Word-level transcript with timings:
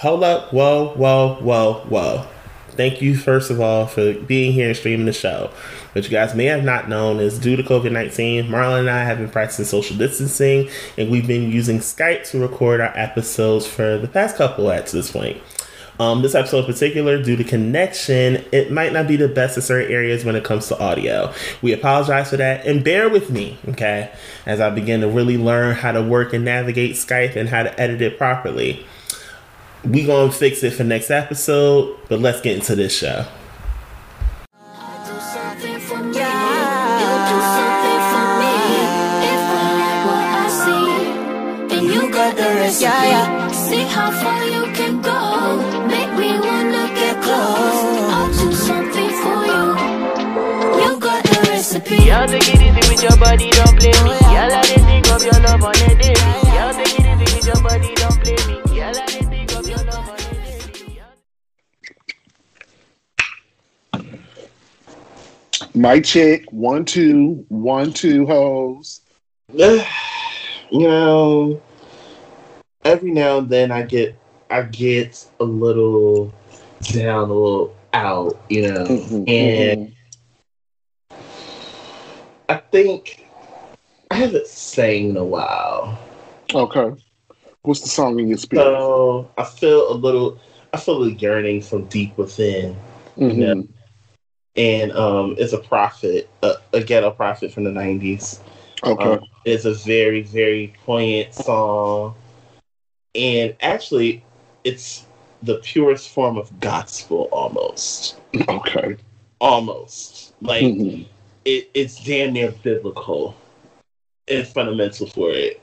Hold 0.00 0.24
up. 0.24 0.50
Whoa, 0.50 0.94
whoa, 0.94 1.34
whoa, 1.42 1.74
whoa. 1.90 2.26
Thank 2.70 3.02
you, 3.02 3.14
first 3.14 3.50
of 3.50 3.60
all, 3.60 3.86
for 3.86 4.14
being 4.14 4.54
here 4.54 4.68
and 4.68 4.76
streaming 4.76 5.04
the 5.04 5.12
show. 5.12 5.50
What 5.92 6.04
you 6.04 6.10
guys 6.10 6.34
may 6.34 6.46
have 6.46 6.64
not 6.64 6.88
known 6.88 7.20
is 7.20 7.38
due 7.38 7.54
to 7.54 7.62
COVID 7.62 7.92
19, 7.92 8.46
Marlon 8.46 8.80
and 8.80 8.88
I 8.88 9.04
have 9.04 9.18
been 9.18 9.28
practicing 9.28 9.66
social 9.66 9.98
distancing, 9.98 10.70
and 10.96 11.10
we've 11.10 11.26
been 11.26 11.52
using 11.52 11.80
Skype 11.80 12.26
to 12.30 12.40
record 12.40 12.80
our 12.80 12.96
episodes 12.96 13.66
for 13.66 13.98
the 13.98 14.08
past 14.08 14.36
couple 14.36 14.70
at 14.70 14.86
this 14.86 15.12
point. 15.12 15.36
Um, 15.98 16.22
this 16.22 16.34
episode 16.34 16.60
in 16.60 16.72
particular, 16.72 17.22
due 17.22 17.36
to 17.36 17.44
connection, 17.44 18.42
it 18.52 18.72
might 18.72 18.94
not 18.94 19.06
be 19.06 19.16
the 19.16 19.28
best 19.28 19.58
in 19.58 19.62
certain 19.62 19.92
areas 19.92 20.24
when 20.24 20.34
it 20.34 20.44
comes 20.44 20.66
to 20.68 20.80
audio. 20.80 21.30
We 21.60 21.74
apologize 21.74 22.30
for 22.30 22.38
that 22.38 22.64
and 22.64 22.82
bear 22.82 23.10
with 23.10 23.28
me, 23.28 23.58
okay, 23.68 24.10
as 24.46 24.60
I 24.60 24.70
begin 24.70 25.02
to 25.02 25.08
really 25.08 25.36
learn 25.36 25.74
how 25.74 25.92
to 25.92 26.02
work 26.02 26.32
and 26.32 26.42
navigate 26.42 26.92
Skype 26.92 27.36
and 27.36 27.50
how 27.50 27.64
to 27.64 27.78
edit 27.78 28.00
it 28.00 28.16
properly. 28.16 28.86
We 29.84 30.04
gonna 30.04 30.30
fix 30.30 30.62
it 30.62 30.72
for 30.72 30.84
next 30.84 31.10
episode, 31.10 31.96
but 32.08 32.20
let's 32.20 32.40
get 32.40 32.56
into 32.56 32.74
this 32.76 32.96
show. 32.96 33.24
Yeah, 42.78 43.04
yeah. 43.04 43.48
See 43.48 43.82
how 43.82 44.12
far 44.12 44.44
you 44.44 44.62
can 44.72 45.02
go. 45.02 45.56
Make 45.88 46.12
me 46.14 46.38
wanna 46.38 46.86
get 46.94 47.20
close. 47.20 47.82
I'll 48.14 48.28
do 48.32 48.52
something 48.52 49.10
for 49.20 49.44
you. 49.50 49.64
You 50.80 51.00
got 51.00 51.24
the 51.24 51.46
recipe. 51.48 51.96
Y'all 51.96 52.28
take 52.28 52.48
it 52.48 52.62
easy 52.62 52.92
with 52.92 53.02
your 53.02 53.16
body, 53.16 53.50
don't 53.50 53.76
play 53.76 53.90
me. 54.04 54.14
Y'all 54.32 54.48
let 54.48 54.70
it 54.70 54.80
think 54.86 55.10
of 55.10 55.22
your 55.24 55.40
love 55.42 55.64
on 55.64 55.72
the 55.72 55.96
daily. 55.98 56.54
Y'all 56.54 56.72
take 56.72 57.00
it 57.00 57.06
easy 57.06 57.36
with 57.36 57.46
your 57.46 57.60
body, 57.60 57.92
don't 57.96 58.19
My 65.74 66.00
chick, 66.00 66.44
one, 66.50 66.84
two, 66.84 67.44
one, 67.48 67.92
two 67.92 68.26
hoes. 68.26 69.00
you 69.52 69.86
know, 70.72 71.60
every 72.84 73.10
now 73.12 73.38
and 73.38 73.48
then 73.48 73.70
I 73.70 73.82
get 73.82 74.16
I 74.50 74.62
get 74.62 75.24
a 75.38 75.44
little 75.44 76.32
down, 76.92 77.30
a 77.30 77.32
little 77.32 77.76
out, 77.92 78.36
you 78.48 78.62
know, 78.62 78.84
Mhm, 78.84 79.28
and 79.28 79.92
I 82.48 82.56
think 82.56 83.26
I 84.10 84.16
haven't 84.16 84.46
sang 84.46 85.10
in 85.10 85.16
a 85.16 85.24
while, 85.24 85.98
Okay. 86.52 87.00
What's 87.62 87.82
the 87.82 87.88
song 87.88 88.18
in 88.18 88.28
your 88.28 88.38
spirit? 88.38 88.64
so 88.64 89.30
I 89.38 89.44
feel 89.44 89.92
a 89.92 89.94
little 89.94 90.38
I 90.72 90.78
feel 90.78 91.02
a 91.04 91.10
yearning 91.10 91.60
from 91.62 91.84
deep 91.86 92.16
within, 92.16 92.76
Mhm. 93.18 93.68
And 94.56 94.92
um, 94.92 95.34
it's 95.38 95.52
a 95.52 95.58
prophet, 95.58 96.28
a, 96.42 96.54
a 96.72 96.82
ghetto 96.82 97.10
prophet 97.10 97.52
from 97.52 97.64
the 97.64 97.70
'90s. 97.70 98.40
Okay. 98.84 99.14
Um, 99.14 99.26
it's 99.44 99.64
a 99.64 99.74
very, 99.74 100.22
very 100.22 100.74
poignant 100.84 101.34
song. 101.34 102.14
And 103.14 103.56
actually, 103.60 104.24
it's 104.64 105.06
the 105.42 105.56
purest 105.56 106.10
form 106.10 106.36
of 106.36 106.60
gospel 106.60 107.28
almost. 107.32 108.16
okay. 108.48 108.96
Almost. 109.40 110.34
Like, 110.42 110.64
Mhm. 110.64 111.06
it, 111.44 111.70
it's 111.74 112.02
damn 112.04 112.32
near 112.32 112.52
biblical 112.52 113.34
and 114.28 114.46
fundamental 114.46 115.06
for 115.08 115.30
it. 115.32 115.60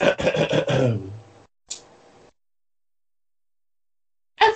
I 0.00 0.98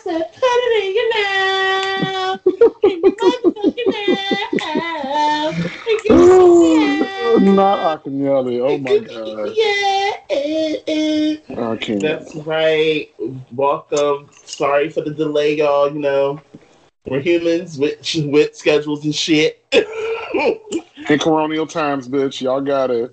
said, 0.03 0.33
put 0.33 0.45
it 0.45 0.85
in 0.85 0.95
your 0.95 1.09
mouth. 1.15 2.41
In 2.85 3.03
your 3.03 3.17
motherfucking 3.17 3.93
mouth. 4.65 5.57
Make 5.87 6.05
it 6.05 6.19
sound. 6.19 7.32
Not 7.43 8.05
Akinyele. 8.05 8.61
Oh 8.61 8.79
my 8.79 8.99
god. 9.01 9.53
Yeah. 9.57 10.13
I 11.59 11.77
can't. 11.77 12.01
That's 12.01 12.37
right. 12.37 13.09
Welcome. 13.53 14.31
Sorry 14.45 14.89
for 14.89 15.01
the 15.01 15.11
delay, 15.11 15.57
y'all. 15.57 15.93
You 15.93 15.99
know, 15.99 16.41
we're 17.05 17.19
humans 17.19 17.79
with 17.79 17.99
with 18.27 18.55
schedules 18.55 19.05
and 19.05 19.13
shit. 19.13 19.65
In 19.73 21.19
colonial 21.19 21.67
times, 21.67 22.09
bitch. 22.09 22.41
Y'all 22.41 22.61
got 22.61 22.93
it. 22.93 23.13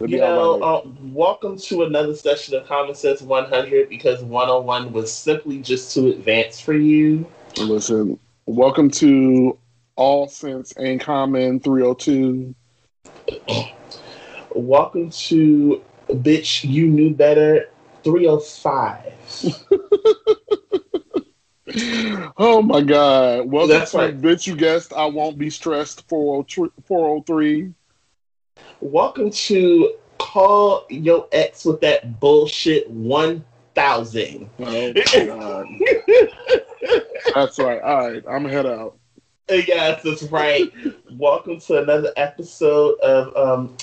It'll 0.00 0.10
you 0.10 0.18
know, 0.18 0.60
uh, 0.60 0.82
welcome 1.00 1.56
to 1.58 1.84
another 1.84 2.14
session 2.14 2.56
of 2.56 2.66
Common 2.66 2.94
Sense 2.94 3.22
100 3.22 3.88
because 3.88 4.22
101 4.22 4.92
was 4.92 5.10
simply 5.10 5.60
just 5.62 5.94
too 5.94 6.08
advanced 6.08 6.62
for 6.62 6.74
you. 6.74 7.26
Listen, 7.56 8.18
welcome 8.44 8.90
to 8.90 9.56
All 9.96 10.28
Sense 10.28 10.72
and 10.72 11.00
Common 11.00 11.58
302. 11.58 12.54
Welcome 14.54 15.10
to 15.10 15.82
Bitch 16.08 16.68
You 16.68 16.86
Knew 16.86 17.14
Better 17.14 17.68
305. 18.04 19.14
Oh 22.36 22.60
my 22.62 22.80
God. 22.80 23.48
Welcome 23.48 23.68
That's 23.68 23.92
to 23.92 23.98
right. 23.98 24.20
Bitch 24.20 24.46
You 24.46 24.56
Guessed 24.56 24.92
I 24.92 25.04
Won't 25.04 25.38
Be 25.38 25.50
Stressed 25.50 26.08
403. 26.08 27.72
Welcome 28.80 29.30
to 29.30 29.94
Call 30.18 30.86
Your 30.88 31.28
Ex 31.30 31.64
with 31.64 31.80
That 31.82 32.18
Bullshit 32.18 32.90
1000. 32.90 34.50
Oh 34.58 34.92
God. 35.26 35.66
That's 37.34 37.58
right. 37.58 37.80
All 37.82 38.08
right. 38.08 38.24
I'm 38.26 38.42
gonna 38.42 38.48
head 38.48 38.66
out. 38.66 38.96
Yes, 39.66 40.04
that's 40.04 40.22
right. 40.24 40.72
Welcome 41.10 41.58
to 41.62 41.82
another 41.82 42.12
episode 42.16 43.00
of 43.00 43.36
um 43.36 43.76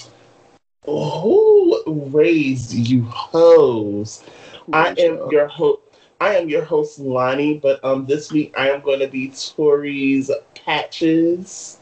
Who 0.85 1.83
Raised 1.85 2.71
You 2.71 3.03
Hoes? 3.03 4.23
I 4.71 4.95
am 4.97 5.29
your 5.29 5.47
host 5.47 5.81
I 6.21 6.37
am 6.37 6.47
your 6.47 6.63
host 6.63 6.99
Lonnie, 6.99 7.57
but 7.57 7.83
um 7.83 8.05
this 8.05 8.31
week 8.31 8.53
I 8.57 8.69
am 8.69 8.79
going 8.79 9.01
to 9.01 9.09
be 9.09 9.27
Tori's 9.27 10.31
Patches. 10.55 11.79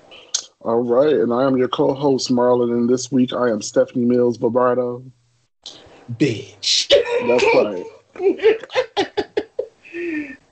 All 0.62 0.81
right. 0.81 1.13
And 1.13 1.31
I 1.31 1.44
am 1.44 1.56
your 1.56 1.67
co 1.67 1.94
host, 1.94 2.31
Marlon. 2.31 2.72
And 2.72 2.90
this 2.90 3.12
week 3.12 3.34
I 3.34 3.52
am 3.52 3.62
Stephanie 3.62 4.06
Mills 4.06 4.38
Vibrato. 4.38 5.03
Bitch. 6.13 6.90
That's 7.28 7.46
right. 7.53 9.28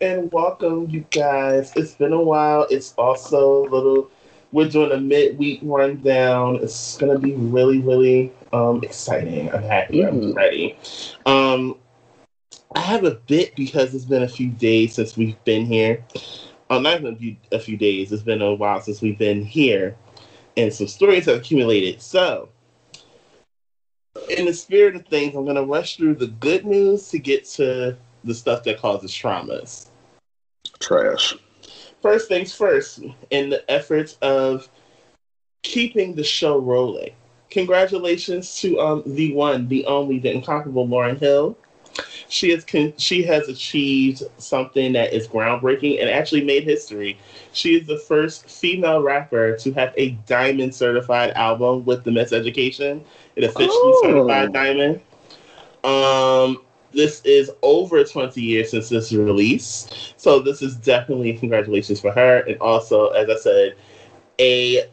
and 0.03 0.31
welcome 0.31 0.89
you 0.89 1.05
guys. 1.11 1.73
It's 1.75 1.93
been 1.95 2.13
a 2.13 2.21
while. 2.21 2.67
It's 2.69 2.93
also 2.97 3.63
a 3.63 3.69
little 3.69 4.09
we're 4.51 4.69
doing 4.69 4.91
a 4.91 4.99
midweek 4.99 5.59
rundown. 5.63 6.57
It's 6.57 6.97
gonna 6.97 7.19
be 7.19 7.33
really, 7.35 7.79
really 7.79 8.33
um 8.53 8.81
exciting. 8.83 9.51
I'm 9.51 9.63
happy. 9.63 10.01
I'm 10.05 10.21
Mhm. 10.21 10.35
ready. 10.35 10.77
Um 11.25 11.77
I 12.75 12.81
have 12.81 13.03
a 13.05 13.11
bit 13.27 13.55
because 13.55 13.93
it's 13.95 14.05
been 14.05 14.23
a 14.23 14.27
few 14.27 14.49
days 14.49 14.93
since 14.95 15.17
we've 15.17 15.41
been 15.45 15.65
here. 15.65 16.03
Um, 16.69 16.83
not 16.83 16.99
even 16.99 17.13
a 17.13 17.17
few, 17.17 17.35
a 17.51 17.59
few 17.59 17.77
days. 17.77 18.11
It's 18.11 18.23
been 18.23 18.41
a 18.41 18.53
while 18.53 18.81
since 18.81 19.01
we've 19.01 19.17
been 19.17 19.43
here, 19.43 19.95
and 20.57 20.73
some 20.73 20.87
stories 20.87 21.25
have 21.25 21.37
accumulated. 21.37 22.01
So, 22.01 22.49
in 24.29 24.45
the 24.45 24.53
spirit 24.53 24.95
of 24.95 25.05
things, 25.05 25.35
I'm 25.35 25.45
going 25.45 25.55
to 25.55 25.63
rush 25.63 25.97
through 25.97 26.15
the 26.15 26.27
good 26.27 26.65
news 26.65 27.09
to 27.09 27.19
get 27.19 27.45
to 27.55 27.97
the 28.23 28.33
stuff 28.33 28.63
that 28.63 28.79
causes 28.79 29.11
traumas. 29.11 29.87
Trash. 30.83 31.35
First 32.01 32.27
things 32.29 32.53
first, 32.53 33.01
in 33.31 33.49
the 33.49 33.69
efforts 33.71 34.17
of 34.21 34.69
keeping 35.63 36.15
the 36.15 36.23
show 36.23 36.57
rolling, 36.59 37.11
congratulations 37.49 38.59
to 38.61 38.79
um, 38.79 39.03
the 39.05 39.33
one, 39.33 39.67
the 39.69 39.85
only, 39.85 40.19
the 40.19 40.31
incomparable 40.31 40.87
Lauryn 40.87 41.17
Hill. 41.19 41.57
She 42.27 42.49
has 42.51 42.65
con- 42.65 42.93
she 42.97 43.23
has 43.23 43.47
achieved 43.47 44.23
something 44.37 44.93
that 44.93 45.13
is 45.13 45.27
groundbreaking 45.27 46.01
and 46.01 46.09
actually 46.09 46.43
made 46.43 46.63
history. 46.63 47.19
She 47.53 47.75
is 47.75 47.87
the 47.87 47.99
first 47.99 48.49
female 48.49 49.01
rapper 49.01 49.55
to 49.57 49.71
have 49.73 49.93
a 49.97 50.11
diamond 50.27 50.73
certified 50.73 51.31
album 51.31 51.85
with 51.85 52.03
the 52.03 52.11
Miseducation. 52.11 53.01
It 53.35 53.43
officially 53.43 53.93
Oh. 53.95 54.01
certified 54.03 54.53
diamond. 54.53 55.01
Um, 55.83 56.61
this 56.93 57.21
is 57.25 57.51
over 57.61 58.03
20 58.03 58.41
years 58.41 58.71
since 58.71 58.89
this 58.89 59.11
release, 59.11 60.13
so 60.17 60.39
this 60.39 60.61
is 60.61 60.75
definitely 60.75 61.33
congratulations 61.33 61.99
for 61.99 62.11
her, 62.11 62.39
and 62.41 62.57
also, 62.59 63.09
as 63.09 63.29
I 63.29 63.35
said, 63.35 63.75
a 64.39 64.89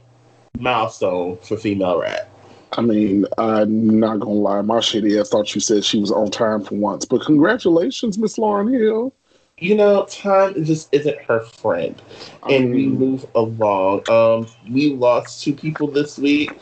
milestone 0.59 1.39
for 1.39 1.57
female 1.57 2.01
rap. 2.01 2.29
I 2.73 2.83
mean, 2.83 3.27
I'm 3.37 3.99
not 3.99 4.21
gonna 4.21 4.35
lie, 4.35 4.63
my 4.63 4.79
shitty 4.79 5.21
ass 5.21 5.31
thought 5.31 5.55
you 5.55 5.61
said 5.61 5.85
she 5.85 5.99
was 5.99 6.13
on 6.13 6.31
time 6.31 6.63
for 6.63 6.77
once. 6.77 7.05
But 7.05 7.25
congratulations, 7.25 8.17
Miss 8.19 8.39
Lauryn 8.39 8.73
Hill. 8.73 9.13
You 9.59 9.75
know, 9.75 10.07
time 10.07 10.65
just 10.65 10.89
isn't 10.93 11.21
her 11.23 11.41
friend. 11.41 12.01
And 12.49 12.73
we 12.73 12.87
move 12.87 13.27
along. 13.35 14.09
Um, 14.09 14.47
we 14.71 14.95
lost 14.95 15.43
two 15.43 15.53
people 15.53 15.89
this 15.89 16.17
week. 16.17 16.53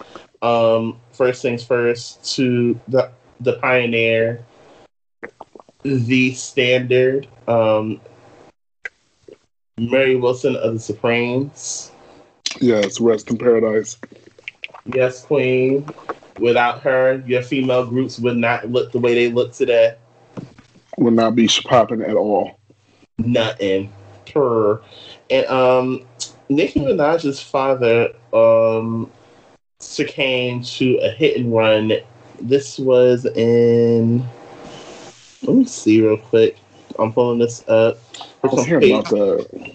Um, 0.42 0.98
first 1.12 1.42
things 1.42 1.62
first, 1.62 2.24
to 2.36 2.78
the 2.88 3.10
the 3.40 3.54
pioneer, 3.54 4.44
the 5.82 6.34
standard 6.34 7.26
um, 7.46 8.00
Mary 9.78 10.16
Wilson 10.16 10.56
of 10.56 10.74
the 10.74 10.80
Supremes. 10.80 11.92
Yes, 12.60 13.00
rest 13.00 13.30
in 13.30 13.38
paradise. 13.38 13.98
Yes, 14.86 15.24
Queen. 15.24 15.86
Without 16.40 16.80
her, 16.82 17.22
your 17.26 17.42
female 17.42 17.86
groups 17.86 18.18
would 18.18 18.36
not 18.36 18.68
look 18.70 18.92
the 18.92 18.98
way 18.98 19.14
they 19.14 19.30
look 19.30 19.52
today. 19.52 19.96
Would 20.96 21.14
not 21.14 21.34
be 21.34 21.48
popping 21.64 22.02
at 22.02 22.16
all. 22.16 22.58
Nothing. 23.18 23.92
Purr. 24.32 24.80
And 25.30 25.46
um, 25.46 26.06
Nicki 26.48 26.80
Minaj's 26.80 27.40
father 27.40 28.10
um, 28.32 29.10
succumbed 29.78 30.64
to 30.64 30.96
a 30.98 31.10
hit 31.10 31.36
and 31.36 31.52
run. 31.52 31.92
This 32.40 32.78
was 32.78 33.26
in. 33.26 34.26
Let 35.42 35.56
me 35.56 35.64
see 35.64 36.00
real 36.02 36.18
quick. 36.18 36.58
I'm 36.98 37.12
pulling 37.12 37.38
this 37.38 37.66
up. 37.68 37.98
I 38.42 38.48
was 38.48 38.64
hearing 38.64 38.90
about 38.90 39.08
that. 39.08 39.72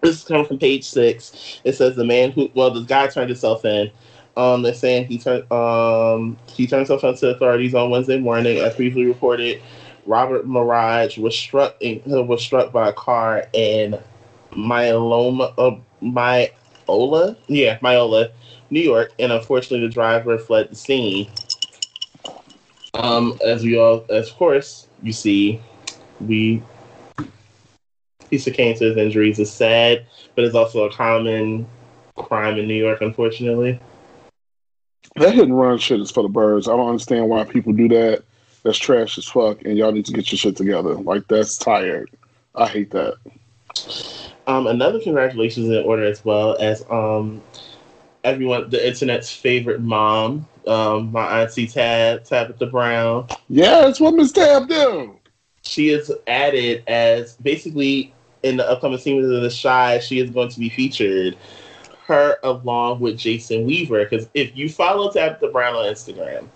This 0.00 0.16
is 0.16 0.24
coming 0.24 0.46
from 0.46 0.58
page 0.58 0.84
six. 0.84 1.60
It 1.64 1.74
says 1.74 1.94
the 1.94 2.04
man 2.04 2.32
who, 2.32 2.50
well, 2.54 2.70
the 2.70 2.82
guy 2.82 3.06
turned 3.06 3.28
himself 3.28 3.64
in. 3.64 3.90
Um, 4.36 4.62
they're 4.62 4.74
saying 4.74 5.06
he 5.06 5.18
turned, 5.18 5.50
um, 5.52 6.38
he 6.46 6.66
turned 6.66 6.88
himself 6.88 7.04
in 7.04 7.14
to 7.16 7.34
authorities 7.34 7.74
on 7.74 7.90
Wednesday 7.90 8.18
morning, 8.18 8.58
as 8.58 8.74
previously 8.74 9.06
reported. 9.06 9.60
Robert 10.06 10.46
Maraj 10.46 11.18
was 11.18 11.38
struck 11.38 11.76
in, 11.80 12.00
was 12.06 12.42
struck 12.42 12.72
by 12.72 12.88
a 12.88 12.92
car 12.92 13.46
in 13.52 13.98
Myoloma, 14.52 15.52
uh, 15.58 15.76
Myola, 16.02 17.36
yeah, 17.48 17.78
Myola, 17.78 18.30
New 18.70 18.80
York, 18.80 19.12
and 19.18 19.32
unfortunately 19.32 19.86
the 19.86 19.92
driver 19.92 20.38
fled 20.38 20.70
the 20.70 20.74
scene. 20.74 21.28
Um, 23.02 23.38
as 23.44 23.64
we 23.64 23.78
all, 23.78 24.04
as 24.10 24.28
of 24.28 24.36
course, 24.36 24.88
you 25.02 25.12
see, 25.12 25.60
we 26.20 26.62
succumbed 28.36 28.76
to 28.76 28.84
his 28.84 28.96
injuries. 28.96 29.38
is 29.38 29.50
sad, 29.50 30.06
but 30.34 30.44
it's 30.44 30.54
also 30.54 30.84
a 30.84 30.92
common 30.92 31.66
crime 32.16 32.58
in 32.58 32.68
New 32.68 32.74
York, 32.74 33.00
unfortunately. 33.00 33.80
That 35.16 35.34
hit 35.34 35.44
and 35.44 35.58
run 35.58 35.78
shit 35.78 36.00
is 36.00 36.10
for 36.10 36.22
the 36.22 36.28
birds. 36.28 36.68
I 36.68 36.76
don't 36.76 36.88
understand 36.88 37.28
why 37.28 37.44
people 37.44 37.72
do 37.72 37.88
that. 37.88 38.22
That's 38.62 38.78
trash 38.78 39.16
as 39.16 39.24
fuck, 39.24 39.62
and 39.64 39.78
y'all 39.78 39.92
need 39.92 40.04
to 40.06 40.12
get 40.12 40.30
your 40.30 40.38
shit 40.38 40.56
together. 40.56 40.94
Like 40.94 41.26
that's 41.26 41.56
tired. 41.56 42.10
I 42.54 42.68
hate 42.68 42.90
that. 42.90 43.14
Um, 44.46 44.66
another 44.66 45.00
congratulations 45.00 45.68
in 45.68 45.84
order 45.84 46.04
as 46.04 46.22
well 46.24 46.56
as 46.60 46.84
um, 46.90 47.42
everyone, 48.24 48.68
the 48.68 48.86
internet's 48.86 49.34
favorite 49.34 49.80
mom, 49.80 50.46
um, 50.66 51.12
my 51.12 51.42
auntie 51.42 51.66
Tab, 51.66 52.24
Tabitha 52.24 52.66
Brown. 52.66 53.26
Yeah, 53.48 53.82
that's 53.82 54.00
what 54.00 54.14
Miss 54.14 54.32
Tab 54.32 54.68
do. 54.68 55.16
She 55.62 55.90
is 55.90 56.12
added 56.26 56.84
as 56.86 57.36
basically 57.36 58.12
in 58.42 58.56
the 58.56 58.68
upcoming 58.68 58.98
season 58.98 59.34
of 59.34 59.42
The 59.42 59.60
Chi. 59.62 59.98
She 60.00 60.20
is 60.20 60.30
going 60.30 60.48
to 60.48 60.58
be 60.58 60.68
featured. 60.68 61.36
Her 62.06 62.38
along 62.42 62.98
with 62.98 63.16
Jason 63.16 63.66
Weaver, 63.66 64.04
because 64.04 64.28
if 64.34 64.56
you 64.56 64.68
follow 64.68 65.12
Tabitha 65.12 65.46
Brown 65.52 65.76
on 65.76 65.84
Instagram, 65.84 66.48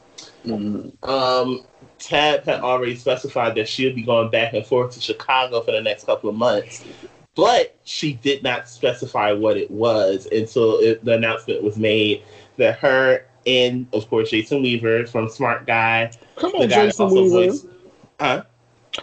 Mm-hmm. 0.45 1.09
um, 1.09 1.65
Tab 1.99 2.45
had 2.45 2.61
already 2.61 2.97
specified 2.97 3.55
that 3.55 3.69
she'll 3.69 3.95
be 3.95 4.03
going 4.03 4.31
back 4.31 4.53
and 4.53 4.65
forth 4.67 4.93
to 4.93 5.01
Chicago 5.01 5.61
for 5.63 5.73
the 5.73 5.81
next 5.81 6.05
couple 6.05 6.29
of 6.29 6.37
months, 6.37 6.85
but 7.35 7.77
she 7.85 8.15
did 8.15 8.43
not 8.43 8.69
specify 8.69 9.33
what 9.33 9.57
it 9.57 9.71
was 9.71 10.27
until 10.31 10.79
it, 10.81 11.05
the 11.05 11.15
announcement 11.15 11.63
was 11.63 11.79
made 11.79 12.23
that 12.59 12.79
her 12.79 13.27
and, 13.47 13.87
of 13.93 14.09
course, 14.09 14.31
Jason 14.31 14.63
Weaver 14.63 15.07
from 15.07 15.29
Smart 15.29 15.67
Guy, 15.67 16.11
Come 16.37 16.53
on, 16.55 16.69
Jason 16.69 17.11
Weaver. 17.11 17.29
voiced, 17.29 17.67
huh? 18.21 18.43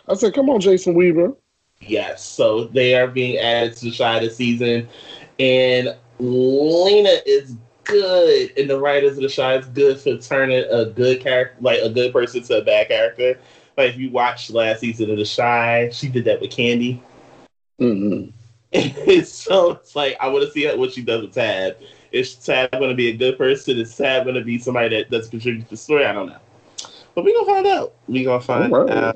I 0.08 0.14
said, 0.16 0.34
come 0.34 0.50
on, 0.50 0.60
Jason 0.60 0.94
Weaver. 0.94 1.34
Yes, 1.82 2.24
so 2.24 2.66
they 2.66 2.96
are 2.96 3.08
being 3.08 3.38
added 3.38 3.76
to 3.78 3.86
the 3.86 3.98
Chi 3.98 4.20
this 4.20 4.38
season, 4.38 4.88
and 5.40 5.96
Lena 6.20 7.18
is 7.26 7.56
good, 7.84 8.54
and 8.58 8.70
the 8.70 8.80
writers 8.80 9.18
of 9.18 9.24
the 9.24 9.34
Chi 9.36 9.58
is 9.58 9.66
good 9.68 10.00
for 10.00 10.18
turning 10.18 10.64
a 10.70 10.86
good 10.86 11.22
character, 11.22 11.58
like 11.62 11.82
a 11.82 11.90
good 11.90 12.14
person, 12.14 12.44
to 12.44 12.60
a 12.60 12.64
bad 12.64 12.88
character. 12.88 13.40
Like 13.78 13.92
if 13.92 13.98
you 13.98 14.12
watched 14.12 14.52
last 14.52 14.82
season 14.82 15.10
of 15.10 15.18
the 15.18 15.26
Chi, 15.26 15.90
she 15.92 16.08
did 16.08 16.26
that 16.26 16.40
with 16.40 16.52
Candy. 16.52 17.02
Mm-hmm. 17.80 18.30
so 19.24 19.72
it's 19.72 19.96
like 19.96 20.16
I 20.22 20.28
want 20.28 20.46
to 20.46 20.52
see 20.52 20.68
what 20.76 20.94
she 20.94 21.02
does 21.02 21.22
with 21.22 21.34
Tab. 21.34 21.78
Is 22.12 22.36
Tab 22.36 22.72
going 22.72 22.90
to 22.90 22.96
be 22.96 23.10
a 23.10 23.18
good 23.18 23.38
person? 23.38 23.78
Is 23.80 23.96
Tab 23.96 24.24
going 24.24 24.36
to 24.36 24.44
be 24.44 24.60
somebody 24.60 24.90
that 24.98 25.10
does 25.10 25.30
contribute 25.30 25.64
to 25.64 25.70
the 25.70 25.78
story? 25.78 26.06
I 26.06 26.14
don't 26.14 26.28
know, 26.28 26.40
but 27.16 27.24
we're 27.24 27.34
gonna 27.34 27.46
find 27.46 27.68
out. 27.68 27.94
We're 28.08 28.26
gonna 28.26 28.42
find 28.42 28.74
All 28.74 28.86
right. 28.86 29.16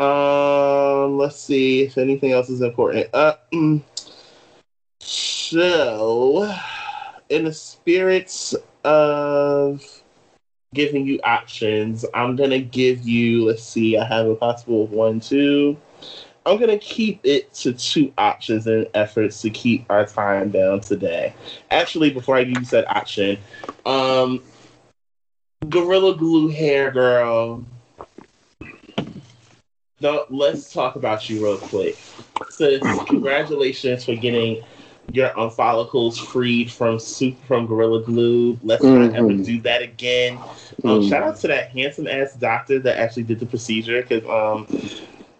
Um, 0.00 1.18
let's 1.18 1.40
see 1.40 1.82
if 1.82 1.98
anything 1.98 2.32
else 2.32 2.48
is 2.48 2.60
important. 2.60 3.08
Uh, 3.12 3.34
mm, 3.52 3.82
so, 5.00 6.54
in 7.28 7.44
the 7.44 7.52
spirits 7.52 8.54
of 8.84 9.84
giving 10.74 11.06
you 11.06 11.18
options, 11.24 12.04
I'm 12.14 12.36
gonna 12.36 12.60
give 12.60 13.06
you. 13.08 13.46
Let's 13.46 13.64
see. 13.64 13.96
I 13.96 14.04
have 14.04 14.26
a 14.26 14.36
possible 14.36 14.86
one, 14.86 15.18
two. 15.18 15.76
I'm 16.48 16.58
gonna 16.58 16.78
keep 16.78 17.20
it 17.24 17.52
to 17.54 17.72
two 17.74 18.12
options 18.18 18.66
in 18.66 18.86
efforts 18.94 19.42
to 19.42 19.50
keep 19.50 19.86
our 19.90 20.06
time 20.06 20.50
down 20.50 20.80
today. 20.80 21.34
Actually, 21.70 22.10
before 22.10 22.36
I 22.36 22.44
give 22.44 22.58
you 22.58 22.64
that 22.66 22.88
option, 22.90 23.38
um, 23.86 24.42
Gorilla 25.68 26.16
Glue 26.16 26.48
Hair 26.48 26.90
Girl. 26.92 27.64
No, 30.00 30.24
let's 30.30 30.72
talk 30.72 30.96
about 30.96 31.28
you 31.28 31.42
real 31.42 31.58
quick. 31.58 31.98
So, 32.48 32.78
congratulations 33.06 34.04
for 34.04 34.14
getting 34.16 34.62
your 35.12 35.38
um, 35.38 35.50
follicles 35.50 36.18
freed 36.18 36.70
from 36.70 36.98
soup 36.98 37.36
from 37.46 37.66
Gorilla 37.66 38.02
Glue. 38.02 38.58
Let's 38.62 38.92
not 38.92 39.14
ever 39.14 39.32
Mhm. 39.32 39.44
do 39.44 39.60
that 39.62 39.82
again. 39.82 40.38
Um, 40.84 41.00
Mm. 41.00 41.02
Shout 41.02 41.22
out 41.22 41.36
to 41.40 41.48
that 41.48 41.70
handsome 41.70 42.06
ass 42.06 42.34
doctor 42.34 42.78
that 42.80 42.98
actually 42.98 43.24
did 43.24 43.40
the 43.40 43.46
procedure 43.46 44.02
because 44.02 44.24
um, 44.28 44.66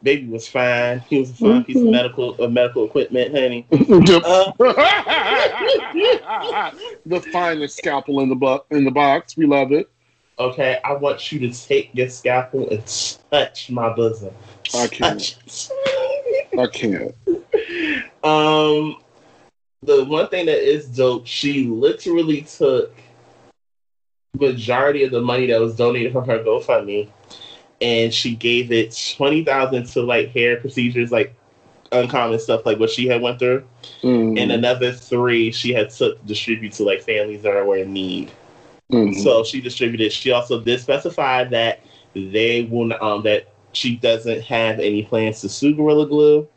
baby 0.02 0.26
was 0.28 0.48
fine. 0.48 1.00
He 1.08 1.20
was 1.20 1.30
a 1.30 1.34
fine 1.34 1.64
piece 1.64 1.76
of 1.76 1.82
Mhm. 1.84 1.90
medical 1.92 2.34
of 2.36 2.52
medical 2.52 2.84
equipment, 2.84 3.34
honey. 3.34 3.66
Uh, 3.70 4.52
the 7.06 7.20
finest 7.32 7.78
scalpel 7.78 8.20
in 8.20 8.28
the 8.28 8.34
bu- 8.34 8.60
in 8.70 8.84
the 8.84 8.90
box. 8.90 9.36
We 9.36 9.46
love 9.46 9.72
it. 9.72 9.88
okay, 10.38 10.78
I 10.84 10.92
want 10.94 11.32
you 11.32 11.40
to 11.40 11.50
take 11.66 11.90
your 11.94 12.08
scalpel 12.08 12.68
and 12.70 12.82
touch 13.32 13.70
my 13.70 13.92
bosom. 13.94 14.32
I 14.74 14.86
can't. 14.86 15.36
I 16.58 16.66
can't. 16.68 17.14
Um, 18.22 18.96
the 19.82 20.04
one 20.04 20.28
thing 20.28 20.46
that 20.46 20.58
is 20.58 20.86
dope, 20.88 21.26
she 21.26 21.64
literally 21.66 22.42
took 22.42 22.92
majority 24.38 25.04
of 25.04 25.10
the 25.10 25.20
money 25.20 25.46
that 25.46 25.60
was 25.60 25.74
donated 25.74 26.12
from 26.12 26.26
her 26.26 26.38
GoFundMe, 26.38 27.08
and 27.80 28.12
she 28.12 28.34
gave 28.34 28.70
it 28.72 28.96
twenty 29.16 29.44
thousand 29.44 29.86
to 29.86 30.02
like 30.02 30.30
hair 30.30 30.56
procedures, 30.56 31.10
like 31.12 31.34
uncommon 31.92 32.38
stuff, 32.38 32.64
like 32.66 32.78
what 32.78 32.90
she 32.90 33.06
had 33.08 33.20
went 33.22 33.38
through, 33.38 33.64
Mm. 34.02 34.38
and 34.40 34.52
another 34.52 34.92
three 34.92 35.50
she 35.50 35.72
had 35.72 35.90
took 35.90 36.20
to 36.20 36.26
distribute 36.26 36.72
to 36.74 36.84
like 36.84 37.02
families 37.02 37.42
that 37.42 37.66
were 37.66 37.76
in 37.78 37.92
need. 37.92 38.30
Mhm. 38.92 39.14
So 39.22 39.44
she 39.44 39.60
distributed. 39.60 40.12
She 40.12 40.30
also 40.32 40.60
did 40.60 40.80
specify 40.80 41.44
that 41.44 41.80
they 42.14 42.62
will 42.70 42.86
not, 42.86 43.02
um 43.02 43.22
that 43.22 43.48
she 43.72 43.96
doesn't 43.96 44.42
have 44.42 44.78
any 44.80 45.02
plans 45.02 45.40
to 45.42 45.48
sue 45.48 45.74
Gorilla 45.74 46.06
Glue. 46.06 46.48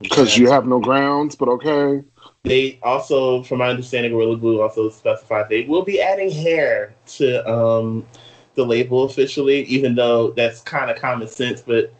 Because 0.00 0.36
you 0.36 0.50
have 0.50 0.66
no 0.66 0.78
grounds, 0.80 1.34
but 1.36 1.48
okay. 1.48 2.02
They 2.44 2.78
also, 2.82 3.42
from 3.42 3.58
my 3.58 3.68
understanding, 3.68 4.12
Gorilla 4.12 4.36
Glue 4.36 4.60
also 4.62 4.88
specified 4.90 5.48
they 5.48 5.62
will 5.64 5.82
be 5.82 6.00
adding 6.00 6.30
hair 6.30 6.94
to 7.18 7.48
um, 7.50 8.04
the 8.54 8.64
label 8.64 9.04
officially, 9.04 9.62
even 9.64 9.94
though 9.94 10.30
that's 10.32 10.60
kind 10.60 10.90
of 10.90 10.98
common 10.98 11.28
sense, 11.28 11.60
but 11.60 11.92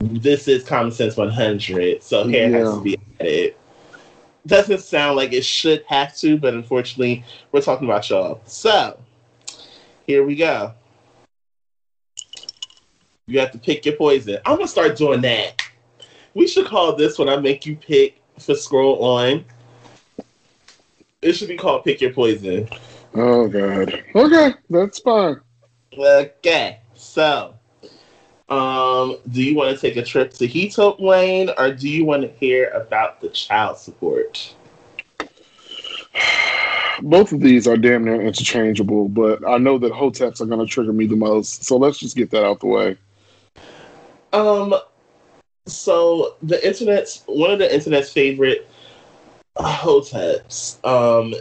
this 0.00 0.48
is 0.48 0.64
common 0.64 0.92
sense 0.92 1.16
100, 1.16 2.02
so 2.02 2.28
hair 2.28 2.50
has 2.50 2.74
to 2.74 2.80
be 2.82 2.98
added. 3.20 3.54
Doesn't 4.46 4.80
sound 4.80 5.16
like 5.16 5.32
it 5.32 5.44
should 5.44 5.84
have 5.88 6.16
to, 6.18 6.38
but 6.38 6.54
unfortunately, 6.54 7.24
we're 7.52 7.60
talking 7.60 7.88
about 7.88 8.08
y'all. 8.08 8.40
So, 8.46 8.98
here 10.06 10.24
we 10.24 10.36
go. 10.36 10.72
You 13.26 13.40
have 13.40 13.50
to 13.52 13.58
pick 13.58 13.84
your 13.84 13.96
poison. 13.96 14.38
I'm 14.46 14.56
gonna 14.56 14.68
start 14.68 14.96
doing 14.96 15.20
that. 15.20 15.60
We 16.34 16.46
should 16.46 16.66
call 16.66 16.94
this 16.96 17.18
when 17.18 17.28
I 17.28 17.36
make 17.36 17.66
you 17.66 17.76
pick 17.76 18.20
for 18.38 18.54
scroll 18.54 19.04
on. 19.04 19.44
It 21.20 21.32
should 21.32 21.48
be 21.48 21.56
called 21.56 21.84
Pick 21.84 22.00
Your 22.00 22.12
Poison. 22.12 22.68
Oh 23.14 23.48
god. 23.48 24.04
Okay, 24.14 24.54
that's 24.70 25.00
fine. 25.00 25.40
Okay, 25.96 26.78
so 26.94 27.54
um, 28.48 29.16
do 29.30 29.42
you 29.42 29.54
want 29.54 29.74
to 29.74 29.80
take 29.80 29.96
a 29.96 30.04
trip 30.04 30.32
to 30.34 30.46
Heat 30.46 30.76
Wayne, 30.98 31.50
or 31.58 31.72
do 31.72 31.88
you 31.88 32.04
want 32.04 32.22
to 32.22 32.28
hear 32.28 32.68
about 32.70 33.20
the 33.20 33.28
child 33.28 33.78
support? 33.78 34.54
Both 37.00 37.32
of 37.32 37.40
these 37.40 37.68
are 37.68 37.76
damn 37.76 38.04
near 38.04 38.20
interchangeable, 38.20 39.08
but 39.08 39.46
I 39.46 39.58
know 39.58 39.78
that 39.78 39.92
hoteps 39.92 40.40
are 40.40 40.46
going 40.46 40.60
to 40.60 40.66
trigger 40.66 40.92
me 40.92 41.06
the 41.06 41.16
most. 41.16 41.64
So 41.64 41.76
let's 41.76 41.98
just 41.98 42.16
get 42.16 42.30
that 42.30 42.44
out 42.44 42.60
the 42.60 42.66
way. 42.66 42.96
Um, 44.32 44.74
so 45.66 46.36
the 46.42 46.66
internet's 46.66 47.22
one 47.26 47.50
of 47.50 47.58
the 47.58 47.72
internet's 47.72 48.12
favorite 48.12 48.68
hoteps. 49.56 50.84
Um, 50.84 51.34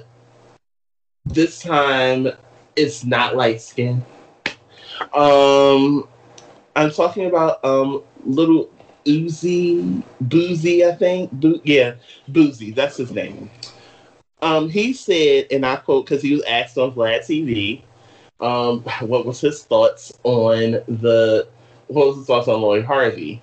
this 1.25 1.59
time 1.61 2.29
it's 2.75 3.03
not 3.03 3.35
light 3.35 3.61
skin. 3.61 4.05
Um, 5.13 6.07
I'm 6.75 6.91
talking 6.91 7.25
about 7.27 7.63
um 7.63 8.03
little 8.25 8.69
Uzi 9.05 10.03
Boosie, 10.23 10.85
I 10.87 10.93
think. 10.95 11.31
Bo- 11.31 11.61
yeah, 11.63 11.95
Boosie. 12.29 12.73
That's 12.75 12.97
his 12.97 13.11
name. 13.11 13.49
Um, 14.41 14.69
he 14.69 14.93
said, 14.93 15.47
and 15.51 15.65
I 15.65 15.77
quote 15.77 16.05
because 16.05 16.21
he 16.21 16.33
was 16.33 16.43
asked 16.43 16.77
on 16.77 16.91
Vlad 16.93 17.25
TV, 17.25 17.83
um, 18.39 18.81
what 19.01 19.25
was 19.25 19.39
his 19.41 19.63
thoughts 19.63 20.13
on 20.23 20.71
the 20.87 21.47
what 21.87 22.07
was 22.07 22.17
his 22.17 22.27
thoughts 22.27 22.47
on 22.47 22.61
Lori 22.61 22.81
Harvey, 22.81 23.41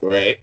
right? 0.00 0.40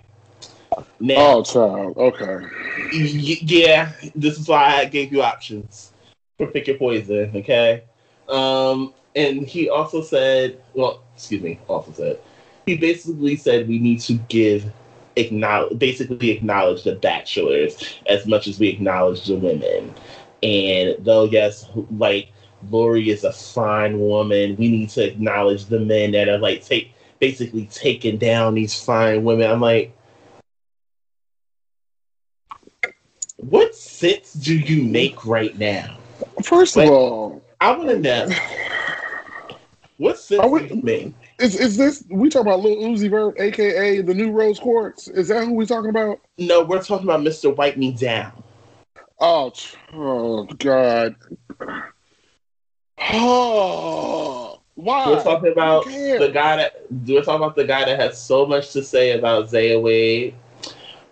Now, 1.00 1.18
Oh, 1.18 1.44
child. 1.44 1.98
Okay. 1.98 2.48
y- 2.92 3.40
yeah, 3.42 3.92
this 4.16 4.40
is 4.40 4.48
why 4.48 4.76
I 4.78 4.86
gave 4.86 5.12
you 5.12 5.22
options 5.22 5.94
for 6.38 6.48
pick 6.48 6.68
your 6.68 6.78
poison, 6.78 7.32
okay? 7.36 7.84
Um, 8.28 8.94
and 9.16 9.46
he 9.48 9.70
also 9.70 10.02
said, 10.02 10.62
well, 10.74 11.04
excuse 11.16 11.42
me, 11.42 11.60
also 11.68 11.92
said, 11.92 12.20
he 12.66 12.78
basically 12.78 13.36
said 13.36 13.68
we 13.68 13.80
need 13.80 14.00
to 14.02 14.14
give 14.30 14.72
acknowledge 15.18 15.78
basically 15.78 16.32
acknowledge 16.32 16.84
the 16.84 16.96
bachelors 16.96 18.00
as 18.08 18.26
much 18.26 18.48
as 18.48 18.60
we 18.60 18.70
acknowledge 18.70 19.26
the 19.26 19.36
women. 19.36 19.94
And 20.44 20.96
though 21.00 21.26
yes, 21.26 21.70
like 21.98 22.32
Lori 22.70 23.10
is 23.10 23.24
a 23.24 23.34
fine 23.34 24.00
woman, 24.00 24.56
we 24.58 24.70
need 24.70 24.90
to 24.92 25.06
acknowledge 25.06 25.66
the 25.66 25.80
men 25.80 26.12
that 26.12 26.30
are 26.30 26.38
like 26.38 26.64
take 26.64 26.94
basically 27.20 27.68
taking 27.72 28.18
down 28.18 28.56
these 28.56 28.82
fine 28.82 29.24
women. 29.24 29.50
I'm 29.50 29.62
like, 29.62 29.96
what 33.38 33.76
sense 33.76 34.34
do 34.34 34.58
you 34.58 34.84
make 34.84 35.26
right 35.26 35.58
now? 35.58 35.98
First 36.44 36.76
Wait. 36.76 36.86
of 36.86 36.92
all, 36.92 37.42
I 37.60 37.72
want 37.76 37.90
to 37.90 38.00
know 38.00 38.28
what 40.02 40.18
sense 40.18 40.42
Are 40.42 40.60
do 40.60 40.76
we- 40.76 40.82
make? 40.82 41.14
is 41.40 41.56
is 41.60 41.78
this 41.78 42.04
we 42.10 42.28
talking 42.30 42.48
about 42.48 42.62
Lil 42.62 42.78
Uzi 42.78 43.08
Vert, 43.08 43.40
aka 43.40 44.02
the 44.02 44.14
new 44.16 44.32
Rose 44.32 44.60
Quartz? 44.60 45.08
Is 45.08 45.28
that 45.28 45.46
who 45.46 45.54
we're 45.54 45.68
talking 45.68 45.92
about? 45.92 46.20
No, 46.40 46.64
we're 46.64 46.82
talking 46.82 47.06
about 47.06 47.22
Mr. 47.22 47.56
Wipe 47.56 47.78
Me 47.78 47.92
Down. 47.92 48.32
Oh, 49.20 49.54
oh 49.94 50.46
God. 50.58 51.16
Oh, 53.14 54.60
why? 54.74 55.08
We're 55.08 55.24
talking 55.24 55.52
about 55.52 55.86
the 55.86 56.32
guy 56.34 56.56
that 56.58 56.82
we're 56.90 57.22
talking 57.24 57.44
about 57.44 57.56
the 57.56 57.66
guy 57.66 57.86
that 57.86 58.00
has 58.00 58.20
so 58.20 58.48
much 58.48 58.72
to 58.72 58.84
say 58.84 59.12
about 59.12 59.50
Zaya 59.52 59.80
Wade. 59.80 60.34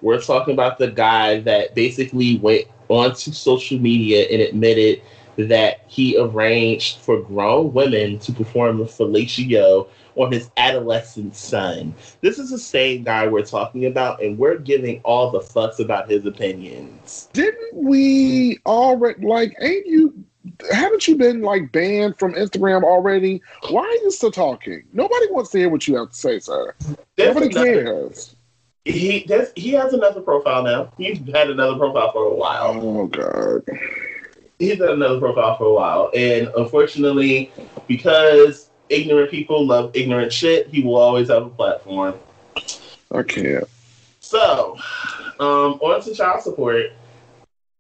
We're 0.02 0.22
talking 0.22 0.54
about 0.54 0.80
the 0.80 0.90
guy 0.90 1.42
that 1.42 1.76
basically 1.76 2.40
went 2.40 2.66
onto 2.88 3.32
social 3.34 3.78
media 3.78 4.28
and 4.32 4.42
admitted 4.42 5.04
that 5.48 5.82
he 5.88 6.18
arranged 6.18 6.98
for 7.00 7.22
grown 7.22 7.74
women 7.74 8.20
to 8.20 8.32
perform 8.34 8.82
a 8.82 8.86
fellatio 8.86 9.88
on 10.16 10.32
his 10.32 10.50
adolescent 10.58 11.36
son. 11.36 11.94
This 12.22 12.40
is 12.40 12.50
the 12.50 12.60
same 12.60 13.04
guy 13.04 13.28
we're 13.28 13.46
talking 13.46 13.86
about, 13.86 14.22
and 14.22 14.38
we're 14.38 14.58
giving 14.58 15.00
all 15.04 15.32
the 15.32 15.40
fucks 15.40 15.80
about 15.80 16.10
his 16.10 16.26
opinions. 16.26 17.30
Didn't 17.34 17.74
we 17.76 18.60
already 18.66 19.26
like? 19.26 19.56
Ain't 19.62 19.88
you? 19.88 20.14
Haven't 20.72 21.08
you 21.08 21.16
been 21.16 21.42
like 21.42 21.72
banned 21.72 22.18
from 22.18 22.34
Instagram 22.34 22.84
already? 22.84 23.42
Why 23.70 23.82
are 23.84 24.04
you 24.04 24.12
still 24.12 24.32
talking? 24.32 24.84
Nobody 24.94 25.28
wants 25.32 25.52
to 25.52 25.60
hear 25.60 25.70
what 25.70 25.88
you 25.88 25.96
have 25.98 26.10
to 26.10 26.16
say, 26.16 26.40
sir. 26.40 26.74
There's 27.16 27.36
Nobody 27.36 27.52
another- 27.52 27.84
cares. 27.84 28.36
He 28.86 29.28
he 29.56 29.72
has 29.74 29.94
another 29.94 30.22
profile 30.22 30.64
now. 30.64 30.92
He's 30.98 31.20
had 31.34 31.50
another 31.50 31.78
profile 31.78 32.12
for 32.12 32.24
a 32.26 32.34
while. 32.34 32.80
Oh 32.82 33.06
God. 33.08 33.62
He's 34.60 34.78
had 34.80 34.90
another 34.90 35.20
profile 35.20 35.58
for 35.58 35.66
a 35.66 35.74
while, 35.74 36.12
and 36.16 36.50
unfortunately, 36.58 37.52
because 37.88 38.70
ignorant 38.90 39.32
people 39.32 39.66
love 39.66 39.92
ignorant 39.96 40.32
shit, 40.32 40.68
he 40.68 40.84
will 40.84 40.96
always 40.98 41.30
have 41.30 41.46
a 41.46 41.50
platform. 41.50 42.16
I 43.12 43.24
can't. 43.24 43.66
So, 44.20 44.78
um, 45.40 45.80
on 45.82 46.02
to 46.04 46.14
child 46.14 46.42
support, 46.44 46.92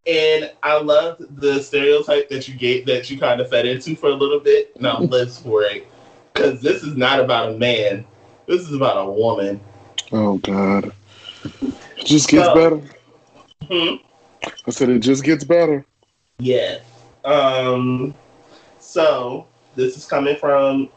and 0.08 0.52
I 0.64 0.80
loved 0.80 1.40
the 1.40 1.62
stereotype 1.62 2.30
that 2.30 2.48
you 2.48 2.56
gave 2.56 2.86
that 2.88 3.10
you 3.10 3.20
kind 3.20 3.40
of 3.42 3.50
fed 3.50 3.68
into 3.68 3.96
for 3.96 4.10
a 4.10 4.16
little 4.16 4.40
bit. 4.40 4.80
Now, 4.82 5.00
lives 5.00 5.40
for 5.44 5.64
it, 5.64 5.88
because 6.34 6.62
this 6.62 6.82
is 6.84 6.96
not 6.96 7.20
about 7.20 7.50
a 7.54 7.58
man. 7.58 8.06
This 8.48 8.62
is 8.62 8.74
about 8.74 8.98
a 8.98 9.12
woman. 9.12 9.60
Oh 10.12 10.38
God. 10.40 10.92
It 11.62 12.06
just 12.06 12.30
gets 12.30 12.48
So- 12.48 12.56
better. 12.56 12.82
Hmm? 13.72 13.96
I 14.66 14.72
said 14.72 14.90
it 14.90 15.00
just 15.00 15.24
gets 15.24 15.44
better. 15.44 15.86
Yeah. 16.40 16.80
Um. 17.26 18.16
So 18.80 19.46
this 19.76 19.98
is 19.98 20.06
coming 20.06 20.36
from 20.38 20.90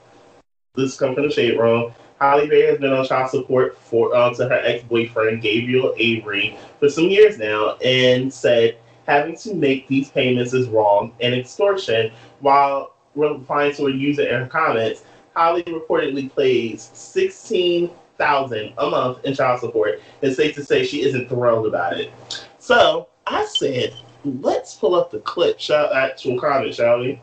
this 0.75 0.93
is 0.93 0.99
coming 0.99 1.15
from 1.15 1.29
the 1.29 1.31
shade 1.33 1.59
room. 1.59 1.93
Halle 2.21 2.47
Berry 2.47 2.67
has 2.67 2.79
been 2.79 2.93
on 2.93 3.05
child 3.05 3.31
support 3.31 3.77
for 3.77 4.15
um, 4.15 4.35
to 4.37 4.49
her 4.49 4.61
ex 4.63 4.85
boyfriend 4.85 5.43
Gabriel 5.43 5.95
Aubry 5.99 6.57
for 6.79 6.89
some 6.89 7.09
years 7.09 7.39
now, 7.39 7.77
and 7.85 8.33
said 8.33 8.79
having 9.07 9.37
to 9.39 9.55
make 9.55 9.89
these 9.89 10.09
payments 10.11 10.55
is 10.55 10.69
wrong 10.69 11.13
and 11.21 11.35
extortion. 11.35 12.13
While 12.39 12.95
replying 13.17 13.75
to 13.75 13.87
a 13.87 13.91
user 13.93 14.23
in 14.23 14.41
her 14.41 14.47
comments, 14.47 15.05
Halle 15.35 15.65
reportedly 15.65 16.35
pays 16.35 16.91
sixteen 16.95 17.91
thousand 18.17 18.75
a 18.79 18.89
month 18.89 19.25
in 19.25 19.35
child 19.35 19.59
support. 19.59 20.01
It's 20.23 20.37
safe 20.37 20.55
to 20.55 20.65
say 20.65 20.85
she 20.85 21.03
isn't 21.03 21.29
thrilled 21.29 21.67
about 21.67 21.99
it. 21.99 22.13
So 22.61 23.09
I 23.27 23.45
said, 23.47 23.95
let's 24.25 24.75
pull 24.75 24.95
up 24.95 25.11
the 25.11 25.21
clip, 25.21 25.59
shall 25.59 25.93
actual 25.93 26.38
comment, 26.41 26.75
shall 26.75 27.00
we? 27.00 27.21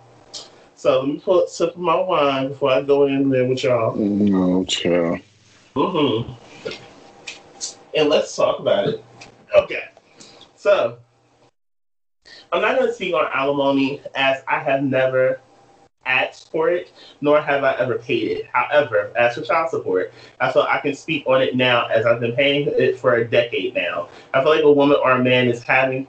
So 0.75 0.99
let 0.99 1.07
me 1.09 1.19
pull 1.19 1.43
a 1.43 1.47
sip 1.47 1.75
of 1.75 1.77
my 1.77 1.95
wine 1.95 2.49
before 2.49 2.71
I 2.71 2.81
go 2.81 3.05
in 3.07 3.29
there 3.29 3.45
with 3.45 3.63
y'all. 3.63 3.95
No, 3.95 4.63
child. 4.65 5.19
Mm-hmm. 5.75 6.33
And 7.95 8.09
let's 8.09 8.35
talk 8.35 8.59
about 8.59 8.87
it. 8.87 9.03
Okay. 9.55 9.89
So 10.55 10.97
I'm 12.51 12.61
not 12.61 12.77
going 12.77 12.87
to 12.87 12.93
speak 12.93 13.13
on 13.13 13.27
alimony 13.33 14.01
as 14.15 14.41
I 14.47 14.59
have 14.59 14.83
never 14.83 15.41
asked 16.05 16.51
for 16.51 16.69
it, 16.69 16.91
nor 17.21 17.41
have 17.41 17.63
I 17.63 17.75
ever 17.75 17.97
paid 17.99 18.31
it. 18.31 18.45
However, 18.51 19.11
as 19.17 19.35
for 19.35 19.41
child 19.41 19.69
support, 19.69 20.13
I 20.39 20.51
feel 20.51 20.63
I 20.63 20.79
can 20.79 20.95
speak 20.95 21.25
on 21.27 21.41
it 21.41 21.55
now 21.55 21.87
as 21.87 22.05
I've 22.05 22.19
been 22.19 22.35
paying 22.35 22.67
it 22.67 22.97
for 22.97 23.15
a 23.15 23.27
decade 23.27 23.75
now. 23.75 24.09
I 24.33 24.41
feel 24.41 24.55
like 24.55 24.63
a 24.63 24.71
woman 24.71 24.97
or 25.03 25.11
a 25.11 25.23
man 25.23 25.47
is 25.47 25.61
having 25.61 26.07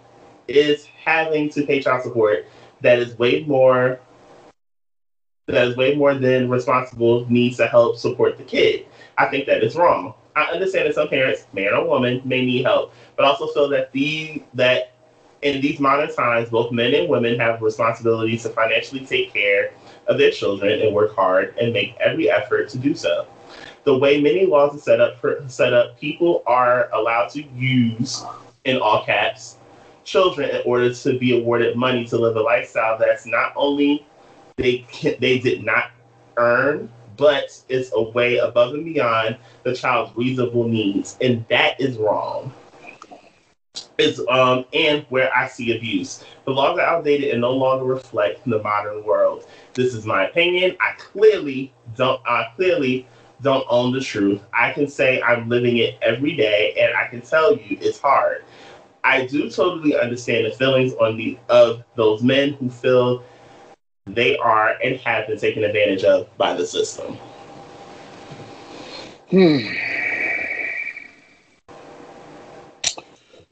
is 0.57 0.87
having 0.87 1.49
to 1.51 1.67
pay 1.67 1.81
child 1.81 2.03
support 2.03 2.47
that 2.81 2.99
is 2.99 3.19
way 3.19 3.45
more 3.45 4.01
that 5.47 5.67
is 5.69 5.77
way 5.77 5.95
more 5.95 6.15
than 6.15 6.49
responsible 6.49 7.29
needs 7.29 7.57
to 7.57 7.67
help 7.67 7.97
support 7.97 8.39
the 8.39 8.45
kid. 8.45 8.87
I 9.19 9.27
think 9.27 9.47
that 9.47 9.63
is 9.63 9.77
wrong. 9.77 10.15
I 10.37 10.45
understand 10.45 10.87
that 10.89 10.95
some 10.95 11.09
parents, 11.09 11.47
man 11.53 11.75
or 11.75 11.87
woman, 11.87 12.23
may 12.25 12.45
need 12.45 12.65
help, 12.65 12.93
but 13.17 13.25
also 13.25 13.49
feel 13.49 13.69
that 13.71 13.93
the 13.93 14.43
that 14.55 14.93
in 15.43 15.61
these 15.61 15.81
modern 15.81 16.15
times, 16.15 16.51
both 16.51 16.71
men 16.73 16.95
and 16.95 17.09
women 17.09 17.39
have 17.39 17.63
responsibilities 17.63 18.43
to 18.45 18.51
financially 18.51 19.05
take 19.05 19.33
care 19.33 19.73
of 20.07 20.19
their 20.19 20.31
children 20.31 20.81
and 20.81 20.95
work 20.95 21.15
hard 21.15 21.55
and 21.61 21.73
make 21.73 21.97
every 21.99 22.31
effort 22.31 22.69
to 22.71 22.79
do 22.79 22.95
so. 22.95 23.27
The 23.85 23.97
way 23.97 24.21
many 24.21 24.47
laws 24.47 24.75
are 24.77 24.81
set 24.81 25.01
up 25.01 25.19
for 25.19 25.43
set 25.49 25.73
up, 25.73 25.99
people 25.99 26.43
are 26.47 26.91
allowed 26.93 27.31
to 27.31 27.43
use, 27.43 28.25
in 28.65 28.79
all 28.79 29.05
caps, 29.05 29.57
children 30.11 30.51
in 30.51 30.63
order 30.67 30.93
to 30.93 31.19
be 31.19 31.39
awarded 31.39 31.77
money 31.77 32.05
to 32.07 32.19
live 32.19 32.37
a 32.37 32.41
lifestyle 32.41 32.99
that's 32.99 33.27
not 33.27 33.53
only 33.57 34.05
they 34.57 34.79
can, 34.91 35.15
they 35.21 35.39
did 35.39 35.65
not 35.65 35.91
earn, 36.37 36.91
but 37.17 37.63
it's 37.69 37.91
a 37.95 38.03
way 38.03 38.39
above 38.39 38.75
and 38.75 38.85
beyond 38.85 39.37
the 39.65 39.75
child's 39.75 40.17
reasonable 40.17 40.69
needs, 40.69 41.17
and 41.21 41.45
that 41.49 41.81
is 41.81 41.97
wrong. 41.99 42.53
It's 43.99 44.21
um 44.29 44.65
and 44.73 45.05
where 45.11 45.35
I 45.37 45.47
see 45.47 45.77
abuse. 45.77 46.25
The 46.45 46.53
laws 46.53 46.79
are 46.79 46.83
outdated 46.83 47.31
and 47.31 47.41
no 47.41 47.53
longer 47.53 47.85
reflect 47.85 48.45
the 48.45 48.63
modern 48.63 49.05
world. 49.05 49.45
This 49.75 49.95
is 49.95 50.05
my 50.07 50.27
opinion. 50.27 50.77
I 50.81 50.93
clearly 50.99 51.73
don't. 51.97 52.21
I 52.27 52.49
clearly 52.57 53.07
don't 53.43 53.65
own 53.71 53.93
the 53.93 54.01
truth. 54.01 54.43
I 54.53 54.73
can 54.73 54.89
say 54.89 55.23
I'm 55.23 55.49
living 55.49 55.79
it 55.79 55.99
every 56.03 56.35
day, 56.35 56.75
and 56.81 56.97
I 56.97 57.07
can 57.07 57.21
tell 57.23 57.53
you 57.57 57.79
it's 57.81 58.01
hard. 58.01 58.45
I 59.05 59.27
do 59.27 59.51
totally 59.51 59.99
understand 59.99 60.47
the 60.47 60.51
feelings 60.51 60.93
on 60.95 61.17
the 61.17 61.39
of 61.49 61.83
those 61.97 62.23
men 62.23 62.53
who 62.55 62.71
feel 62.71 63.23
they 64.07 64.37
are 64.39 64.77
and 64.83 64.97
have 65.01 65.27
been 65.27 65.39
taken 65.39 65.65
advantage 65.65 66.05
of 66.05 66.37
by 66.37 66.55
the 66.55 66.67
system. 66.67 67.17
Hmm. 69.31 69.59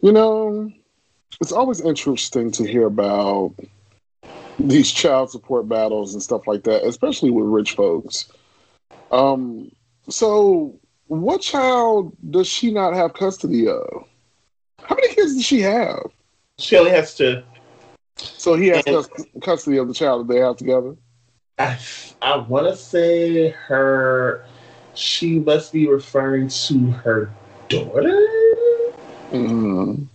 You 0.01 0.13
know, 0.13 0.73
it's 1.41 1.53
always 1.53 1.81
interesting 1.81 2.51
to 2.53 2.65
hear 2.65 2.87
about 2.87 3.55
these 4.59 4.91
child 4.91 5.31
support 5.31 5.69
battles 5.69 6.15
and 6.15 6.23
stuff 6.23 6.47
like 6.47 6.65
that, 6.65 6.85
especially 6.85 7.31
with 7.31 7.47
rich 7.47 7.75
folks. 7.75 8.29
Um, 9.11 9.71
so 10.09 10.79
what 11.07 11.41
child 11.41 12.17
does 12.31 12.47
she 12.47 12.71
not 12.71 12.95
have 12.95 13.15
custody 13.15 13.69
of? 13.69 14.05
How 14.89 14.95
many 14.95 15.15
kids 15.15 15.35
does 15.35 15.45
she 15.45 15.61
have? 15.61 16.11
She 16.57 16.75
only 16.79 16.91
has 16.93 17.15
to. 17.17 17.45
So 18.17 18.55
he 18.55 18.69
has 18.69 18.83
And- 18.87 19.43
custody 19.43 19.77
of 19.77 19.87
the 19.87 19.93
child 19.93 20.27
that 20.27 20.33
they 20.33 20.41
have 20.41 20.57
together. 20.57 20.97
I, 21.59 21.79
I 22.23 22.39
want 22.39 22.67
to 22.69 22.75
say 22.75 23.51
her. 23.51 24.47
She 24.95 25.41
must 25.41 25.75
be 25.75 25.87
referring 25.87 26.49
to 26.49 26.91
her 26.91 27.31
daughter. 27.69 28.27
Mm. 29.31 30.07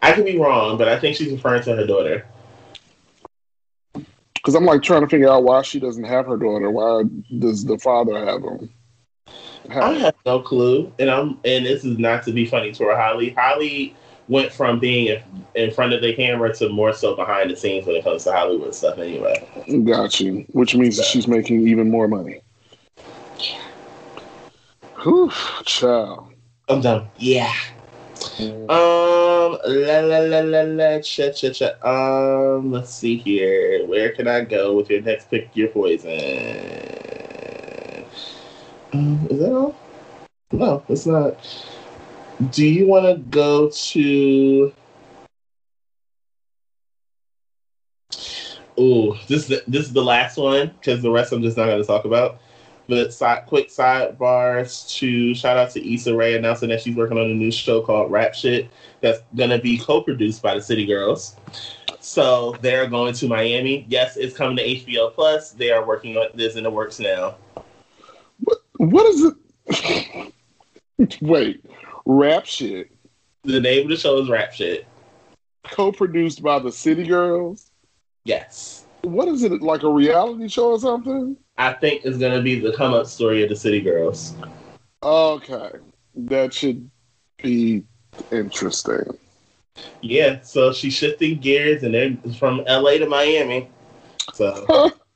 I 0.00 0.12
could 0.12 0.24
be 0.24 0.38
wrong, 0.38 0.78
but 0.78 0.88
I 0.88 0.98
think 0.98 1.16
she's 1.16 1.30
referring 1.30 1.62
to 1.64 1.76
her 1.76 1.86
daughter. 1.86 2.26
Because 4.34 4.54
I'm 4.54 4.64
like 4.64 4.82
trying 4.82 5.02
to 5.02 5.08
figure 5.08 5.28
out 5.28 5.44
why 5.44 5.60
she 5.62 5.78
doesn't 5.78 6.04
have 6.04 6.24
her 6.26 6.38
daughter. 6.38 6.70
Why 6.70 7.02
does 7.38 7.64
the 7.66 7.76
father 7.78 8.24
have 8.24 8.40
them? 8.40 8.70
I 9.70 9.92
Have, 9.92 10.14
no 10.24 10.40
clue, 10.40 10.92
and 10.98 11.10
I'm 11.10 11.38
and 11.44 11.66
this 11.66 11.84
is 11.84 11.98
not 11.98 12.24
to 12.24 12.32
be 12.32 12.46
funny 12.46 12.72
to. 12.72 12.84
Halle, 12.84 13.30
Halle 13.30 13.94
went 14.28 14.52
from 14.52 14.78
being 14.78 15.20
in, 15.54 15.70
front 15.70 15.92
of 15.92 16.02
the 16.02 16.14
camera 16.14 16.54
to 16.54 16.68
more 16.68 16.92
so 16.92 17.16
behind 17.16 17.50
the 17.50 17.56
scenes 17.56 17.86
when 17.86 17.96
it 17.96 18.04
comes 18.04 18.24
to 18.24 18.32
Hollywood 18.32 18.74
stuff. 18.74 18.98
Anyway, 18.98 19.34
got 19.84 20.20
you. 20.20 20.46
Which 20.52 20.74
means 20.74 20.96
that 20.96 21.04
she's 21.04 21.28
making 21.28 21.66
even 21.66 21.90
more 21.90 22.08
money. 22.08 22.40
Yeah. 23.38 23.60
Whew, 25.02 25.30
child. 25.64 26.32
I'm 26.68 26.80
done. 26.80 27.08
Yeah. 27.16 27.52
Um, 28.40 29.58
la 29.64 30.00
la 30.00 30.18
la 30.18 30.40
la 30.40 30.62
la, 30.62 31.00
cha 31.00 31.30
cha 31.30 31.50
cha. 31.50 31.68
Um, 31.82 32.72
let's 32.72 32.92
see 32.92 33.16
here. 33.16 33.86
Where 33.86 34.12
can 34.12 34.28
I 34.28 34.42
go 34.42 34.74
with 34.74 34.90
your 34.90 35.02
next 35.02 35.30
pick? 35.30 35.50
Your 35.54 35.68
poison. 35.68 36.97
Um, 38.92 39.26
is 39.30 39.38
that 39.38 39.52
all? 39.52 39.76
No, 40.52 40.82
it's 40.88 41.06
not. 41.06 41.36
Do 42.50 42.64
you 42.64 42.86
want 42.86 43.04
to 43.06 43.16
go 43.30 43.68
to? 43.70 44.72
Ooh, 48.78 49.16
this 49.26 49.50
is 49.50 49.60
this 49.66 49.86
is 49.86 49.92
the 49.92 50.02
last 50.02 50.36
one 50.36 50.68
because 50.68 51.02
the 51.02 51.10
rest 51.10 51.32
I'm 51.32 51.42
just 51.42 51.56
not 51.56 51.66
going 51.66 51.80
to 51.80 51.86
talk 51.86 52.04
about. 52.04 52.40
But 52.88 53.12
side, 53.12 53.44
quick 53.46 53.68
sidebars 53.68 54.88
to 54.96 55.34
shout 55.34 55.58
out 55.58 55.70
to 55.72 55.94
Issa 55.94 56.14
Rae 56.14 56.36
announcing 56.36 56.70
that 56.70 56.80
she's 56.80 56.96
working 56.96 57.18
on 57.18 57.30
a 57.30 57.34
new 57.34 57.52
show 57.52 57.82
called 57.82 58.10
Rap 58.10 58.34
Shit 58.34 58.70
that's 59.02 59.20
gonna 59.36 59.58
be 59.58 59.76
co-produced 59.76 60.40
by 60.40 60.54
the 60.54 60.62
City 60.62 60.86
Girls. 60.86 61.36
So 62.00 62.56
they're 62.62 62.86
going 62.86 63.12
to 63.14 63.28
Miami. 63.28 63.84
Yes, 63.88 64.16
it's 64.16 64.34
coming 64.34 64.56
to 64.56 64.64
HBO 64.64 65.12
Plus. 65.12 65.50
They 65.50 65.70
are 65.70 65.84
working 65.84 66.16
on 66.16 66.28
this 66.34 66.56
in 66.56 66.62
the 66.62 66.70
works 66.70 66.98
now. 66.98 67.34
What, 68.78 69.06
is 69.06 69.32
it? 69.68 70.32
Wait, 71.20 71.64
rap 72.06 72.46
shit 72.46 72.90
The 73.44 73.60
name 73.60 73.84
of 73.84 73.90
the 73.90 73.96
show 73.96 74.18
is 74.18 74.28
Rap 74.28 74.52
Shit. 74.52 74.86
co-produced 75.64 76.42
by 76.42 76.58
the 76.58 76.72
City 76.72 77.04
Girls. 77.04 77.70
Yes. 78.24 78.86
What 79.02 79.28
is 79.28 79.42
it 79.42 79.62
like 79.62 79.82
a 79.82 79.88
reality 79.88 80.48
show 80.48 80.72
or 80.72 80.78
something? 80.78 81.36
I 81.56 81.72
think 81.72 82.04
it's 82.04 82.18
gonna 82.18 82.40
be 82.42 82.58
the 82.58 82.72
come 82.72 82.94
up 82.94 83.06
story 83.06 83.42
of 83.42 83.48
the 83.48 83.56
City 83.56 83.80
Girls. 83.80 84.34
Okay, 85.02 85.70
that 86.14 86.52
should 86.54 86.90
be 87.42 87.84
interesting. 88.32 89.18
Yeah, 90.00 90.40
so 90.40 90.72
she's 90.72 90.94
shifting 90.94 91.38
gears 91.38 91.82
and 91.84 91.94
they're 91.94 92.16
from 92.38 92.64
LA 92.66 92.92
to 92.98 93.06
Miami. 93.06 93.68
So 94.34 94.90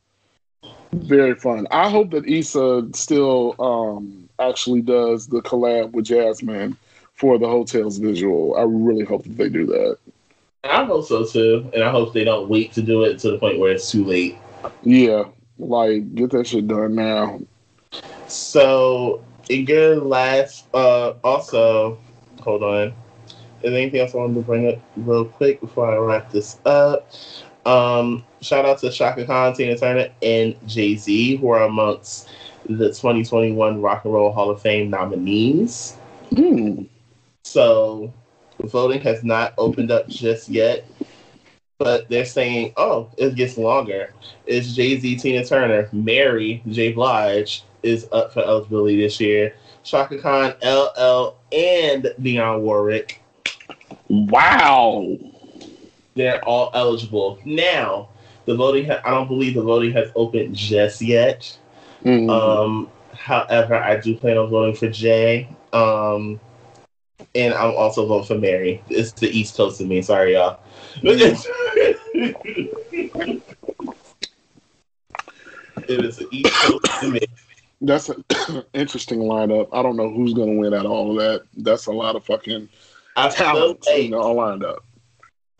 Very 0.93 1.35
fun. 1.35 1.67
I 1.71 1.89
hope 1.89 2.11
that 2.11 2.29
Issa 2.29 2.89
still 2.93 3.55
um, 3.59 4.29
actually 4.39 4.83
does 4.83 5.27
the 5.27 5.41
collab 5.41 5.93
with 5.93 6.07
Jazmine 6.07 6.77
for 7.15 7.39
the 7.39 7.47
Heaux 7.47 7.65
Tales 7.65 7.99
visual. 7.99 8.57
I 8.57 8.63
really 8.63 9.05
hope 9.05 9.25
that 9.25 9.37
they 9.37 9.49
do 9.49 9.67
that. 9.67 9.99
I 10.65 10.85
hope 10.85 11.07
so 11.07 11.25
too. 11.25 11.71
And 11.75 11.83
I 11.83 11.91
hope 11.91 12.13
they 12.13 12.25
don't 12.25 12.49
wait 12.49 12.73
to 12.75 12.83
do 12.83 13.05
it 13.05 13.19
to 13.21 13.31
the 13.31 13.39
point 13.39 13.59
where 13.59 13.73
it's 13.73 13.91
too 13.91 14.05
late. 14.05 14.37
Yeah, 14.83 15.25
like 15.59 16.15
get 16.15 16.31
that 16.31 16.47
shit 16.47 16.69
done 16.69 16.95
now. 16.95 17.41
So, 18.29 19.25
in 19.49 19.67
your 19.67 19.97
last, 19.97 20.67
uh, 20.75 21.15
also, 21.25 21.99
hold 22.41 22.63
on. 22.63 22.95
Is 23.63 23.71
there 23.71 23.81
anything 23.81 24.01
else 24.01 24.15
I 24.15 24.19
wanted 24.19 24.35
to 24.35 24.41
bring 24.41 24.69
up 24.69 24.79
real 24.97 25.25
quick 25.25 25.61
before 25.61 25.93
I 25.93 25.97
wrap 25.97 26.31
this 26.31 26.59
up? 26.65 27.11
Um, 27.65 28.25
shout 28.41 28.65
out 28.65 28.79
to 28.79 28.91
Chaka 28.91 29.25
Khan, 29.25 29.55
Tina 29.55 29.77
Turner, 29.77 30.11
and 30.23 30.57
Jay 30.67 30.97
Z, 30.97 31.37
who 31.37 31.51
are 31.51 31.63
amongst 31.63 32.29
the 32.67 32.89
2021 32.89 33.81
Rock 33.81 34.05
and 34.05 34.15
Roll 34.15 34.33
Hall 34.33 34.51
of 34.51 34.61
Fame 34.61 34.91
nominees. 34.91 35.97
Hmm. 36.35 36.85
So, 37.45 38.13
voting 38.61 39.01
has 39.03 39.23
not 39.25 39.55
opened 39.59 39.91
up 39.91 40.09
just 40.09 40.49
yet, 40.49 40.85
but 41.79 42.09
they're 42.09 42.25
saying, 42.25 42.73
oh, 42.77 43.11
it 43.17 43.35
gets 43.35 43.59
longer. 43.59 44.13
It's 44.47 44.75
Jay 44.75 44.99
Z, 44.99 45.17
Tina 45.17 45.45
Turner, 45.45 45.89
Mary, 45.93 46.63
J. 46.69 46.93
Blige 46.93 47.65
is 47.83 48.09
up 48.13 48.33
for 48.33 48.41
eligibility 48.41 49.01
this 49.01 49.21
year. 49.21 49.55
Chaka 49.83 50.19
Khan, 50.19 50.55
LL, 50.63 51.37
and 51.53 52.05
Dionne 52.21 52.61
Warwick. 52.61 53.21
Wow. 54.09 55.19
They're 56.15 56.45
all 56.45 56.71
eligible. 56.75 57.39
Now, 57.45 58.09
the 58.45 58.55
voting, 58.55 58.87
ha- 58.87 59.01
I 59.05 59.11
don't 59.11 59.29
believe 59.29 59.55
the 59.55 59.63
voting 59.63 59.93
has 59.93 60.11
opened 60.15 60.55
just 60.55 61.01
yet. 61.01 61.57
Hmm. 62.03 62.29
Um, 62.29 62.91
however, 63.15 63.77
I 63.77 63.99
do 63.99 64.17
plan 64.17 64.37
on 64.37 64.51
voting 64.51 64.75
for 64.75 64.91
Jay. 64.91 65.49
Um, 65.73 66.41
and 67.35 67.55
I'm 67.55 67.75
also 67.77 68.07
voting 68.07 68.27
for 68.27 68.39
Mary. 68.39 68.83
It's 68.89 69.13
the 69.13 69.29
East 69.29 69.57
Coast 69.57 69.81
of 69.81 69.87
me. 69.87 70.03
Sorry, 70.03 70.35
y'all. 70.35 70.61
it 71.03 71.35
is 75.89 76.17
the 76.17 76.29
East 76.31 76.53
Coast 76.53 77.03
of 77.03 77.13
me. 77.13 77.21
That's 77.81 78.09
an 78.09 78.25
interesting 78.75 79.21
lineup. 79.21 79.69
I 79.73 79.83
don't 79.83 79.97
know 79.97 80.11
who's 80.11 80.35
gonna 80.35 80.53
win 80.53 80.75
out 80.75 80.87
of 80.87 80.93
all 80.93 81.11
of 81.11 81.17
that. 81.19 81.47
That's 81.57 81.87
a 81.87 81.93
lot 81.93 82.17
of 82.17 82.25
fucking 82.25 82.69
I 83.17 83.29
talent 83.29 83.85
like 83.87 84.13
all 84.13 84.35
lined 84.35 84.65
up. 84.65 84.85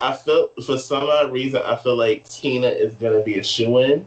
I 0.03 0.11
feel 0.11 0.49
for 0.65 0.77
some 0.77 1.03
odd 1.03 1.31
reason 1.31 1.61
I 1.63 1.77
feel 1.77 1.95
like 1.95 2.27
Tina 2.27 2.67
is 2.67 2.93
gonna 2.95 3.23
be 3.23 3.39
a 3.39 3.43
shoe 3.43 3.77
in. 3.77 4.05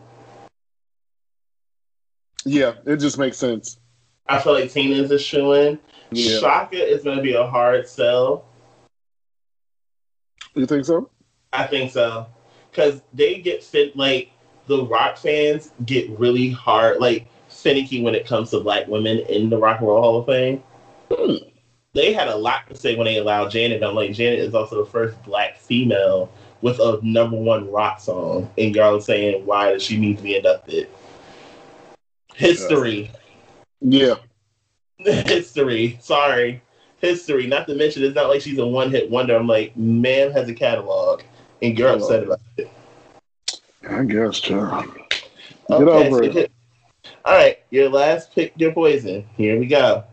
Yeah, 2.45 2.75
it 2.85 2.99
just 2.99 3.17
makes 3.17 3.39
sense. 3.39 3.79
I 4.29 4.39
feel 4.39 4.53
like 4.53 4.71
Tina 4.71 5.03
is 5.03 5.11
a 5.11 5.19
shoe 5.19 5.55
in. 5.55 5.79
Yeah. 6.11 6.39
Chaka 6.41 6.77
is 6.77 7.03
gonna 7.03 7.23
be 7.23 7.33
a 7.33 7.47
hard 7.47 7.89
sell. 7.89 8.45
You 10.55 10.67
think 10.67 10.85
so? 10.85 11.09
I 11.55 11.67
think 11.67 11.91
so. 11.91 12.27
Because 12.71 13.01
they 13.15 13.39
get 13.39 13.65
fit, 13.65 13.97
like, 13.97 14.31
the 14.67 14.85
rock 14.85 15.17
fans 15.17 15.73
get 15.87 16.11
really 16.19 16.51
hard, 16.51 16.99
like, 16.99 17.27
finicky 17.49 18.03
when 18.03 18.15
it 18.15 18.27
comes 18.27 18.51
to 18.51 18.61
black 18.61 18.87
women 18.87 19.21
in 19.21 19.49
the 19.49 19.57
Rock 19.57 19.79
and 19.79 19.89
Roll 19.89 20.03
Hall 20.03 20.19
of 20.19 20.27
Fame. 20.27 20.63
Hmm. 21.11 21.56
They 21.97 22.13
had 22.13 22.29
a 22.29 22.37
lot 22.37 22.69
to 22.69 22.77
say 22.77 22.95
when 22.95 23.07
they 23.07 23.17
allowed 23.17 23.51
Janet. 23.51 23.83
I'm 23.83 23.95
like, 23.95 24.13
Janet 24.13 24.41
is 24.41 24.55
also 24.55 24.85
the 24.85 24.91
first 24.91 25.21
black 25.25 25.57
female 25.57 26.31
with 26.61 26.79
a 26.79 27.01
number 27.03 27.39
one 27.39 27.73
rock 27.73 28.01
song. 28.01 28.51
And 28.59 28.75
y'all 28.75 29.01
saying, 29.01 29.47
why 29.47 29.73
does 29.73 29.83
she 29.83 29.97
need 29.97 30.19
to 30.19 30.23
be 30.23 30.37
inducted? 30.37 30.91
History. 32.35 33.11
Yeah. 33.81 34.17
History. 34.99 35.99
Sorry. 36.03 36.61
History. 36.99 37.47
Not 37.47 37.67
to 37.67 37.75
mention, 37.75 38.05
it's 38.05 38.15
not 38.15 38.29
like 38.29 38.43
she's 38.43 38.59
a 38.59 38.67
one 38.67 38.91
hit 38.91 39.09
wonder. 39.09 39.35
I'm 39.35 39.47
like, 39.47 39.75
man 39.75 40.33
has 40.33 40.51
a 40.51 40.55
catalog. 40.55 41.23
And 41.63 41.79
you're 41.79 41.89
upset 41.89 42.25
about 42.25 42.41
it. 42.59 42.71
I 43.89 44.05
guess, 44.05 44.41
John. 44.41 44.93
Get 45.71 45.71
Okay, 45.71 46.09
over 46.09 46.25
so 46.25 46.41
it. 46.41 46.53
All 47.25 47.35
right, 47.35 47.59
your 47.71 47.89
last 47.89 48.35
pick, 48.35 48.53
your 48.57 48.73
poison. 48.73 49.25
Here 49.39 49.59
we 49.59 49.65
go. 49.65 50.05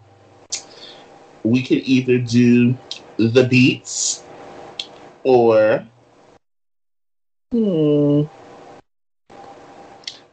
We 1.44 1.64
could 1.64 1.80
either 1.80 2.20
do 2.20 2.78
the 3.18 3.46
beats 3.50 4.24
or 5.24 5.86
hmm, 7.52 8.24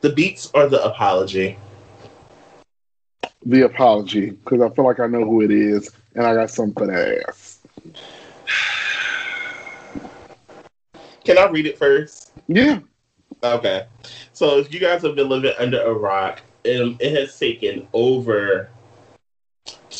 the 0.01 0.11
beats 0.11 0.51
or 0.55 0.69
the 0.69 0.83
apology. 0.85 1.59
The 3.45 3.63
apology, 3.63 4.31
because 4.31 4.61
I 4.61 4.69
feel 4.71 4.85
like 4.85 5.01
I 5.01 5.07
know 5.07 5.25
who 5.25 5.43
it 5.43 5.51
is, 5.51 5.91
and 6.15 6.27
I 6.27 6.35
got 6.35 6.51
something 6.51 6.89
to 6.89 7.23
ask. 7.29 7.61
Can 11.25 11.39
I 11.39 11.47
read 11.49 11.67
it 11.67 11.79
first? 11.79 12.33
Yeah. 12.49 12.81
Okay. 13.43 13.87
So 14.33 14.59
if 14.59 14.73
you 14.73 14.81
guys 14.81 15.03
have 15.03 15.17
been 15.17 15.29
living 15.29 15.53
under 15.59 15.83
a 15.83 15.93
rock, 15.93 16.43
um, 16.67 16.97
it 17.01 17.13
has 17.19 17.39
taken 17.39 17.89
over 17.93 18.71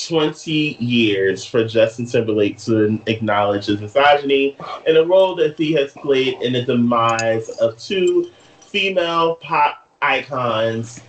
20 0.09 0.77
years 0.81 1.45
for 1.45 1.67
Justin 1.67 2.07
Timberlake 2.07 2.59
to 2.59 3.01
acknowledge 3.07 3.67
his 3.67 3.81
misogyny 3.81 4.57
and 4.87 4.97
the 4.97 5.07
role 5.07 5.35
that 5.37 5.57
he 5.57 5.73
has 5.73 5.93
played 5.93 6.41
in 6.43 6.53
the 6.53 6.63
demise 6.63 7.49
of 7.49 7.79
two 7.79 8.31
female 8.61 9.37
pop 9.37 9.89
icons 10.03 11.01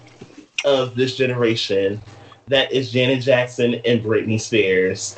of 0.65 0.95
this 0.95 1.15
generation. 1.15 2.01
that 2.47 2.71
is 2.71 2.91
Janet 2.91 3.23
Jackson 3.23 3.75
and 3.85 4.01
Britney 4.01 4.39
Spears. 4.39 5.17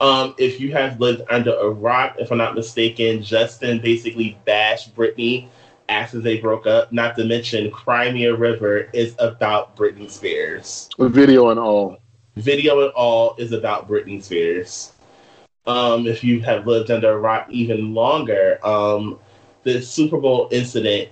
Um, 0.00 0.34
if 0.38 0.60
you 0.60 0.72
have 0.72 0.98
lived 0.98 1.22
under 1.30 1.54
a 1.54 1.68
rock, 1.68 2.16
if 2.18 2.32
I'm 2.32 2.38
not 2.38 2.54
mistaken, 2.54 3.22
Justin 3.22 3.80
basically 3.80 4.38
bashed 4.44 4.96
Britney 4.96 5.48
after 5.88 6.20
they 6.20 6.38
broke 6.38 6.66
up. 6.66 6.92
Not 6.92 7.16
to 7.16 7.24
mention, 7.24 7.70
Cry 7.70 8.10
Me 8.10 8.24
a 8.24 8.34
River 8.34 8.88
is 8.92 9.14
about 9.18 9.76
Britney 9.76 10.10
Spears. 10.10 10.88
The 10.98 11.08
video 11.08 11.50
and 11.50 11.60
all. 11.60 11.98
Video 12.38 12.86
at 12.86 12.92
all 12.94 13.34
is 13.38 13.52
about 13.52 13.88
Britney 13.88 14.22
Spears. 14.22 14.92
Um, 15.66 16.06
if 16.06 16.22
you 16.24 16.40
have 16.42 16.66
lived 16.66 16.90
under 16.90 17.10
a 17.12 17.18
rock 17.18 17.48
even 17.50 17.94
longer, 17.94 18.58
um, 18.64 19.18
the 19.64 19.82
Super 19.82 20.18
Bowl 20.18 20.48
incident, 20.52 21.10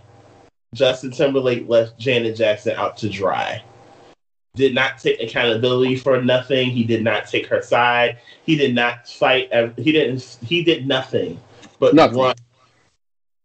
Justin 0.74 1.10
Timberlake 1.10 1.68
left 1.68 1.98
Janet 1.98 2.36
Jackson 2.36 2.76
out 2.76 2.96
to 2.98 3.08
dry. 3.08 3.62
Did 4.54 4.74
not 4.74 4.98
take 4.98 5.20
accountability 5.20 5.96
for 5.96 6.22
nothing. 6.22 6.70
He 6.70 6.84
did 6.84 7.02
not 7.04 7.26
take 7.26 7.46
her 7.48 7.60
side. 7.60 8.18
He 8.44 8.56
did 8.56 8.74
not 8.74 9.06
fight. 9.08 9.50
ev- 9.50 9.76
He 9.76 9.92
didn't. 9.92 10.38
He 10.42 10.62
did 10.62 10.86
nothing 10.86 11.38
but 11.78 11.94
Nothing. 11.94 12.18
run. 12.20 12.34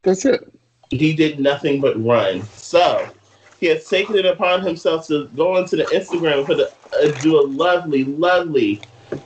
That's 0.04 0.24
it. 0.26 0.41
He 0.89 1.13
did 1.13 1.39
nothing 1.39 1.82
but 1.82 2.02
run. 2.02 2.44
So 2.44 3.10
he 3.62 3.67
has 3.67 3.88
taken 3.88 4.15
it 4.17 4.26
upon 4.26 4.63
himself 4.63 5.08
to 5.08 5.28
go 5.28 5.56
onto 5.56 5.78
the 5.78 5.84
Instagram 5.84 6.45
for 6.47 6.56
the 6.56 6.74
uh, 7.00 7.12
do 7.21 7.39
a 7.39 7.45
lovely, 7.45 8.04
lovely 8.04 8.82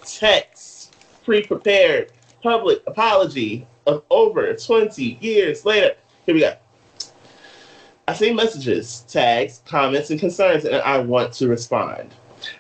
text, 0.06 0.94
pre-prepared 1.24 2.12
public 2.44 2.84
apology 2.86 3.66
of 3.88 4.04
over 4.12 4.54
20 4.54 5.18
years 5.22 5.64
later. 5.64 5.96
Here 6.26 6.36
we 6.36 6.42
go. 6.42 6.54
I 8.10 8.14
see 8.14 8.34
messages, 8.34 9.06
tags, 9.08 9.62
comments, 9.66 10.12
and 10.12 10.20
concerns, 10.20 10.66
and 10.66 10.76
I 10.76 11.00
want 11.00 11.32
to 11.36 11.48
respond. 11.48 12.14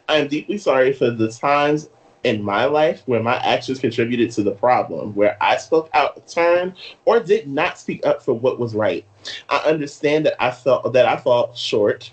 I 0.07 0.15
am 0.15 0.29
deeply 0.29 0.57
sorry 0.57 0.93
for 0.93 1.11
the 1.11 1.29
times 1.29 1.89
in 2.25 2.41
my 2.41 2.65
life 2.65 3.03
where 3.05 3.21
my 3.21 3.37
actions 3.37 3.79
contributed 3.79 4.31
to 4.31 4.41
the 4.41 4.51
problem, 4.51 5.13
where 5.13 5.37
I 5.39 5.57
spoke 5.57 5.91
out 5.93 6.17
of 6.17 6.25
turn 6.25 6.75
or 7.05 7.19
did 7.19 7.47
not 7.47 7.77
speak 7.77 8.03
up 8.03 8.23
for 8.23 8.33
what 8.33 8.59
was 8.59 8.73
right. 8.73 9.05
I 9.47 9.57
understand 9.59 10.25
that 10.25 10.35
I 10.43 10.49
felt 10.49 10.91
that 10.91 11.05
I 11.05 11.17
fall 11.17 11.53
short 11.53 12.11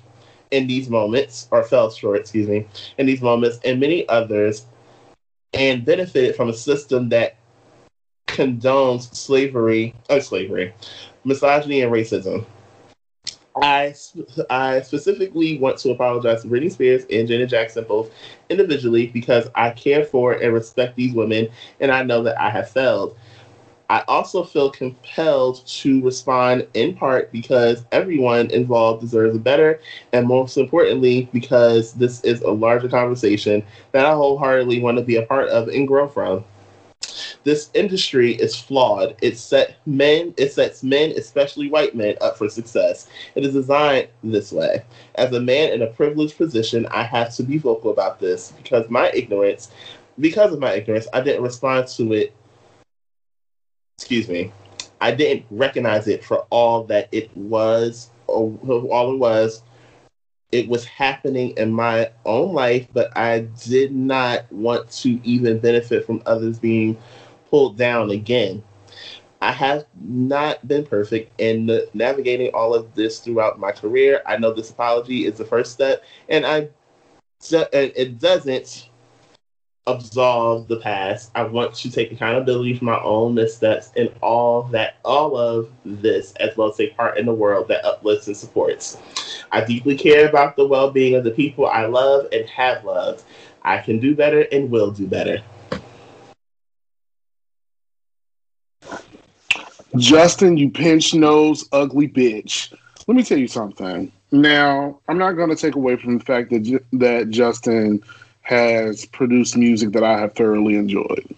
in 0.51 0.67
these 0.67 0.91
moments, 0.91 1.49
or 1.51 1.65
fell 1.65 1.91
short, 1.91 2.21
excuse 2.21 2.47
me, 2.47 2.67
in 2.99 3.07
these 3.07 3.23
moments, 3.23 3.59
and 3.65 3.81
many 3.81 4.07
others, 4.11 4.67
and 5.55 5.83
benefited 5.83 6.37
from 6.37 6.51
a 6.51 6.53
system 6.53 7.09
that 7.09 7.37
condones 8.27 9.15
slavery, 9.15 9.95
uh, 10.11 10.21
slavery, 10.21 10.75
misogyny, 11.25 11.81
and 11.81 11.91
racism. 11.91 12.45
I, 13.61 13.95
I 14.49 14.81
specifically 14.81 15.59
want 15.59 15.79
to 15.79 15.91
apologize 15.91 16.43
to 16.43 16.49
Britney 16.49 16.73
Spears 16.73 17.05
and 17.11 17.29
Janet 17.29 17.51
Jackson 17.51 17.85
both 17.85 18.11
individually 18.49 19.09
because 19.09 19.49
I 19.55 19.71
care 19.71 20.05
for 20.05 20.33
and 20.33 20.55
respect 20.55 20.97
these 20.97 21.13
women 21.13 21.49
and 21.81 21.91
I 21.91 22.03
know 22.03 22.23
that 22.23 22.41
I 22.41 22.51
have 22.51 22.71
failed. 22.71 23.17
I 23.91 24.05
also 24.09 24.43
feel 24.43 24.71
compelled 24.71 25.67
to 25.67 26.01
respond 26.03 26.67
in 26.73 26.95
part 26.95 27.31
because 27.31 27.85
everyone 27.93 28.51
involved 28.51 29.03
deserves 29.03 29.37
a 29.37 29.39
better, 29.39 29.81
and 30.15 30.27
most 30.27 30.57
importantly, 30.57 31.29
because 31.31 31.93
this 31.93 32.23
is 32.23 32.41
a 32.41 32.51
larger 32.51 32.89
conversation 32.89 33.63
that 33.91 34.07
I 34.07 34.15
wholeheartedly 34.15 34.81
want 34.81 34.97
to 34.97 35.05
be 35.05 35.17
a 35.17 35.27
part 35.27 35.51
of 35.51 35.69
and 35.69 35.87
grow 35.87 36.09
from. 36.09 36.43
This 37.45 37.71
industry 37.75 38.35
is 38.35 38.55
flawed. 38.57 39.17
It 39.23 39.37
set 39.37 39.77
men, 39.87 40.35
it 40.37 40.53
sets 40.53 40.83
men, 40.83 41.13
especially 41.17 41.69
white 41.71 41.95
men, 41.95 42.17
up 42.21 42.39
for 42.39 42.49
success. 42.49 43.09
It 43.35 43.45
is 43.45 43.53
designed 43.53 44.09
this 44.23 44.53
way. 44.53 44.85
As 45.17 45.33
a 45.33 45.41
man 45.41 45.73
in 45.73 45.83
a 45.83 45.89
privileged 45.89 46.37
position, 46.37 46.87
I 46.87 47.03
have 47.03 47.35
to 47.37 47.43
be 47.43 47.59
vocal 47.59 47.91
about 47.91 48.21
this 48.21 48.53
because 48.53 48.89
my 48.91 49.11
ignorance, 49.11 49.71
because 50.21 50.53
of 50.53 50.61
my 50.61 50.75
ignorance, 50.75 51.09
I 51.13 51.21
didn't 51.21 51.43
respond 51.43 51.89
to 51.89 52.13
it 52.13 52.35
excuse 54.03 54.29
me, 54.29 54.53
I 55.01 55.13
didn't 55.13 55.47
recognize 55.51 56.09
it 56.09 56.25
for 56.25 56.47
all 56.51 56.85
that 56.85 57.09
it 57.13 57.35
was, 57.37 58.11
or 58.27 58.53
all 58.91 59.15
it 59.15 59.19
was. 59.19 59.63
It 60.51 60.69
was 60.69 60.85
happening 60.85 61.55
in 61.57 61.73
my 61.73 62.11
own 62.27 62.53
life, 62.53 62.89
but 62.93 63.17
I 63.17 63.47
did 63.65 63.95
not 63.95 64.51
want 64.53 64.91
to 65.03 65.21
even 65.25 65.61
benefit 65.61 66.05
from 66.05 66.23
others 66.27 66.59
being 66.59 66.99
pulled 67.53 67.77
down 67.77 68.11
again. 68.11 68.65
I 69.43 69.53
have 69.53 69.87
not 70.01 70.67
been 70.67 70.87
perfect 70.87 71.39
in 71.39 71.83
navigating 71.93 72.51
all 72.55 72.75
of 72.75 72.95
this 72.95 73.21
throughout 73.21 73.61
my 73.61 73.73
career. 73.73 74.23
I 74.25 74.39
know 74.39 74.53
this 74.53 74.71
apology 74.71 75.27
is 75.27 75.37
the 75.37 75.45
first 75.45 75.73
step, 75.73 76.03
and 76.29 76.47
I 76.47 76.71
it 77.51 78.19
doesn't 78.21 78.89
absolve 79.89 80.69
the 80.69 80.77
past. 80.77 81.33
I 81.35 81.43
want 81.43 81.75
to 81.75 81.91
take 81.91 82.13
accountability 82.13 82.75
for 82.75 82.85
my 82.85 83.01
own 83.03 83.35
missteps 83.35 83.91
and 83.97 84.11
all 84.23 84.63
that, 84.71 84.97
all 85.05 85.37
of 85.37 85.71
this, 85.85 86.33
as 86.37 86.57
well 86.57 86.71
as 86.71 86.77
take 86.77 86.97
part 86.97 87.19
in 87.19 87.27
the 87.27 87.35
world 87.35 87.69
that 87.69 87.85
uplifts 87.85 88.29
and 88.29 88.37
supports. 88.37 88.97
I 89.51 89.65
deeply 89.65 89.97
care 89.97 90.29
about 90.29 90.57
the 90.57 90.67
well-being 90.67 91.17
of 91.17 91.25
the 91.25 91.33
people 91.33 91.67
I 91.67 91.87
love 91.87 92.29
and 92.33 92.49
have 92.49 92.85
loved. 92.85 93.25
I 93.63 93.79
can 93.79 93.99
do 93.99 94.15
better 94.15 94.47
and 94.53 94.71
will 94.71 94.93
do 94.93 95.07
better. 95.07 95.43
Justin, 99.97 100.57
you 100.57 100.71
pinch 100.71 101.15
nose, 101.15 101.69
ugly 101.73 102.09
bitch. 102.09 102.73
Let 103.07 103.17
me 103.17 103.23
tell 103.23 103.39
you 103.39 103.49
something. 103.49 104.13
Now, 104.31 104.99
I'm 105.09 105.19
not 105.19 105.33
going 105.33 105.51
to 105.51 105.57
take 105.57 105.75
away 105.75 105.97
from 105.97 106.19
the 106.19 106.25
fact 106.25 106.51
that 106.51 106.81
that 106.93 107.31
Justin 107.31 108.03
has 108.43 109.07
produced 109.07 109.57
music 109.57 109.93
that 109.93 110.03
I 110.03 110.19
have 110.19 110.35
thoroughly 110.35 110.77
enjoyed. 110.77 111.35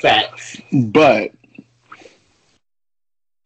Facts. 0.00 0.60
But 0.72 1.32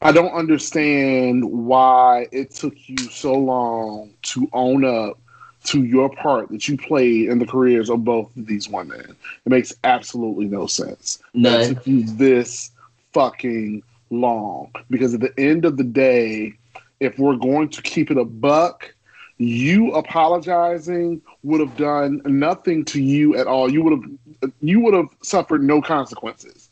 I 0.02 0.12
don't 0.12 0.32
understand 0.32 1.44
why 1.44 2.28
it 2.30 2.52
took 2.52 2.74
you 2.88 2.96
so 2.96 3.34
long 3.34 4.12
to 4.22 4.48
own 4.52 4.84
up 4.84 5.18
to 5.64 5.82
your 5.82 6.08
part 6.10 6.48
that 6.50 6.68
you 6.68 6.76
played 6.76 7.28
in 7.28 7.38
the 7.38 7.46
careers 7.46 7.90
of 7.90 8.04
both 8.04 8.34
of 8.36 8.46
these 8.46 8.68
women. 8.68 9.16
It 9.44 9.50
makes 9.50 9.72
absolutely 9.82 10.46
no 10.46 10.66
sense. 10.66 11.18
None. 11.34 11.74
took 11.74 11.86
you 11.86 12.04
this 12.04 12.70
fucking 13.12 13.82
long. 14.10 14.70
Because 14.90 15.14
at 15.14 15.20
the 15.20 15.38
end 15.38 15.64
of 15.64 15.76
the 15.76 15.84
day, 15.84 16.54
if 17.00 17.18
we're 17.18 17.36
going 17.36 17.68
to 17.70 17.82
keep 17.82 18.10
it 18.10 18.18
a 18.18 18.24
buck, 18.24 18.94
you 19.38 19.92
apologizing 19.92 21.20
would 21.42 21.60
have 21.60 21.76
done 21.76 22.22
nothing 22.24 22.84
to 22.86 23.02
you 23.02 23.36
at 23.36 23.46
all. 23.46 23.70
You 23.70 23.82
would 23.82 23.92
have 23.92 24.52
you 24.60 24.80
would 24.80 24.94
have 24.94 25.08
suffered 25.22 25.62
no 25.62 25.82
consequences 25.82 26.70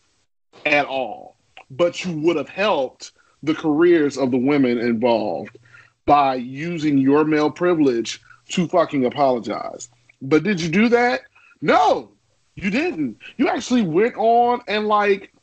at 0.64 0.86
all. 0.86 1.36
But 1.70 2.04
you 2.04 2.18
would 2.20 2.36
have 2.36 2.48
helped 2.48 3.12
the 3.42 3.54
careers 3.54 4.16
of 4.16 4.30
the 4.30 4.38
women 4.38 4.78
involved 4.78 5.58
by 6.06 6.36
using 6.36 6.98
your 6.98 7.24
male 7.24 7.50
privilege 7.50 8.20
to 8.50 8.68
fucking 8.68 9.04
apologize. 9.04 9.88
But 10.22 10.42
did 10.42 10.60
you 10.60 10.68
do 10.68 10.88
that? 10.88 11.22
No, 11.60 12.10
you 12.54 12.70
didn't. 12.70 13.18
You 13.36 13.48
actually 13.48 13.82
went 13.82 14.14
on 14.16 14.62
and 14.68 14.86
like 14.86 15.33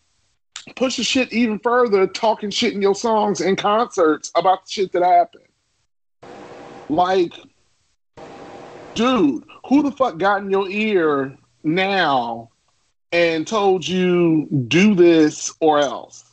push 0.76 0.98
the 0.98 1.04
shit 1.04 1.32
even 1.34 1.60
further, 1.60 2.08
talking 2.08 2.50
shit 2.50 2.74
in 2.74 2.82
your 2.82 2.96
songs 2.96 3.42
and 3.42 3.58
concerts 3.58 4.32
about 4.36 4.66
the 4.66 4.72
shit 4.72 4.92
that 4.94 5.04
happened. 5.04 5.44
Like, 6.90 7.34
dude, 8.96 9.44
who 9.68 9.84
the 9.84 9.92
fuck 9.92 10.18
got 10.18 10.42
in 10.42 10.52
your 10.52 10.70
ear 10.70 11.38
now 11.64 12.50
and 13.12 13.48
told 13.48 13.88
you 13.88 14.48
do 14.68 14.96
this 14.96 15.54
or 15.60 15.80
else? 15.80 16.26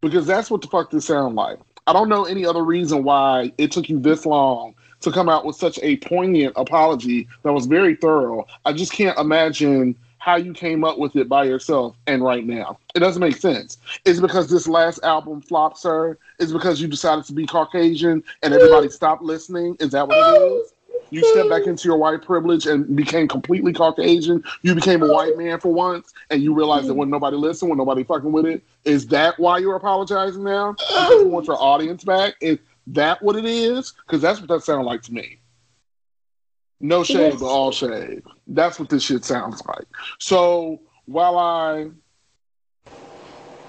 Because 0.00 0.26
that's 0.26 0.50
what 0.50 0.62
the 0.62 0.68
fuck 0.68 0.90
this 0.90 1.06
sound 1.06 1.34
like. 1.34 1.58
I 1.86 1.92
don't 1.92 2.08
know 2.08 2.24
any 2.24 2.44
other 2.44 2.64
reason 2.64 3.04
why 3.04 3.52
it 3.58 3.70
took 3.70 3.88
you 3.88 4.00
this 4.00 4.26
long 4.26 4.74
to 5.00 5.12
come 5.12 5.28
out 5.28 5.44
with 5.44 5.56
such 5.56 5.78
a 5.82 5.96
poignant 5.98 6.52
apology 6.56 7.28
that 7.42 7.52
was 7.52 7.66
very 7.66 7.94
thorough. 7.94 8.44
I 8.64 8.72
just 8.72 8.92
can't 8.92 9.18
imagine 9.18 9.96
how 10.26 10.34
you 10.34 10.52
came 10.52 10.82
up 10.82 10.98
with 10.98 11.14
it 11.14 11.28
by 11.28 11.44
yourself 11.44 11.94
and 12.08 12.20
right 12.20 12.44
now. 12.44 12.76
It 12.96 12.98
doesn't 12.98 13.20
make 13.20 13.36
sense. 13.36 13.78
Is 14.04 14.18
it 14.18 14.22
because 14.22 14.50
this 14.50 14.66
last 14.66 14.98
album 15.04 15.40
flopped, 15.40 15.78
sir? 15.78 16.18
Is 16.40 16.50
it 16.50 16.54
because 16.54 16.80
you 16.80 16.88
decided 16.88 17.24
to 17.26 17.32
be 17.32 17.46
Caucasian 17.46 18.24
and 18.42 18.52
everybody 18.52 18.88
stopped 18.88 19.22
listening? 19.22 19.76
Is 19.78 19.92
that 19.92 20.08
what 20.08 20.18
it 20.18 20.42
is? 20.42 20.72
You 21.10 21.24
stepped 21.30 21.48
back 21.48 21.68
into 21.68 21.86
your 21.86 21.96
white 21.96 22.22
privilege 22.22 22.66
and 22.66 22.96
became 22.96 23.28
completely 23.28 23.72
Caucasian. 23.72 24.42
You 24.62 24.74
became 24.74 25.00
a 25.00 25.06
white 25.06 25.38
man 25.38 25.60
for 25.60 25.72
once, 25.72 26.12
and 26.30 26.42
you 26.42 26.52
realized 26.52 26.88
that 26.88 26.94
when 26.94 27.08
nobody 27.08 27.36
listened, 27.36 27.68
when 27.68 27.78
nobody 27.78 28.02
fucking 28.02 28.32
with 28.32 28.46
it, 28.46 28.64
is 28.84 29.06
that 29.06 29.38
why 29.38 29.58
you're 29.58 29.76
apologizing 29.76 30.42
now? 30.42 30.72
Because 30.72 31.22
you 31.22 31.28
want 31.28 31.46
your 31.46 31.62
audience 31.62 32.02
back? 32.02 32.34
Is 32.40 32.58
that 32.88 33.22
what 33.22 33.36
it 33.36 33.44
is? 33.44 33.92
Because 34.04 34.22
that's 34.22 34.40
what 34.40 34.48
that 34.48 34.64
sounded 34.64 34.86
like 34.86 35.02
to 35.02 35.14
me. 35.14 35.38
No 36.80 37.02
shade, 37.02 37.34
but 37.40 37.46
all 37.46 37.72
shade. 37.72 38.22
That's 38.46 38.78
what 38.78 38.88
this 38.88 39.02
shit 39.02 39.24
sounds 39.24 39.62
like. 39.66 39.86
So 40.18 40.80
while 41.06 41.38
I 41.38 41.88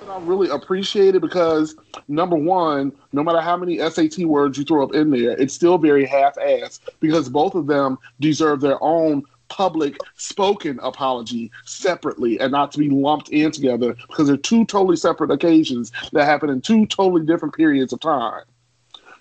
I 0.10 0.20
really 0.20 0.50
appreciate 0.50 1.16
it 1.16 1.22
because 1.22 1.76
number 2.08 2.36
one, 2.36 2.94
no 3.12 3.24
matter 3.24 3.42
how 3.42 3.58
many 3.58 3.78
SAT 3.78 4.20
words 4.20 4.58
you 4.58 4.64
throw 4.64 4.84
up 4.84 4.94
in 4.94 5.10
there, 5.12 5.32
it's 5.32 5.54
still 5.54 5.78
very 5.78 6.06
half-assed 6.06 6.80
because 7.00 7.28
both 7.30 7.56
of 7.56 7.68
them 7.68 7.98
deserve 8.20 8.62
their 8.62 8.82
own 8.82 9.24
public 9.50 9.98
spoken 10.16 10.80
apology 10.82 11.52
separately 11.66 12.40
and 12.40 12.52
not 12.52 12.72
to 12.72 12.80
be 12.80 12.90
lumped 12.90 13.30
in 13.30 13.52
together 13.52 13.96
because 14.08 14.28
they're 14.28 14.38
two 14.38 14.66
totally 14.66 14.96
separate 14.96 15.32
occasions 15.32 15.92
that 16.12 16.26
happen 16.26 16.50
in 16.50 16.62
two 16.62 16.86
totally 16.86 17.26
different 17.26 17.56
periods 17.56 17.94
of 17.94 18.00
time. 18.00 18.44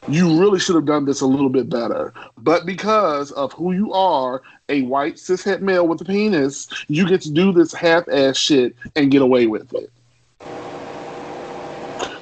You 0.09 0.39
really 0.41 0.59
should 0.59 0.77
have 0.77 0.87
done 0.87 1.05
this 1.05 1.21
a 1.21 1.27
little 1.27 1.49
bit 1.49 1.69
better. 1.69 2.13
But 2.39 2.67
because 2.67 3.33
of 3.33 3.53
who 3.53 3.73
you 3.73 3.93
are, 3.93 4.43
a 4.69 4.83
white 4.83 5.15
cishet 5.17 5.61
male 5.61 5.87
with 5.87 6.01
a 6.01 6.05
penis, 6.05 6.69
you 6.89 7.09
get 7.09 7.21
to 7.23 7.31
do 7.31 7.53
this 7.53 7.73
half 7.73 8.09
ass 8.09 8.37
shit 8.37 8.77
and 8.95 9.11
get 9.11 9.23
away 9.23 9.47
with 9.47 9.73
it. 9.75 9.91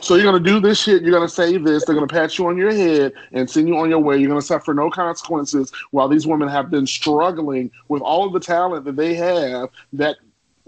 So 0.04 0.16
you're 0.16 0.24
gonna 0.24 0.38
do 0.38 0.60
this 0.60 0.78
shit. 0.78 1.02
You're 1.02 1.14
gonna 1.14 1.28
say 1.28 1.56
this. 1.56 1.84
They're 1.84 1.94
gonna 1.94 2.06
pat 2.06 2.36
you 2.36 2.46
on 2.46 2.58
your 2.58 2.70
head 2.70 3.14
and 3.32 3.48
send 3.48 3.68
you 3.68 3.78
on 3.78 3.88
your 3.88 4.00
way. 4.00 4.18
You're 4.18 4.28
gonna 4.28 4.42
suffer 4.42 4.74
no 4.74 4.90
consequences 4.90 5.72
while 5.92 6.08
these 6.08 6.26
women 6.26 6.46
have 6.48 6.70
been 6.70 6.86
struggling 6.86 7.70
with 7.88 8.02
all 8.02 8.26
of 8.26 8.34
the 8.34 8.40
talent 8.40 8.84
that 8.84 8.96
they 8.96 9.14
have 9.14 9.70
that 9.94 10.16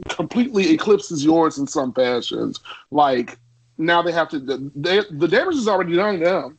completely 0.09 0.73
eclipses 0.73 1.23
yours 1.23 1.59
in 1.59 1.67
some 1.67 1.93
fashions. 1.93 2.61
Like 2.91 3.39
now 3.77 4.01
they 4.01 4.13
have 4.13 4.31
to. 4.31 4.39
They, 4.75 5.03
the 5.11 5.29
damage 5.29 5.57
is 5.57 5.69
already 5.69 5.97
done 5.97 6.21
them. 6.21 6.59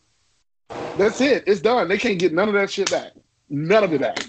That's 0.70 1.22
it. 1.22 1.44
It's 1.48 1.62
done. 1.62 1.88
They 1.88 1.98
can't 1.98 2.20
get 2.20 2.34
none 2.34 2.48
of 2.48 2.56
that 2.56 2.72
shit 2.72 2.90
back. 2.90 3.12
None 3.50 3.84
of 3.84 3.94
it 3.94 4.02
back. 4.02 4.26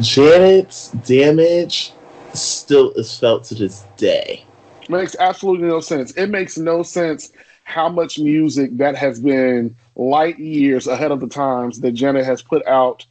Janet's 0.00 0.90
damage 1.06 1.92
still 2.34 2.92
is 2.92 3.16
felt 3.18 3.44
to 3.44 3.54
this 3.54 3.84
day. 3.96 4.44
Makes 4.88 5.16
absolutely 5.18 5.68
no 5.68 5.80
sense. 5.80 6.12
It 6.12 6.28
makes 6.28 6.58
no 6.58 6.82
sense 6.82 7.32
how 7.64 7.88
much 7.88 8.18
music 8.18 8.76
that 8.78 8.96
has 8.96 9.20
been 9.20 9.76
light 9.96 10.38
years 10.38 10.86
ahead 10.86 11.10
of 11.10 11.20
the 11.20 11.28
times 11.28 11.80
that 11.80 11.92
Janet 11.92 12.24
has 12.24 12.42
put 12.42 12.66
out, 12.66 13.04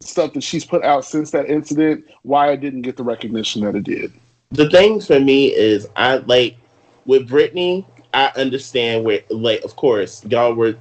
stuff 0.00 0.32
that 0.34 0.42
she's 0.42 0.64
put 0.64 0.82
out 0.84 1.04
since 1.04 1.30
that 1.30 1.48
incident, 1.48 2.04
why 2.22 2.52
it 2.52 2.60
didn't 2.60 2.82
get 2.82 2.96
the 2.96 3.04
recognition 3.04 3.64
that 3.64 3.74
it 3.74 3.84
did. 3.84 4.12
The 4.50 4.68
thing 4.68 5.00
for 5.00 5.20
me 5.20 5.54
is, 5.54 5.88
I 5.96 6.16
like 6.16 6.56
with 7.06 7.28
Britney, 7.28 7.84
I 8.12 8.30
understand 8.36 9.04
where, 9.04 9.20
like, 9.30 9.62
of 9.62 9.76
course, 9.76 10.24
y'all 10.26 10.54
were. 10.54 10.76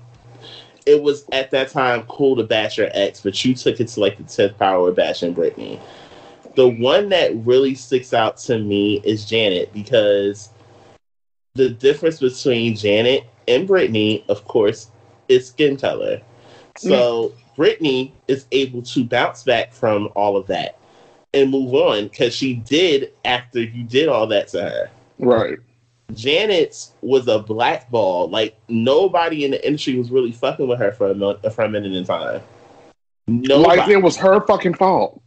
It 0.85 1.01
was 1.01 1.25
at 1.31 1.51
that 1.51 1.69
time 1.69 2.03
cool 2.03 2.35
to 2.37 2.43
bash 2.43 2.77
your 2.77 2.89
ex, 2.93 3.21
but 3.21 3.43
you 3.45 3.53
took 3.53 3.79
it 3.79 3.87
to 3.89 3.99
like 3.99 4.17
the 4.17 4.23
tenth 4.23 4.57
power 4.57 4.89
of 4.89 4.95
bashing 4.95 5.35
Britney. 5.35 5.79
The 6.55 6.67
one 6.67 7.09
that 7.09 7.35
really 7.45 7.75
sticks 7.75 8.13
out 8.13 8.37
to 8.37 8.59
me 8.59 9.01
is 9.03 9.25
Janet 9.25 9.71
because 9.73 10.49
the 11.53 11.69
difference 11.69 12.19
between 12.19 12.75
Janet 12.75 13.25
and 13.47 13.67
Britney, 13.67 14.27
of 14.27 14.45
course, 14.45 14.89
is 15.27 15.47
skin 15.47 15.77
color. 15.77 16.21
So 16.77 17.33
Britney 17.57 18.11
is 18.27 18.45
able 18.51 18.81
to 18.83 19.03
bounce 19.03 19.43
back 19.43 19.73
from 19.73 20.09
all 20.15 20.35
of 20.35 20.47
that 20.47 20.79
and 21.33 21.49
move 21.51 21.73
on 21.73 22.07
because 22.07 22.35
she 22.35 22.55
did 22.55 23.13
after 23.23 23.61
you 23.61 23.83
did 23.83 24.09
all 24.09 24.27
that 24.27 24.47
to 24.49 24.61
her. 24.61 24.89
Right. 25.19 25.59
Janet's 26.15 26.91
was 27.01 27.27
a 27.27 27.39
blackball. 27.39 28.29
Like 28.29 28.57
nobody 28.67 29.45
in 29.45 29.51
the 29.51 29.65
industry 29.65 29.95
was 29.97 30.11
really 30.11 30.31
fucking 30.31 30.67
with 30.67 30.79
her 30.79 30.91
for 30.91 31.11
a, 31.11 31.15
mil- 31.15 31.39
for 31.51 31.63
a 31.63 31.69
minute 31.69 31.93
in 31.93 32.05
time. 32.05 32.41
Nobody. 33.27 33.79
Like 33.79 33.89
it 33.89 34.01
was 34.01 34.17
her 34.17 34.45
fucking 34.45 34.73
fault. 34.75 35.21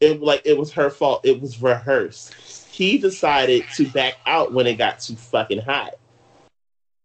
it 0.00 0.20
like 0.20 0.42
it 0.44 0.56
was 0.56 0.72
her 0.72 0.90
fault. 0.90 1.24
It 1.24 1.40
was 1.40 1.60
rehearsed. 1.62 2.34
He 2.70 2.98
decided 2.98 3.64
to 3.76 3.88
back 3.88 4.14
out 4.26 4.52
when 4.52 4.66
it 4.66 4.74
got 4.76 5.00
too 5.00 5.16
fucking 5.16 5.62
hot. 5.62 5.94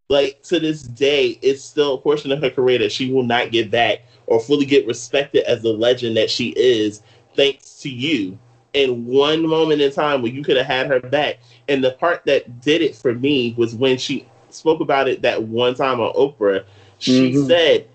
Like 0.09 0.43
to 0.43 0.59
this 0.59 0.83
day, 0.83 1.39
it's 1.41 1.63
still 1.63 1.93
a 1.95 1.97
portion 1.97 2.31
of 2.33 2.41
her 2.41 2.49
career 2.49 2.79
that 2.79 2.91
she 2.91 3.11
will 3.11 3.23
not 3.23 3.51
get 3.51 3.71
back 3.71 3.99
or 4.27 4.41
fully 4.41 4.65
get 4.65 4.85
respected 4.85 5.43
as 5.45 5.61
the 5.61 5.71
legend 5.71 6.17
that 6.17 6.29
she 6.29 6.49
is, 6.49 7.01
thanks 7.35 7.79
to 7.81 7.89
you. 7.89 8.37
In 8.73 9.05
one 9.05 9.45
moment 9.47 9.81
in 9.81 9.91
time 9.91 10.21
where 10.21 10.31
you 10.31 10.43
could 10.43 10.57
have 10.57 10.65
had 10.65 10.87
her 10.87 10.99
back. 10.99 11.39
And 11.67 11.83
the 11.83 11.91
part 11.91 12.25
that 12.25 12.61
did 12.61 12.81
it 12.81 12.95
for 12.95 13.13
me 13.13 13.53
was 13.57 13.75
when 13.75 13.97
she 13.97 14.27
spoke 14.49 14.79
about 14.81 15.07
it 15.07 15.21
that 15.23 15.43
one 15.43 15.75
time 15.75 15.99
on 15.99 16.13
Oprah. 16.13 16.63
She 16.97 17.33
Mhm. 17.33 17.47
said, 17.47 17.87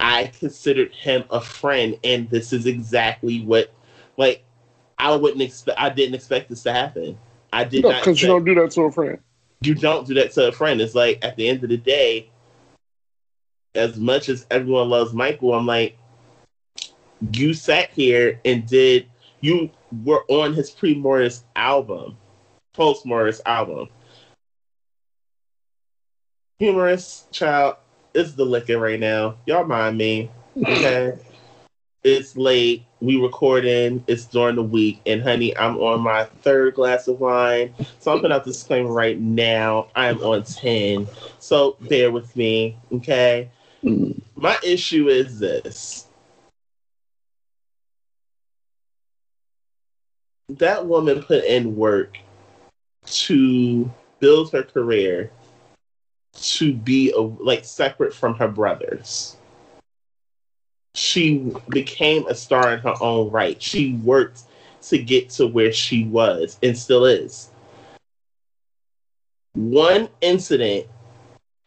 I 0.00 0.26
considered 0.26 0.92
him 0.92 1.24
a 1.30 1.40
friend, 1.40 1.98
and 2.04 2.28
this 2.30 2.52
is 2.52 2.66
exactly 2.66 3.42
what 3.42 3.72
like 4.16 4.42
I 4.98 5.14
wouldn't 5.14 5.42
expect 5.42 5.78
I 5.78 5.90
didn't 5.90 6.14
expect 6.14 6.48
this 6.48 6.62
to 6.64 6.72
happen. 6.72 7.18
I 7.52 7.64
did 7.64 7.84
No, 7.84 7.88
not 7.88 8.00
because 8.00 8.20
you 8.22 8.28
don't 8.28 8.44
do 8.44 8.54
that 8.54 8.70
to 8.72 8.82
a 8.82 8.90
friend. 8.92 9.18
you 9.62 9.74
don't 9.74 10.06
do 10.06 10.14
that 10.14 10.32
to 10.32 10.48
a 10.48 10.52
friend. 10.52 10.80
It's 10.80 10.94
like 10.94 11.24
at 11.24 11.36
the 11.36 11.48
end 11.48 11.62
of 11.64 11.70
the 11.70 11.76
day, 11.76 12.30
as 13.74 13.96
much 13.98 14.28
as 14.28 14.46
everyone 14.50 14.88
loves 14.90 15.12
Michael, 15.12 15.54
I'm 15.54 15.66
like, 15.66 15.96
you 17.32 17.54
sat 17.54 17.90
here 17.90 18.40
and 18.44 18.66
did 18.66 19.06
you 19.44 19.70
were 20.04 20.24
on 20.28 20.54
his 20.54 20.70
pre 20.70 20.94
Morris 20.94 21.44
album, 21.54 22.16
post 22.72 23.04
Morris 23.04 23.42
album. 23.44 23.88
Humorous 26.58 27.26
child, 27.30 27.76
it's 28.14 28.32
the 28.32 28.44
liquor 28.44 28.78
right 28.78 28.98
now. 28.98 29.36
Y'all 29.44 29.66
mind 29.66 29.98
me. 29.98 30.30
Okay. 30.56 31.18
it's 32.04 32.38
late. 32.38 32.84
We 33.00 33.20
recording. 33.20 34.02
It's 34.06 34.24
during 34.24 34.56
the 34.56 34.62
week, 34.62 35.02
and 35.04 35.22
honey, 35.22 35.54
I'm 35.58 35.76
on 35.76 36.00
my 36.00 36.24
third 36.24 36.74
glass 36.74 37.06
of 37.06 37.20
wine. 37.20 37.74
So 37.98 38.12
I'm 38.12 38.20
putting 38.20 38.34
out 38.34 38.46
this 38.46 38.56
disclaimer 38.56 38.90
right 38.90 39.20
now. 39.20 39.88
I 39.94 40.06
am 40.06 40.22
on 40.22 40.44
ten. 40.44 41.06
So 41.38 41.76
bear 41.82 42.10
with 42.10 42.34
me, 42.34 42.78
okay? 42.92 43.50
Mm. 43.82 44.22
My 44.36 44.56
issue 44.64 45.08
is 45.08 45.38
this. 45.38 46.06
That 50.48 50.86
woman 50.86 51.22
put 51.22 51.44
in 51.44 51.74
work 51.76 52.18
to 53.06 53.90
build 54.20 54.52
her 54.52 54.62
career 54.62 55.30
to 56.34 56.74
be 56.74 57.12
a, 57.12 57.20
like 57.20 57.64
separate 57.64 58.14
from 58.14 58.34
her 58.34 58.48
brothers. 58.48 59.36
She 60.94 61.52
became 61.70 62.26
a 62.26 62.34
star 62.34 62.74
in 62.74 62.80
her 62.80 62.94
own 63.00 63.30
right. 63.30 63.60
She 63.60 63.94
worked 63.94 64.42
to 64.82 64.98
get 64.98 65.30
to 65.30 65.46
where 65.46 65.72
she 65.72 66.04
was 66.04 66.58
and 66.62 66.76
still 66.76 67.04
is. 67.06 67.50
One 69.54 70.08
incident 70.20 70.86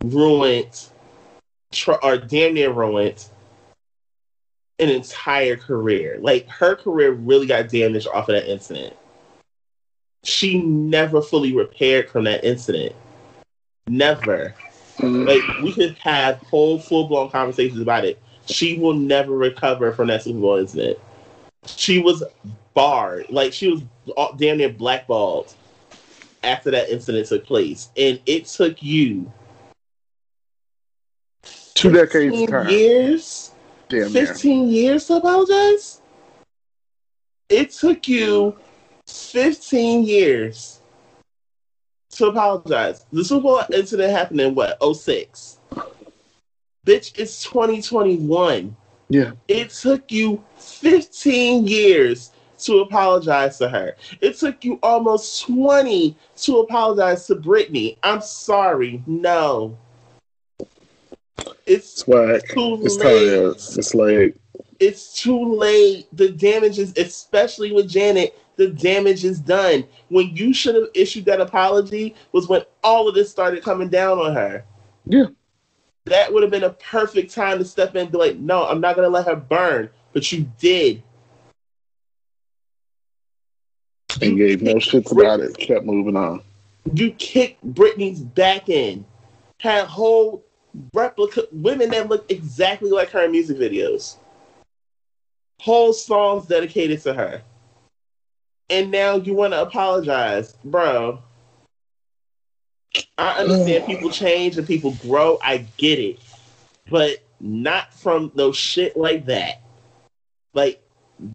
ruined, 0.03 0.89
or 2.03 2.17
damn 2.17 2.53
near 2.53 2.71
ruined, 2.71 3.25
an 4.79 4.89
entire 4.89 5.55
career. 5.57 6.17
Like 6.19 6.47
her 6.49 6.75
career 6.75 7.11
really 7.11 7.47
got 7.47 7.69
damaged 7.69 8.07
off 8.07 8.29
of 8.29 8.35
that 8.35 8.51
incident. 8.51 8.95
She 10.23 10.61
never 10.61 11.21
fully 11.21 11.55
repaired 11.55 12.09
from 12.09 12.25
that 12.25 12.43
incident. 12.43 12.93
Never. 13.87 14.53
Mm. 14.97 15.27
Like 15.27 15.63
we 15.63 15.71
could 15.71 15.97
have 15.99 16.37
whole 16.37 16.79
full 16.79 17.07
blown 17.07 17.29
conversations 17.29 17.79
about 17.79 18.05
it. 18.05 18.19
She 18.45 18.77
will 18.77 18.93
never 18.93 19.35
recover 19.35 19.91
from 19.91 20.07
that 20.07 20.23
Super 20.23 20.39
Bowl 20.39 20.57
incident. 20.57 20.97
She 21.65 21.99
was 21.99 22.23
barred, 22.73 23.29
like 23.29 23.51
she 23.53 23.69
was 23.69 23.81
all- 24.15 24.33
damn 24.33 24.57
near 24.57 24.69
blackballed 24.69 25.53
after 26.43 26.71
that 26.71 26.89
incident 26.89 27.27
took 27.27 27.45
place, 27.45 27.89
and 27.97 28.19
it 28.25 28.45
took 28.45 28.81
you 28.81 29.31
Two 31.73 31.91
decades 31.91 32.31
15 32.35 32.47
time. 32.47 32.69
years, 32.69 33.51
Damn 33.89 34.13
near. 34.13 34.25
fifteen 34.25 34.69
years 34.69 35.05
to 35.07 35.15
apologize. 35.15 36.01
It 37.49 37.71
took 37.71 38.07
you 38.07 38.55
fifteen 39.05 40.03
years 40.03 40.81
to 42.17 42.27
apologize. 42.27 43.05
The 43.11 43.23
Super 43.23 43.41
Bowl 43.41 43.61
incident 43.71 44.11
happened 44.11 44.41
in 44.41 44.55
what 44.55 44.77
06? 44.81 45.59
Bitch, 46.85 47.17
it's 47.17 47.43
2021. 47.43 48.75
Yeah. 49.09 49.31
It 49.47 49.69
took 49.69 50.11
you 50.11 50.43
15 50.57 51.67
years 51.67 52.31
to 52.59 52.79
apologize 52.79 53.57
to 53.59 53.69
her. 53.69 53.95
It 54.19 54.37
took 54.37 54.63
you 54.65 54.79
almost 54.81 55.43
20 55.43 56.15
to 56.37 56.59
apologize 56.59 57.27
to 57.27 57.35
Britney. 57.35 57.97
I'm 58.03 58.21
sorry. 58.21 59.03
No. 59.05 59.77
It's 61.65 62.01
Swag. 62.01 62.41
too 62.49 62.79
It's 62.83 62.97
late. 62.97 63.35
time. 63.35 63.51
It's 63.77 63.93
late. 63.93 64.37
It's 64.79 65.21
too 65.21 65.55
late. 65.55 66.07
The 66.13 66.29
damage 66.29 66.79
is, 66.79 66.93
especially 66.97 67.71
with 67.71 67.89
Janet, 67.89 68.39
the 68.55 68.69
damage 68.69 69.23
is 69.23 69.39
done. 69.39 69.83
When 70.09 70.35
you 70.35 70.53
should 70.53 70.75
have 70.75 70.87
issued 70.93 71.25
that 71.25 71.41
apology 71.41 72.15
was 72.31 72.47
when 72.47 72.63
all 72.83 73.07
of 73.07 73.15
this 73.15 73.29
started 73.29 73.63
coming 73.63 73.89
down 73.89 74.19
on 74.19 74.33
her. 74.33 74.63
Yeah. 75.05 75.25
That 76.05 76.33
would 76.33 76.41
have 76.41 76.51
been 76.51 76.63
a 76.63 76.71
perfect 76.71 77.33
time 77.33 77.57
to 77.59 77.65
step 77.65 77.95
in 77.95 78.03
and 78.03 78.11
be 78.11 78.17
like, 78.17 78.37
no, 78.37 78.65
I'm 78.65 78.79
not 78.79 78.95
going 78.95 79.05
to 79.05 79.13
let 79.13 79.27
her 79.27 79.35
burn. 79.35 79.89
But 80.13 80.31
you 80.31 80.49
did. 80.57 81.03
And 84.21 84.37
gave 84.37 84.61
no 84.61 84.75
shits 84.75 85.11
about 85.11 85.41
it. 85.41 85.57
Kept 85.57 85.85
moving 85.85 86.15
on. 86.15 86.41
You 86.93 87.11
kicked 87.11 87.63
Britney's 87.73 88.21
back 88.21 88.69
in. 88.69 89.05
Had 89.59 89.85
whole 89.85 90.43
replica 90.93 91.43
women 91.51 91.89
that 91.91 92.09
look 92.09 92.31
exactly 92.31 92.91
like 92.91 93.11
her 93.11 93.25
in 93.25 93.31
music 93.31 93.57
videos. 93.57 94.17
Whole 95.61 95.93
songs 95.93 96.47
dedicated 96.47 97.01
to 97.03 97.13
her. 97.13 97.43
and 98.69 98.91
now 98.91 99.15
you 99.17 99.33
want 99.33 99.53
to 99.53 99.61
apologize, 99.61 100.53
bro. 100.65 101.19
I 103.17 103.39
understand 103.39 103.85
people 103.85 104.11
change 104.11 104.57
and 104.57 104.67
people 104.67 104.93
grow. 105.01 105.39
I 105.43 105.65
get 105.77 105.99
it, 105.99 106.19
but 106.89 107.17
not 107.39 107.93
from 107.93 108.31
no 108.35 108.51
shit 108.51 108.97
like 108.97 109.25
that. 109.27 109.61
Like 110.53 110.81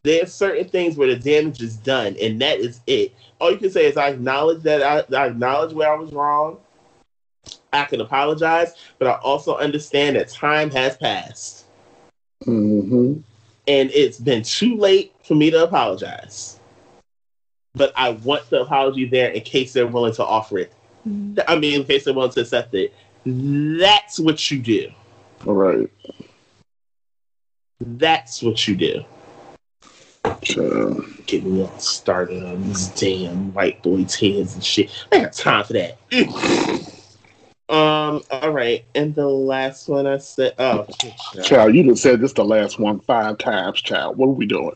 there's 0.05 0.35
certain 0.35 0.69
things 0.69 0.97
where 0.97 1.09
the 1.09 1.17
damage 1.17 1.63
is 1.63 1.77
done, 1.79 2.17
and 2.23 2.41
that 2.43 2.61
is 2.61 2.81
it. 2.89 3.15
All 3.41 3.53
you 3.53 3.59
can 3.59 3.71
say 3.71 3.87
is 3.87 3.97
I 3.99 4.11
acknowledge 4.11 4.63
that 4.65 4.83
I, 4.83 5.17
I 5.17 5.29
acknowledge 5.29 5.75
where 5.75 5.93
I 5.93 5.97
was 5.97 6.13
wrong. 6.13 6.59
I 7.73 7.85
can 7.85 8.01
apologize, 8.01 8.75
but 8.99 9.09
I 9.09 9.15
also 9.23 9.57
understand 9.57 10.17
that 10.17 10.29
time 10.29 10.71
has 10.71 10.97
passed, 10.97 11.67
hmm 12.45 13.15
and 13.69 13.91
it's 13.93 14.19
been 14.19 14.43
too 14.43 14.77
late 14.77 15.15
for 15.23 15.35
me 15.35 15.51
to 15.51 15.63
apologize. 15.65 16.59
But 17.75 17.93
I 17.97 18.11
want 18.11 18.51
the 18.51 18.63
apology 18.63 19.07
there 19.07 19.31
in 19.31 19.41
case 19.43 19.73
they're 19.73 19.87
willing 19.87 20.15
to 20.15 20.25
offer 20.25 20.59
it. 20.59 20.73
I 21.49 21.57
mean, 21.57 21.81
in 21.81 21.85
case 21.87 22.05
they're 22.05 22.15
willing 22.15 22.33
to 22.33 22.41
accept 22.41 22.75
it. 22.75 22.93
That's 23.25 24.19
what 24.19 24.51
you 24.51 24.59
do. 24.59 24.91
All 25.47 25.55
right. 25.55 25.91
That's 27.81 28.43
what 28.43 28.67
you 28.69 28.77
do. 28.77 29.05
Child. 30.43 31.05
Get 31.27 31.45
me 31.45 31.63
all 31.63 31.79
started 31.79 32.45
on 32.45 32.63
these 32.63 32.89
damn 32.89 33.53
white 33.55 33.83
boy 33.83 34.05
tears 34.05 34.55
and 34.55 34.65
shit. 34.65 34.91
I 35.11 35.17
ain't 35.17 35.25
got 35.25 35.33
time 35.33 35.65
for 35.65 35.73
that. 35.75 35.99
Um. 37.73 38.23
All 38.31 38.51
right, 38.51 38.85
and 38.95 39.15
the 39.15 39.27
last 39.29 39.89
one 39.89 40.07
I 40.07 40.19
said. 40.19 40.55
Oh, 40.59 40.87
Child, 41.43 41.75
you 41.75 41.85
just 41.85 42.03
said 42.03 42.21
this 42.21 42.33
the 42.33 42.45
last 42.45 42.79
one 42.79 43.01
five 43.01 43.39
times, 43.39 43.81
child. 43.81 44.17
What 44.19 44.27
are 44.27 44.33
we 44.33 44.47
doing? 44.47 44.75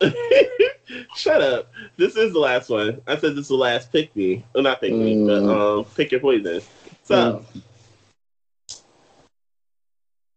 Shut 1.16 1.40
up. 1.40 1.70
This 1.96 2.16
is 2.16 2.32
the 2.32 2.38
last 2.40 2.68
one. 2.68 3.00
I 3.06 3.16
said 3.16 3.32
this 3.32 3.42
is 3.44 3.48
the 3.48 3.54
last 3.54 3.92
pick 3.92 4.14
me. 4.16 4.44
Well, 4.54 4.64
not 4.64 4.80
pick 4.80 4.92
me, 4.92 5.24
but 5.24 5.42
Mm. 5.42 5.78
um, 5.78 5.84
pick 5.94 6.10
your 6.10 6.20
poison. 6.20 6.60
So, 7.04 7.44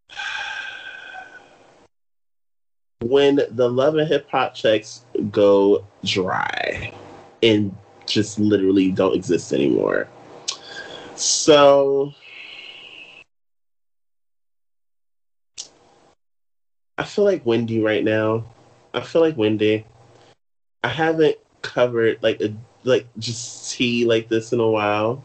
when 3.02 3.42
the 3.52 3.70
love 3.70 3.96
and 3.96 4.08
hip 4.08 4.28
hop 4.30 4.54
checks 4.54 5.02
go 5.32 5.84
dry 6.04 6.94
and 7.44 7.76
just 8.06 8.40
literally 8.40 8.92
don't 8.92 9.16
exist 9.16 9.52
anymore. 9.54 10.08
So, 11.16 12.14
I 16.98 17.04
feel 17.04 17.26
like 17.26 17.46
Wendy 17.46 17.82
right 17.82 18.04
now. 18.04 18.46
I 18.94 19.02
feel 19.02 19.22
like 19.22 19.38
Wendy. 19.38 19.86
I 20.84 20.90
haven't 20.90 21.38
covered 21.62 22.22
like 22.22 22.42
a 22.42 22.54
like 22.84 23.08
just 23.18 23.72
tea 23.72 24.06
like 24.06 24.30
this 24.30 24.54
in 24.54 24.60
a 24.60 24.68
while. 24.70 25.24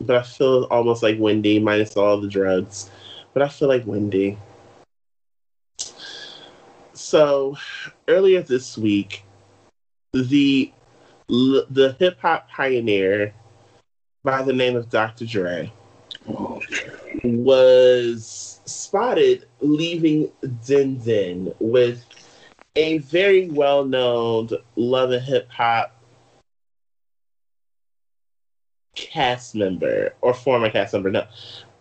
But 0.00 0.16
I 0.16 0.22
feel 0.22 0.64
almost 0.70 1.02
like 1.02 1.18
Wendy 1.18 1.58
minus 1.58 1.96
all 1.96 2.20
the 2.20 2.28
drugs. 2.28 2.90
But 3.34 3.42
I 3.42 3.48
feel 3.48 3.68
like 3.68 3.86
Wendy. 3.86 4.38
So 6.94 7.56
earlier 8.08 8.42
this 8.42 8.78
week, 8.78 9.24
the 10.12 10.72
the 11.28 11.96
hip 11.98 12.18
hop 12.20 12.48
pioneer 12.50 13.34
by 14.22 14.42
the 14.42 14.52
name 14.52 14.76
of 14.76 14.90
Dr. 14.90 15.26
Dre 15.26 15.72
Oh, 16.28 16.60
was 17.24 18.60
spotted 18.64 19.46
leaving 19.60 20.30
Din 20.66 20.98
Din 20.98 21.52
with 21.58 22.04
a 22.76 22.98
very 22.98 23.48
well 23.48 23.84
known 23.84 24.48
love 24.76 25.10
and 25.12 25.22
hip 25.22 25.48
hop 25.50 25.96
cast 28.94 29.54
member 29.54 30.14
or 30.20 30.34
former 30.34 30.70
cast 30.70 30.92
member. 30.92 31.10
No, 31.10 31.26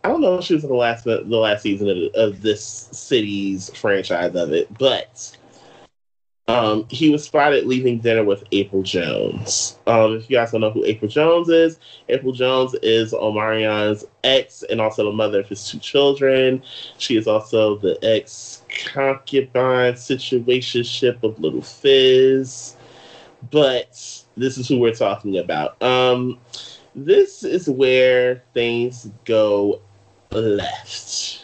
I 0.03 0.07
don't 0.07 0.21
know 0.21 0.37
if 0.37 0.45
she 0.45 0.55
was 0.55 0.63
in 0.63 0.69
the 0.69 0.75
last 0.75 1.03
the 1.03 1.21
last 1.23 1.63
season 1.63 1.89
of, 1.89 1.97
of 2.15 2.41
this 2.41 2.63
city's 2.91 3.69
franchise 3.77 4.35
of 4.35 4.53
it, 4.53 4.75
but 4.77 5.37
um, 6.49 6.87
he 6.89 7.11
was 7.11 7.23
spotted 7.23 7.67
leaving 7.67 7.99
dinner 7.99 8.23
with 8.23 8.43
April 8.51 8.81
Jones. 8.81 9.77
Um, 9.85 10.15
if 10.15 10.29
you 10.29 10.37
guys 10.37 10.51
don't 10.51 10.61
know 10.61 10.71
who 10.71 10.83
April 10.83 11.07
Jones 11.07 11.47
is, 11.47 11.79
April 12.09 12.33
Jones 12.33 12.73
is 12.81 13.13
Omarion's 13.13 14.03
ex 14.23 14.63
and 14.63 14.81
also 14.81 15.05
the 15.05 15.11
mother 15.11 15.41
of 15.41 15.47
his 15.47 15.67
two 15.67 15.77
children. 15.77 16.63
She 16.97 17.17
is 17.17 17.27
also 17.27 17.77
the 17.77 17.99
ex 18.01 18.63
concubine 18.91 19.93
situationship 19.93 21.21
of 21.21 21.39
Lil 21.39 21.61
Fizz. 21.61 22.75
But 23.51 24.23
this 24.35 24.57
is 24.57 24.67
who 24.67 24.79
we're 24.79 24.95
talking 24.95 25.37
about. 25.37 25.79
Um, 25.83 26.39
this 26.95 27.43
is 27.43 27.69
where 27.69 28.43
things 28.55 29.07
go 29.23 29.81
left. 30.31 31.38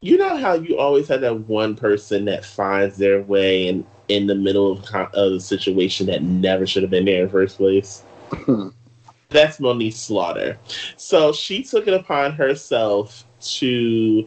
You 0.00 0.18
know 0.18 0.36
how 0.36 0.54
you 0.54 0.78
always 0.78 1.08
have 1.08 1.22
that 1.22 1.40
one 1.48 1.74
person 1.74 2.26
that 2.26 2.44
finds 2.44 2.96
their 2.96 3.22
way 3.22 3.68
in, 3.68 3.86
in 4.08 4.26
the 4.26 4.34
middle 4.34 4.72
of, 4.72 4.84
of 4.94 5.32
a 5.32 5.40
situation 5.40 6.06
that 6.06 6.22
never 6.22 6.66
should 6.66 6.82
have 6.82 6.90
been 6.90 7.04
there 7.06 7.20
in 7.22 7.26
the 7.26 7.32
first 7.32 7.56
place? 7.56 8.02
That's 9.30 9.58
Moniece 9.58 9.94
Slaughter. 9.94 10.58
So 10.96 11.32
she 11.32 11.62
took 11.62 11.86
it 11.88 11.94
upon 11.94 12.32
herself 12.32 13.24
to 13.58 14.26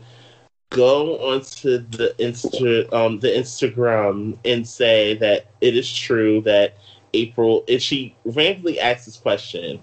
go 0.69 1.17
onto 1.19 1.79
the 1.79 2.13
Insta 2.19 2.91
um 2.93 3.19
the 3.19 3.27
Instagram 3.29 4.37
and 4.45 4.67
say 4.67 5.15
that 5.15 5.47
it 5.61 5.75
is 5.75 5.91
true 5.91 6.41
that 6.41 6.75
April 7.13 7.63
and 7.67 7.81
she 7.81 8.15
randomly 8.25 8.79
asked 8.79 9.05
this 9.05 9.17
question. 9.17 9.79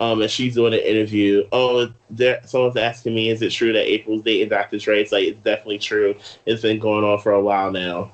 Um, 0.00 0.22
and 0.22 0.30
she's 0.30 0.54
doing 0.54 0.72
an 0.72 0.80
interview. 0.80 1.46
Oh, 1.52 1.92
there 2.08 2.40
someone's 2.46 2.76
asking 2.76 3.14
me, 3.14 3.28
is 3.28 3.42
it 3.42 3.50
true 3.50 3.72
that 3.74 3.86
April's 3.86 4.22
dating 4.22 4.48
Dr. 4.48 4.78
Dre? 4.78 5.02
It's 5.02 5.12
like 5.12 5.24
it's 5.24 5.44
definitely 5.44 5.78
true. 5.78 6.16
It's 6.46 6.62
been 6.62 6.78
going 6.78 7.04
on 7.04 7.20
for 7.20 7.32
a 7.32 7.40
while 7.40 7.70
now. 7.70 8.10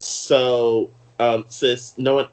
So, 0.00 0.90
um, 1.18 1.44
sis, 1.48 1.94
no 1.98 2.14
one 2.14 2.28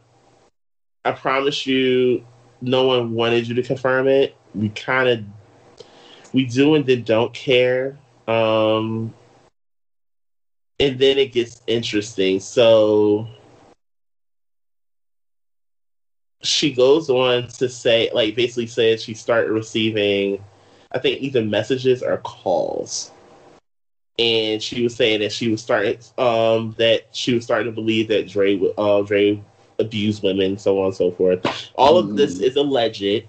I 1.07 1.13
promise 1.13 1.65
you, 1.65 2.25
no 2.61 2.85
one 2.85 3.13
wanted 3.13 3.47
you 3.47 3.55
to 3.55 3.63
confirm 3.63 4.09
it. 4.09 4.35
We 4.53 4.69
kind 4.69 5.07
of, 5.07 5.23
we 6.33 6.45
do 6.45 6.75
and 6.75 6.85
then 6.85 7.03
don't 7.03 7.33
care. 7.33 7.97
Um, 8.27 9.13
and 10.79 10.99
then 10.99 11.17
it 11.17 11.31
gets 11.31 11.61
interesting. 11.65 12.41
So 12.41 13.27
she 16.43 16.73
goes 16.73 17.09
on 17.09 17.47
to 17.47 17.69
say, 17.69 18.09
like, 18.13 18.35
basically 18.35 18.67
says 18.67 19.03
she 19.03 19.13
started 19.13 19.51
receiving, 19.51 20.43
I 20.91 20.99
think, 20.99 21.21
either 21.21 21.43
messages 21.43 22.03
or 22.03 22.17
calls. 22.17 23.11
And 24.19 24.61
she 24.61 24.83
was 24.83 24.95
saying 24.95 25.19
that 25.21 25.31
she 25.31 25.49
was 25.49 25.61
starting, 25.61 25.97
um, 26.17 26.75
that 26.77 27.07
she 27.11 27.33
was 27.33 27.43
starting 27.43 27.67
to 27.67 27.71
believe 27.71 28.07
that 28.09 28.27
Dre, 28.27 28.55
would- 28.55 28.73
uh, 28.77 29.01
Dre 29.03 29.41
abused 29.79 30.23
women, 30.23 30.57
so 30.57 30.79
on 30.79 30.87
and 30.87 30.95
so 30.95 31.11
forth. 31.11 31.71
All 31.75 31.97
of 31.97 32.15
this 32.15 32.39
is 32.39 32.55
alleged. 32.55 33.25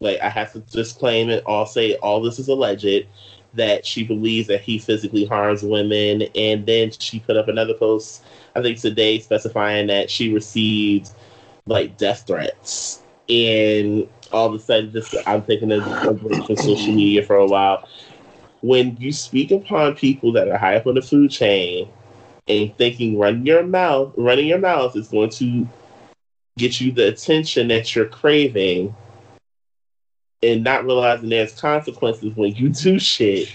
Like 0.00 0.20
I 0.20 0.28
have 0.28 0.52
to 0.52 0.60
disclaim 0.60 1.30
it. 1.30 1.44
I'll 1.46 1.66
say 1.66 1.94
all 1.96 2.20
this 2.20 2.38
is 2.38 2.48
alleged. 2.48 3.06
That 3.54 3.84
she 3.84 4.04
believes 4.04 4.46
that 4.48 4.60
he 4.60 4.78
physically 4.78 5.24
harms 5.24 5.62
women, 5.62 6.22
and 6.36 6.64
then 6.64 6.92
she 6.92 7.18
put 7.18 7.36
up 7.36 7.48
another 7.48 7.74
post. 7.74 8.22
I 8.54 8.62
think 8.62 8.78
today 8.78 9.18
specifying 9.18 9.88
that 9.88 10.10
she 10.10 10.32
received 10.32 11.10
like 11.66 11.96
death 11.96 12.26
threats, 12.26 13.02
and 13.28 14.08
all 14.32 14.46
of 14.46 14.54
a 14.54 14.58
sudden, 14.58 14.92
just 14.92 15.14
I'm 15.26 15.42
taking 15.42 15.72
a, 15.72 15.80
break 16.14 16.44
from 16.46 16.56
social 16.56 16.94
media 16.94 17.22
for 17.22 17.36
a 17.36 17.46
while. 17.46 17.88
When 18.62 18.96
you 18.98 19.12
speak 19.12 19.50
upon 19.50 19.94
people 19.94 20.32
that 20.32 20.48
are 20.48 20.58
high 20.58 20.76
up 20.76 20.86
on 20.86 20.94
the 20.94 21.02
food 21.02 21.30
chain, 21.30 21.88
and 22.48 22.76
thinking 22.76 23.18
running 23.18 23.46
your 23.46 23.62
mouth, 23.62 24.12
running 24.16 24.46
your 24.46 24.58
mouth 24.58 24.96
is 24.96 25.08
going 25.08 25.30
to 25.30 25.68
get 26.58 26.80
you 26.80 26.92
the 26.92 27.08
attention 27.08 27.68
that 27.68 27.94
you're 27.94 28.06
craving, 28.06 28.94
and 30.42 30.64
not 30.64 30.84
realizing 30.84 31.28
there's 31.28 31.58
consequences 31.58 32.34
when 32.36 32.54
you 32.54 32.70
do 32.70 32.98
shit. 32.98 33.48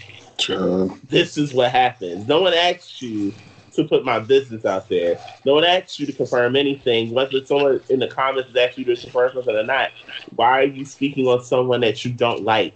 This 1.10 1.38
is 1.38 1.54
what 1.54 1.72
happens. 1.72 2.28
No 2.28 2.42
one 2.42 2.54
asked 2.54 3.02
you 3.02 3.34
to 3.76 3.84
put 3.84 4.06
my 4.06 4.20
business 4.20 4.66
out 4.66 4.90
there. 4.90 5.20
No 5.46 5.54
one 5.56 5.64
asked 5.64 6.00
you 6.00 6.06
to 6.06 6.14
confirm 6.14 6.56
anything. 6.56 7.12
Whether 7.12 7.46
someone 7.46 7.82
in 7.90 8.00
the 8.00 8.08
comments 8.08 8.50
has 8.50 8.56
asked 8.56 8.78
you 8.78 8.86
to 8.86 8.96
confirm 8.96 9.34
something 9.34 9.56
or 9.56 9.64
not, 9.64 9.92
why 10.36 10.60
are 10.60 10.64
you 10.64 10.86
speaking 10.86 11.28
on 11.28 11.44
someone 11.44 11.82
that 11.82 12.04
you 12.04 12.12
don't 12.12 12.44
like? 12.44 12.76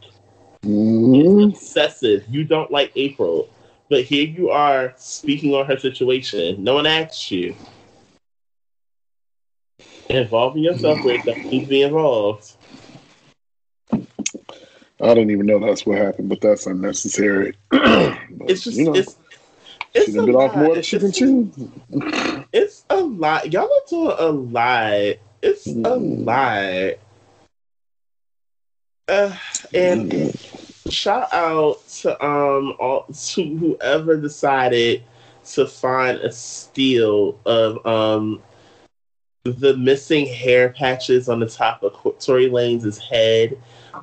Mhm. 0.65 1.51
Excessive. 1.51 2.23
You 2.29 2.43
don't 2.43 2.71
like 2.71 2.91
April. 2.95 3.49
But 3.89 4.03
here 4.03 4.27
you 4.27 4.49
are 4.51 4.93
speaking 4.97 5.55
on 5.55 5.65
her 5.65 5.77
situation. 5.77 6.63
No 6.63 6.75
one 6.75 6.85
asked 6.85 7.31
you. 7.31 7.55
Involving 10.09 10.63
yourself 10.63 11.03
where 11.03 11.15
it 11.15 11.25
doesn't 11.25 11.69
be 11.69 11.81
involved. 11.81 12.53
I 15.01 15.13
don't 15.13 15.29
even 15.31 15.45
know 15.45 15.59
that's 15.59 15.85
what 15.85 15.97
happened, 15.97 16.29
but 16.29 16.41
that's 16.41 16.65
unnecessary. 16.67 17.53
But, 17.71 18.51
It's 18.51 18.63
just 18.63 18.77
you 18.77 18.85
know, 18.85 18.93
it's 18.93 19.15
It's 19.93 20.15
a 20.15 20.23
bit 20.23 20.35
off 20.35 20.55
lot. 20.55 20.57
more 20.57 20.73
than 20.75 20.83
she 20.83 20.97
can 20.99 21.07
It's- 21.09 21.17
chew. 21.17 21.51
It's 22.53 22.85
a 22.89 22.97
lot. 22.97 23.51
Y'all 23.51 23.63
are 23.63 23.89
doing 23.89 24.15
a 24.17 24.31
lot. 24.31 25.17
It's 25.41 25.67
a 25.67 25.71
Mm. 25.71 26.25
lot. 26.25 26.99
Uh, 29.07 29.35
and 29.73 30.37
shout 30.89 31.33
out 31.33 31.87
to 31.87 32.11
um 32.23 32.75
all 32.79 33.05
to 33.11 33.57
whoever 33.57 34.15
decided 34.17 35.03
to 35.43 35.65
find 35.65 36.17
a 36.19 36.31
steal 36.31 37.39
of 37.45 37.83
um 37.87 38.41
the 39.45 39.75
missing 39.77 40.27
hair 40.27 40.69
patches 40.69 41.27
on 41.27 41.39
the 41.39 41.47
top 41.47 41.81
of 41.81 41.95
Tory 42.19 42.49
Lanez's 42.49 42.99
head. 42.99 43.57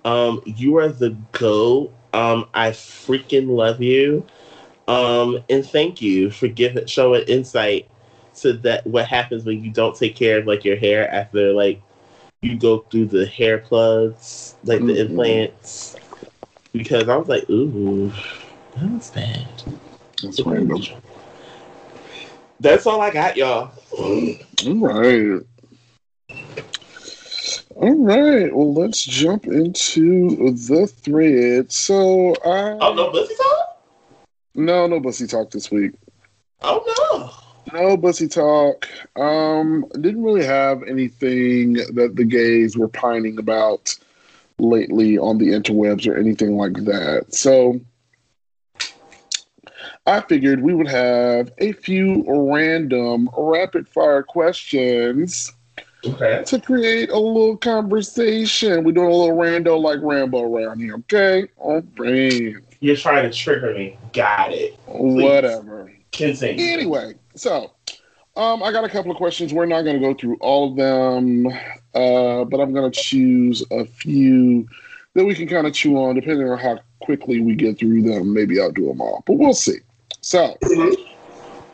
Um, 0.04 0.42
you 0.44 0.76
are 0.78 0.88
the 0.88 1.10
goat. 1.32 1.92
Um, 2.12 2.46
I 2.54 2.70
freaking 2.70 3.48
love 3.50 3.80
you. 3.80 4.24
Um, 4.88 5.42
and 5.50 5.64
thank 5.64 6.00
you 6.00 6.30
for 6.30 6.48
giving 6.48 6.86
showing 6.86 7.24
insight 7.28 7.88
to 8.36 8.52
that 8.52 8.86
what 8.86 9.06
happens 9.06 9.44
when 9.44 9.64
you 9.64 9.70
don't 9.70 9.96
take 9.96 10.14
care 10.14 10.38
of 10.38 10.46
like 10.46 10.64
your 10.64 10.76
hair 10.76 11.10
after 11.12 11.52
like 11.52 11.80
you 12.42 12.56
go 12.56 12.78
through 12.90 13.06
the 13.06 13.26
hair 13.26 13.58
plugs, 13.58 14.54
like 14.64 14.80
the 14.80 14.92
Mhm. 14.92 15.10
implants. 15.10 15.96
Because 16.72 17.08
I 17.08 17.16
was 17.16 17.28
like, 17.28 17.48
ooh, 17.50 18.12
that 18.74 18.90
was 18.92 19.10
bad. 19.10 19.46
That's 20.22 20.40
random. 20.44 20.82
That's 22.60 22.86
all 22.86 23.00
I 23.00 23.10
got, 23.10 23.36
y'all. 23.36 23.70
All 24.66 24.74
right. 24.80 25.40
All 27.76 27.94
right. 27.94 28.54
Well, 28.54 28.74
let's 28.74 29.02
jump 29.02 29.46
into 29.46 30.52
the 30.52 30.86
thread. 30.86 31.72
So, 31.72 32.34
I 32.44 32.76
Oh 32.80 32.94
no, 32.94 33.10
Bussy 33.10 33.34
talk? 33.34 33.75
No, 34.56 34.86
no 34.86 35.00
bussy 35.00 35.26
talk 35.26 35.50
this 35.50 35.70
week. 35.70 35.92
Oh 36.62 37.32
No 37.72 37.88
No 37.88 37.96
bussy 37.96 38.28
talk. 38.28 38.88
Um, 39.16 39.84
didn't 40.00 40.22
really 40.22 40.44
have 40.44 40.82
anything 40.84 41.74
that 41.94 42.12
the 42.16 42.24
gays 42.24 42.76
were 42.76 42.88
pining 42.88 43.38
about 43.38 43.94
lately 44.58 45.18
on 45.18 45.38
the 45.38 45.48
interwebs 45.48 46.06
or 46.06 46.16
anything 46.16 46.56
like 46.56 46.74
that. 46.84 47.26
So, 47.34 47.80
I 50.06 50.20
figured 50.20 50.62
we 50.62 50.74
would 50.74 50.88
have 50.88 51.52
a 51.58 51.72
few 51.72 52.24
random 52.26 53.28
rapid 53.36 53.88
fire 53.88 54.22
questions. 54.22 55.52
Okay. 56.04 56.44
to 56.46 56.60
create 56.60 57.10
a 57.10 57.18
little 57.18 57.56
conversation. 57.56 58.84
We're 58.84 58.92
doing 58.92 59.10
a 59.10 59.14
little 59.14 59.36
rando 59.36 59.80
like 59.80 59.98
Rambo 60.00 60.42
around 60.42 60.78
here, 60.78 60.94
okay? 60.96 61.48
All 61.56 61.82
right. 61.96 62.54
You're 62.80 62.96
trying 62.96 63.30
to 63.30 63.36
trigger 63.36 63.74
me. 63.74 63.98
Got 64.12 64.52
it. 64.52 64.78
Whatever. 64.86 65.92
Continue. 66.12 66.64
Anyway, 66.64 67.14
so 67.34 67.72
um, 68.36 68.62
I 68.62 68.70
got 68.72 68.84
a 68.84 68.88
couple 68.88 69.10
of 69.10 69.16
questions. 69.16 69.52
We're 69.52 69.66
not 69.66 69.82
going 69.82 70.00
to 70.00 70.06
go 70.06 70.14
through 70.14 70.36
all 70.40 70.70
of 70.70 70.76
them, 70.76 71.46
uh, 71.46 72.44
but 72.44 72.60
I'm 72.60 72.72
going 72.72 72.90
to 72.90 73.00
choose 73.00 73.64
a 73.70 73.84
few 73.84 74.68
that 75.14 75.24
we 75.24 75.34
can 75.34 75.48
kind 75.48 75.66
of 75.66 75.72
chew 75.72 75.96
on, 75.96 76.14
depending 76.14 76.48
on 76.48 76.58
how 76.58 76.78
quickly 77.00 77.40
we 77.40 77.54
get 77.54 77.78
through 77.78 78.02
them. 78.02 78.34
Maybe 78.34 78.60
I'll 78.60 78.70
do 78.70 78.86
them 78.86 79.00
all, 79.00 79.22
but 79.26 79.34
we'll 79.34 79.54
see. 79.54 79.78
So, 80.20 80.58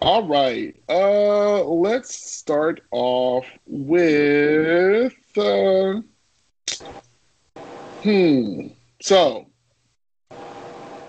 all 0.00 0.26
right, 0.26 0.76
uh, 0.88 1.64
let's 1.64 2.14
start 2.14 2.82
off 2.92 3.46
with. 3.66 5.14
Uh, 5.36 6.00
hmm. 8.03 8.68
So, 9.00 9.46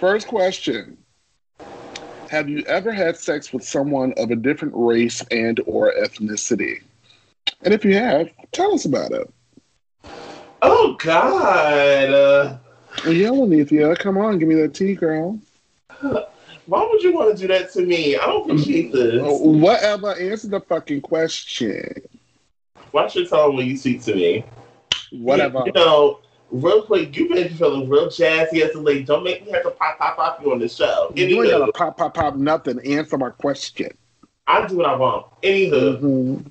first 0.03 0.27
question. 0.27 0.97
Have 2.29 2.49
you 2.49 2.61
ever 2.65 2.91
had 2.91 3.15
sex 3.15 3.53
with 3.53 3.63
someone 3.63 4.13
of 4.17 4.31
a 4.31 4.35
different 4.35 4.73
race 4.75 5.23
and 5.31 5.61
or 5.65 5.93
ethnicity? 5.93 6.83
And 7.61 7.73
if 7.73 7.85
you 7.85 7.93
have, 7.95 8.29
tell 8.51 8.73
us 8.73 8.83
about 8.83 9.13
it. 9.13 9.33
Oh 10.61 10.97
God. 10.99 12.09
Uh, 12.09 12.57
Well, 13.05 13.13
yeah, 13.13 13.29
Lenithia, 13.29 13.97
come 13.97 14.17
on, 14.17 14.39
give 14.39 14.49
me 14.49 14.55
that 14.55 14.73
tea, 14.73 14.93
girl. 14.93 15.39
why 16.01 16.85
would 16.91 17.01
you 17.01 17.13
want 17.13 17.37
to 17.37 17.41
do 17.41 17.47
that 17.47 17.71
to 17.71 17.85
me? 17.85 18.17
I 18.17 18.25
don't 18.25 18.43
appreciate 18.51 18.91
this. 18.91 19.21
Oh, 19.23 19.51
Whatever, 19.51 20.15
answer 20.15 20.49
the 20.49 20.59
fucking 20.59 20.99
question. 20.99 21.93
Watch 22.91 23.15
your 23.15 23.25
tone 23.25 23.55
when 23.55 23.67
you 23.67 23.77
speak 23.77 24.03
to 24.03 24.15
me. 24.15 24.43
Whatever. 25.13 25.63
You 25.65 25.71
know, 25.71 26.19
real 26.53 26.83
quick, 26.83 27.15
you've 27.17 27.29
been 27.29 27.49
feeling 27.55 27.89
real 27.89 28.07
jazzy 28.07 28.61
as 28.61 28.75
of 28.75 28.83
late. 28.83 29.05
Don't 29.05 29.23
make 29.23 29.45
me 29.45 29.51
have 29.51 29.63
to 29.63 29.71
pop, 29.71 29.97
pop, 29.97 30.15
pop 30.15 30.41
you 30.41 30.51
on 30.51 30.59
the 30.59 30.69
show. 30.69 31.11
You 31.15 31.25
ain't 31.25 31.35
Anywho, 31.35 31.59
gotta 31.59 31.71
pop, 31.73 31.97
pop, 31.97 32.13
pop, 32.13 32.35
nothing. 32.35 32.79
Answer 32.85 33.17
my 33.17 33.29
question. 33.31 33.89
I 34.47 34.65
do 34.67 34.77
what 34.77 34.85
I 34.85 34.95
want. 34.95 35.25
Anywho, 35.41 35.99
Mhm. 35.99 36.45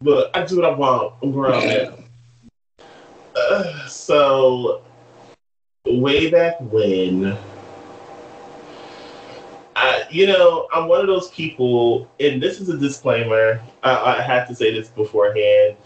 but 0.00 0.34
I 0.36 0.44
do 0.44 0.56
what 0.56 0.64
I 0.64 0.74
want. 0.74 1.14
I'm 1.22 1.32
grown 1.32 1.66
now. 1.66 1.92
Uh, 3.36 3.86
so, 3.88 4.82
way 5.86 6.30
back 6.30 6.56
when, 6.60 7.36
I, 9.74 10.04
you 10.10 10.26
know, 10.26 10.68
I'm 10.72 10.88
one 10.88 11.00
of 11.00 11.06
those 11.06 11.30
people, 11.30 12.08
and 12.20 12.42
this 12.42 12.60
is 12.60 12.68
a 12.68 12.78
disclaimer. 12.78 13.60
I, 13.82 14.16
I 14.18 14.22
have 14.22 14.48
to 14.48 14.54
say 14.54 14.72
this 14.72 14.88
beforehand. 14.88 15.76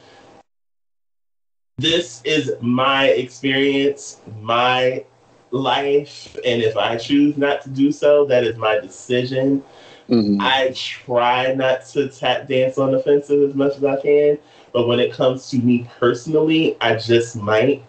This 1.80 2.20
is 2.24 2.52
my 2.60 3.06
experience, 3.06 4.20
my 4.42 5.02
life, 5.50 6.36
and 6.44 6.60
if 6.60 6.76
I 6.76 6.98
choose 6.98 7.38
not 7.38 7.62
to 7.62 7.70
do 7.70 7.90
so, 7.90 8.26
that 8.26 8.44
is 8.44 8.58
my 8.58 8.78
decision. 8.78 9.62
Mhm. 10.10 10.36
I 10.40 10.72
try 10.74 11.54
not 11.54 11.86
to 11.92 12.08
tap 12.08 12.48
dance 12.48 12.76
on 12.76 12.92
the 12.92 12.98
fences 13.00 13.48
as 13.48 13.54
much 13.54 13.76
as 13.78 13.84
I 13.84 13.96
can, 13.96 14.38
but 14.74 14.88
when 14.88 15.00
it 15.00 15.10
comes 15.10 15.48
to 15.50 15.56
me 15.56 15.88
personally, 15.98 16.76
I 16.82 16.96
just 16.96 17.34
might. 17.36 17.82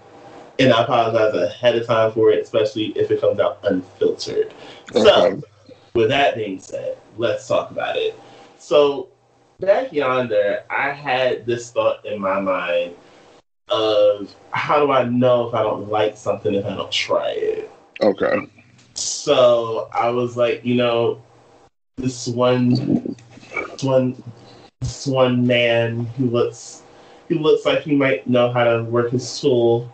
And 0.57 0.71
I 0.71 0.83
apologize 0.83 1.33
ahead 1.33 1.75
of 1.75 1.85
time 1.85 2.13
for 2.13 2.31
it, 2.31 2.41
especially 2.41 2.93
if 2.95 3.11
it 3.11 3.19
comes 3.19 3.41
out 3.41 3.59
unfiltered. 3.63 4.53
Okay. 4.95 5.03
So, 5.03 5.41
with 5.95 6.07
that 6.09 6.35
being 6.35 6.59
said, 6.61 6.95
let's 7.17 7.45
talk 7.45 7.71
about 7.71 7.97
it. 7.97 8.17
So, 8.57 9.09
back 9.59 9.91
yonder, 9.91 10.63
I 10.69 10.91
had 10.91 11.45
this 11.45 11.71
thought 11.71 12.05
in 12.05 12.21
my 12.21 12.39
mind 12.39 12.95
of 13.71 14.33
how 14.51 14.85
do 14.85 14.91
I 14.91 15.05
know 15.05 15.47
if 15.47 15.55
I 15.55 15.63
don't 15.63 15.89
like 15.89 16.17
something 16.17 16.53
if 16.53 16.65
I 16.65 16.75
don't 16.75 16.91
try 16.91 17.31
it? 17.31 17.71
Okay. 18.01 18.47
So 18.93 19.89
I 19.93 20.09
was 20.09 20.37
like, 20.37 20.65
you 20.65 20.75
know, 20.75 21.21
this 21.97 22.27
one, 22.27 23.15
this 23.51 23.83
one, 23.83 24.23
this 24.81 25.07
one 25.07 25.47
man 25.47 26.05
who 26.17 26.27
looks, 26.27 26.83
he 27.29 27.35
looks 27.35 27.65
like 27.65 27.81
he 27.81 27.95
might 27.95 28.27
know 28.27 28.51
how 28.51 28.63
to 28.63 28.83
work 28.83 29.11
his 29.11 29.39
tool. 29.39 29.91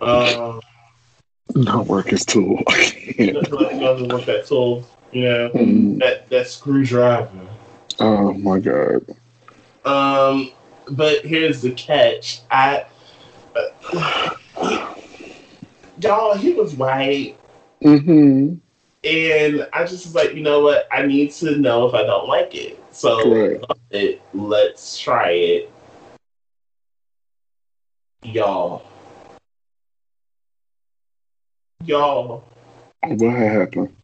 Um, 0.00 0.60
Not 1.54 1.86
work 1.86 2.06
his 2.08 2.24
tool. 2.24 2.62
I 2.68 3.12
can't. 3.16 3.34
looks 3.34 3.50
like 3.50 3.72
he 3.72 3.78
knows 3.78 4.00
how 4.00 4.06
to 4.06 4.14
work 4.14 4.24
that 4.26 4.46
tool. 4.46 4.84
You 5.12 5.22
know, 5.22 5.48
Mm. 5.50 5.98
that 6.00 6.28
that 6.30 6.46
screwdriver. 6.46 7.28
Oh 7.98 8.32
my 8.34 8.58
god. 8.60 9.04
Um, 9.84 10.50
but 10.90 11.24
here's 11.24 11.62
the 11.62 11.72
catch. 11.72 12.40
I, 12.50 12.86
uh, 13.54 14.34
y'all, 16.00 16.36
he 16.36 16.52
was 16.52 16.74
white. 16.74 17.36
Mm-hmm. 17.82 18.54
And 19.04 19.68
I 19.72 19.84
just 19.84 20.06
was 20.06 20.14
like, 20.14 20.34
you 20.34 20.42
know 20.42 20.60
what? 20.60 20.88
I 20.90 21.02
need 21.06 21.30
to 21.32 21.56
know 21.56 21.86
if 21.86 21.94
I 21.94 22.02
don't 22.02 22.28
like 22.28 22.54
it. 22.54 22.82
So 22.90 23.22
Correct. 23.22 23.64
it, 23.90 24.20
let's 24.34 24.98
try 24.98 25.30
it. 25.30 25.72
Y'all. 28.24 28.82
Y'all. 31.84 32.44
What 33.02 33.36
happened? 33.36 33.94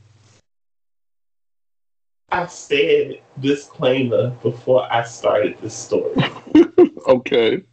I 2.30 2.47
said 2.47 3.20
disclaimer 3.41 4.30
before 4.43 4.91
I 4.93 5.05
started 5.05 5.57
this 5.61 5.74
story. 5.74 6.14
Okay. 7.07 7.65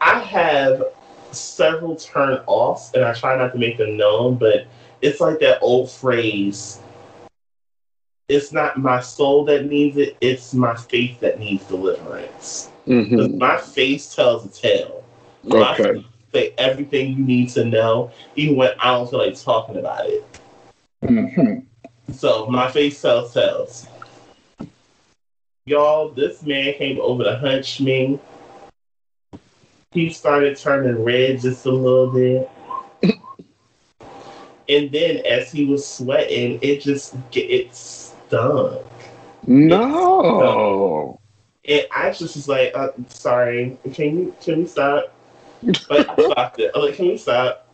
I 0.00 0.18
have 0.20 0.82
several 1.32 1.96
turn 1.96 2.40
offs 2.46 2.92
and 2.94 3.04
I 3.04 3.12
try 3.14 3.36
not 3.36 3.52
to 3.52 3.58
make 3.58 3.78
them 3.78 3.96
known, 3.96 4.36
but 4.36 4.66
it's 5.02 5.20
like 5.20 5.40
that 5.40 5.58
old 5.62 5.90
phrase. 5.90 6.80
It's 8.28 8.52
not 8.52 8.78
my 8.78 9.00
soul 9.00 9.44
that 9.46 9.66
needs 9.66 9.96
it, 9.96 10.16
it's 10.20 10.54
my 10.54 10.74
faith 10.74 11.20
that 11.20 11.38
needs 11.38 11.64
deliverance. 11.66 12.70
Mm-hmm. 12.86 13.38
my 13.38 13.56
face 13.58 14.14
tells 14.14 14.44
a 14.44 14.48
tale. 14.48 15.04
My 15.44 15.76
Okay. 15.78 15.92
face 15.92 16.04
say 16.32 16.54
everything 16.58 17.12
you 17.12 17.24
need 17.24 17.48
to 17.50 17.64
know, 17.64 18.10
even 18.36 18.56
when 18.56 18.70
I 18.80 18.92
don't 18.92 19.08
feel 19.10 19.20
like 19.20 19.38
talking 19.40 19.76
about 19.76 20.06
it. 20.06 20.24
Mm-hmm. 21.04 21.58
So 22.12 22.46
my 22.46 22.70
face 22.70 23.00
tells 23.00 23.32
tales. 23.34 23.86
Y'all, 25.66 26.10
this 26.10 26.42
man 26.42 26.74
came 26.74 27.00
over 27.00 27.24
to 27.24 27.36
hunch 27.36 27.80
me. 27.80 28.18
He 29.92 30.10
started 30.10 30.56
turning 30.58 31.02
red 31.04 31.40
just 31.40 31.64
a 31.66 31.70
little 31.70 32.10
bit. 32.10 32.50
And 34.68 34.90
then 34.90 35.18
as 35.26 35.52
he 35.52 35.66
was 35.66 35.86
sweating, 35.86 36.58
it 36.62 36.80
just 36.80 37.14
it 37.32 37.74
stung. 37.74 38.78
No. 39.46 41.18
And 41.66 41.86
I 41.94 42.10
just 42.10 42.36
was 42.36 42.48
like, 42.48 42.72
uh, 42.74 42.88
sorry, 43.08 43.76
can 43.92 44.18
you 44.18 44.34
can 44.40 44.60
we 44.60 44.66
stop? 44.66 45.12
Like 45.90 46.08
I 46.08 46.16
stopped 46.16 46.58
it. 46.60 46.70
I 46.74 46.78
was 46.78 46.88
like, 46.88 46.96
can 46.96 47.08
we 47.08 47.16
stop? 47.18 47.68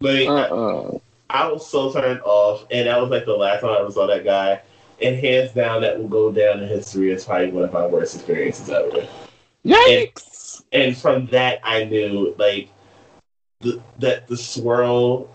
Like 0.00 0.28
I- 0.28 0.48
Uh-uh. 0.48 0.98
I 1.28 1.48
was 1.48 1.66
so 1.66 1.92
turned 1.92 2.20
off, 2.22 2.66
and 2.70 2.86
that 2.86 3.00
was 3.00 3.10
like 3.10 3.24
the 3.24 3.36
last 3.36 3.60
time 3.62 3.70
I 3.70 3.80
ever 3.80 3.90
saw 3.90 4.06
that 4.06 4.24
guy. 4.24 4.60
And 5.00 5.16
hands 5.16 5.52
down, 5.52 5.82
that 5.82 5.98
will 5.98 6.08
go 6.08 6.32
down 6.32 6.60
in 6.60 6.68
history 6.68 7.12
as 7.12 7.24
probably 7.24 7.50
one 7.50 7.64
of 7.64 7.72
my 7.72 7.86
worst 7.86 8.14
experiences 8.14 8.70
ever. 8.70 9.06
Yikes. 9.64 10.62
And 10.72 10.96
from 10.96 11.26
that, 11.26 11.60
I 11.62 11.84
knew 11.84 12.34
like 12.38 12.70
the, 13.60 13.82
that 13.98 14.26
the 14.26 14.36
swirl 14.36 15.28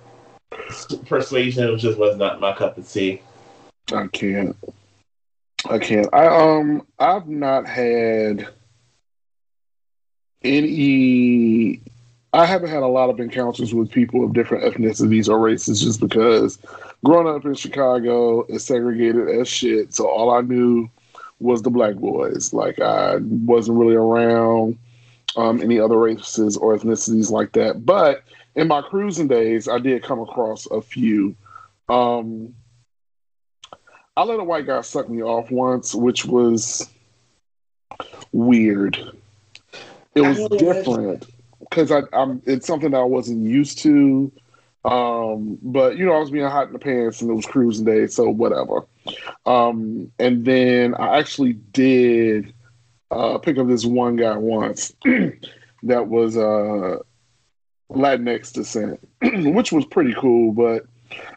persuasion 1.05 1.77
just 1.77 1.97
was 1.97 2.17
not 2.17 2.39
my 2.39 2.53
cup 2.53 2.77
of 2.77 2.89
tea. 2.89 3.21
I 3.93 4.07
can't. 4.07 4.55
I 5.69 5.77
can't. 5.77 6.07
I 6.13 6.25
um 6.25 6.87
I've 6.97 7.27
not 7.27 7.67
had 7.67 8.47
any 10.43 11.81
I 12.33 12.45
haven't 12.45 12.69
had 12.69 12.83
a 12.83 12.87
lot 12.87 13.09
of 13.09 13.19
encounters 13.19 13.73
with 13.73 13.91
people 13.91 14.23
of 14.23 14.33
different 14.33 14.63
ethnicities 14.63 15.27
or 15.27 15.37
races 15.37 15.81
just 15.81 15.99
because 15.99 16.57
growing 17.03 17.27
up 17.27 17.45
in 17.45 17.53
Chicago 17.55 18.45
is 18.45 18.63
segregated 18.63 19.27
as 19.27 19.49
shit. 19.49 19.93
So 19.93 20.07
all 20.07 20.31
I 20.31 20.41
knew 20.41 20.89
was 21.39 21.61
the 21.61 21.69
black 21.69 21.95
boys. 21.95 22.53
Like 22.53 22.79
I 22.79 23.17
wasn't 23.17 23.79
really 23.79 23.95
around 23.95 24.77
um, 25.35 25.61
any 25.61 25.77
other 25.79 25.97
races 25.97 26.55
or 26.55 26.77
ethnicities 26.77 27.31
like 27.31 27.51
that. 27.53 27.85
But 27.85 28.23
in 28.55 28.69
my 28.69 28.81
cruising 28.81 29.27
days, 29.27 29.67
I 29.67 29.79
did 29.79 30.03
come 30.03 30.19
across 30.19 30.67
a 30.67 30.81
few. 30.81 31.35
Um, 31.89 32.55
I 34.15 34.23
let 34.23 34.39
a 34.39 34.43
white 34.43 34.67
guy 34.67 34.81
suck 34.81 35.09
me 35.09 35.21
off 35.21 35.51
once, 35.51 35.93
which 35.93 36.25
was 36.25 36.89
weird. 38.31 38.97
It 40.15 40.21
was 40.21 40.47
different 40.57 41.25
because 41.71 41.91
I, 41.91 42.01
I'm. 42.13 42.43
It's 42.45 42.67
something 42.67 42.91
that 42.91 42.99
I 42.99 43.05
wasn't 43.05 43.43
used 43.43 43.79
to. 43.79 44.31
Um, 44.83 45.57
but 45.61 45.97
you 45.97 46.05
know, 46.05 46.13
I 46.13 46.19
was 46.19 46.29
being 46.29 46.45
hot 46.45 46.67
in 46.67 46.73
the 46.73 46.79
pants, 46.79 47.21
and 47.21 47.31
it 47.31 47.33
was 47.33 47.45
cruising 47.45 47.85
day, 47.85 48.07
so 48.07 48.29
whatever. 48.29 48.85
Um, 49.45 50.11
and 50.19 50.45
then 50.45 50.93
I 50.95 51.17
actually 51.17 51.53
did 51.53 52.53
uh, 53.09 53.37
pick 53.39 53.57
up 53.57 53.67
this 53.67 53.85
one 53.85 54.15
guy 54.17 54.37
once 54.37 54.93
that 55.83 56.07
was 56.07 56.37
uh, 56.37 56.97
Latinx 57.91 58.53
descent, 58.53 58.99
which 59.21 59.71
was 59.71 59.85
pretty 59.85 60.13
cool. 60.13 60.51
But 60.51 60.85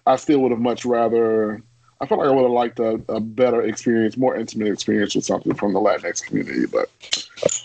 I 0.07 0.17
still 0.17 0.41
would 0.41 0.51
have 0.51 0.61
much 0.61 0.85
rather. 0.85 1.63
I 2.05 2.07
felt 2.07 2.21
like 2.21 2.29
I 2.29 2.33
would 2.33 2.43
have 2.43 2.51
liked 2.51 2.79
a, 2.81 3.01
a 3.09 3.19
better 3.19 3.63
experience, 3.63 4.19
more 4.19 4.37
intimate 4.37 4.69
experience 4.69 5.15
with 5.15 5.25
something 5.25 5.55
from 5.55 5.73
the 5.73 5.81
Latinx 5.81 6.23
community. 6.23 6.67
But 6.67 6.91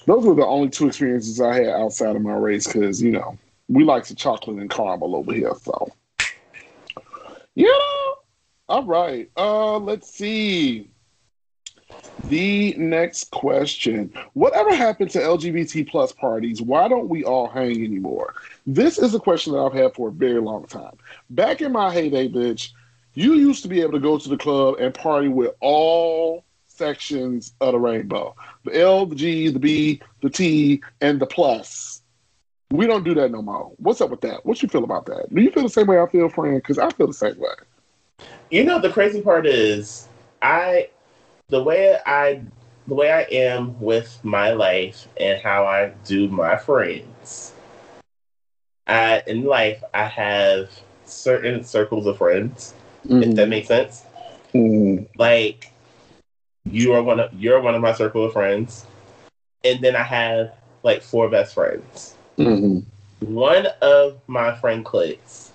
those 0.06 0.26
were 0.26 0.34
the 0.34 0.46
only 0.46 0.70
two 0.70 0.88
experiences 0.88 1.42
I 1.42 1.56
had 1.56 1.68
outside 1.68 2.16
of 2.16 2.22
my 2.22 2.36
race 2.36 2.66
because, 2.66 3.02
you 3.04 3.12
know, 3.12 3.38
we 3.68 3.84
like 3.84 4.08
the 4.08 4.16
chocolate 4.16 4.56
and 4.56 4.70
caramel 4.70 5.18
over 5.18 5.34
here. 5.34 5.52
So, 5.62 5.92
know, 7.58 8.16
all 8.70 8.86
right. 8.86 9.30
Uh, 9.36 9.78
let's 9.78 10.10
see. 10.10 10.90
The 12.30 12.76
next 12.78 13.32
question. 13.32 14.14
Whatever 14.36 14.74
happened 14.74 15.12
to 15.12 15.20
LGBT 15.20 15.90
plus 15.90 16.14
parties? 16.14 16.62
Why 16.62 16.88
don't 16.88 17.10
we 17.10 17.26
all 17.26 17.50
hang 17.50 17.84
anymore? 17.84 18.36
This 18.66 19.00
is 19.00 19.14
a 19.14 19.20
question 19.20 19.52
that 19.52 19.60
I've 19.60 19.74
had 19.74 19.96
for 19.96 20.08
a 20.08 20.14
very 20.14 20.40
long 20.40 20.66
time. 20.66 20.96
Back 21.30 21.62
in 21.62 21.74
my 21.74 21.92
heyday, 21.92 22.30
bitch, 22.30 22.72
you 23.20 23.34
used 23.34 23.64
to 23.64 23.68
be 23.68 23.82
able 23.82 23.92
to 23.92 24.00
go 24.00 24.18
to 24.18 24.30
the 24.30 24.38
club 24.38 24.76
and 24.80 24.94
party 24.94 25.28
with 25.28 25.54
all 25.60 26.46
sections 26.68 27.54
of 27.60 27.74
the 27.74 27.80
rainbow 27.80 28.34
the 28.64 28.80
L, 28.80 29.06
the 29.06 29.16
G, 29.16 29.50
the 29.50 29.60
B, 29.60 30.02
the 30.22 30.30
T, 30.30 30.82
and 31.02 31.20
the 31.20 31.26
plus. 31.26 32.02
We 32.72 32.88
don't 32.88 33.04
do 33.04 33.14
that 33.16 33.32
no 33.32 33.42
more. 33.42 33.72
What's 33.78 34.00
up 34.00 34.10
with 34.10 34.22
that? 34.22 34.46
What 34.46 34.62
you 34.62 34.70
feel 34.70 34.86
about 34.86 35.06
that? 35.08 35.34
Do 35.34 35.42
you 35.42 35.52
feel 35.52 35.64
the 35.64 35.70
same 35.70 35.88
way 35.88 36.00
I 36.00 36.08
feel, 36.08 36.30
friend? 36.30 36.56
Because 36.58 36.78
I 36.78 36.90
feel 36.92 37.08
the 37.08 37.14
same 37.14 37.38
way. 37.38 37.50
You 38.52 38.64
know, 38.64 38.80
the 38.80 38.90
crazy 38.90 39.22
part 39.22 39.46
is, 39.46 40.08
I, 40.42 40.90
the 41.50 41.62
way 41.62 41.98
I, 42.06 42.42
the 42.88 42.94
way 42.94 43.12
I 43.12 43.22
am 43.24 43.78
with 43.82 44.18
my 44.24 44.52
life 44.52 45.08
and 45.20 45.42
how 45.42 45.66
I 45.66 45.92
do 46.06 46.30
my 46.30 46.56
friends. 46.56 47.54
I 48.88 49.24
in 49.28 49.44
life 49.44 49.84
I 49.94 50.06
have 50.06 50.70
certain 51.06 51.64
circles 51.64 52.06
of 52.08 52.18
friends. 52.18 52.74
If 53.06 53.36
that 53.36 53.50
makes 53.50 53.68
sense. 53.68 54.04
Mm. 54.54 55.08
Like, 55.18 55.72
you 56.66 56.94
are 56.94 57.04
one 57.04 57.20
of 57.20 57.34
you're 57.34 57.62
one 57.62 57.76
of 57.76 57.82
my 57.82 57.94
circle 57.94 58.26
of 58.26 58.34
friends, 58.34 58.86
and 59.64 59.82
then 59.82 59.96
I 59.96 60.04
have 60.04 60.54
like 60.84 61.02
four 61.02 61.30
best 61.30 61.54
friends. 61.54 62.16
Mhm. 62.38 62.86
one 63.20 63.68
of 63.82 64.18
my 64.28 64.56
friend 64.56 64.86
cliques 64.86 65.52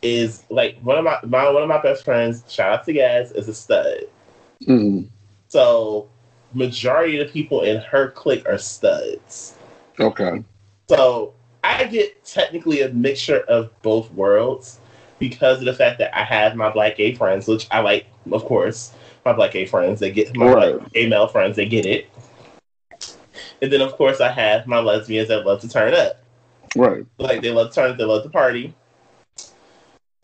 is 0.00 0.44
like 0.48 0.78
one 0.80 0.96
of 0.96 1.04
my, 1.04 1.18
my 1.24 1.50
one 1.50 1.62
of 1.62 1.68
my 1.68 1.82
best 1.82 2.04
friends. 2.04 2.44
Shout 2.48 2.72
out 2.72 2.84
to 2.84 2.92
Gaz 2.92 3.32
is 3.32 3.48
a 3.48 3.54
stud. 3.54 4.04
Mhm. 4.62 5.08
So 5.48 6.08
majority 6.54 7.18
of 7.18 7.26
the 7.26 7.32
people 7.32 7.62
in 7.62 7.78
her 7.78 8.10
clique 8.10 8.48
are 8.48 8.58
studs. 8.58 9.56
Okay. 9.98 10.42
So 10.88 11.34
I 11.64 11.84
get 11.84 12.24
technically 12.24 12.82
a 12.82 12.88
mixture 12.90 13.40
of 13.40 13.70
both 13.82 14.10
worlds 14.12 14.78
because 15.22 15.60
of 15.60 15.66
the 15.66 15.72
fact 15.72 16.00
that 16.00 16.12
I 16.18 16.24
have 16.24 16.56
my 16.56 16.68
black 16.68 16.96
gay 16.96 17.14
friends, 17.14 17.46
which 17.46 17.68
I 17.70 17.78
like, 17.78 18.06
of 18.32 18.44
course, 18.44 18.92
my 19.24 19.32
black 19.32 19.52
gay 19.52 19.66
friends. 19.66 20.00
They 20.00 20.10
get 20.10 20.34
my 20.36 20.52
Right. 20.52 20.76
black 20.78 20.92
gay 20.92 21.08
male 21.08 21.28
friends. 21.28 21.54
They 21.54 21.64
get 21.66 21.86
it. 21.86 22.10
And 23.62 23.72
then, 23.72 23.80
of 23.80 23.92
course, 23.92 24.20
I 24.20 24.32
have 24.32 24.66
my 24.66 24.80
lesbians 24.80 25.28
that 25.28 25.46
love 25.46 25.60
to 25.60 25.68
turn 25.68 25.94
up. 25.94 26.24
Right. 26.74 27.04
like 27.18 27.40
they 27.40 27.50
love 27.52 27.68
to 27.68 27.74
turn 27.74 27.90
up. 27.92 27.98
they 27.98 28.04
love 28.04 28.24
to 28.24 28.30
party 28.30 28.74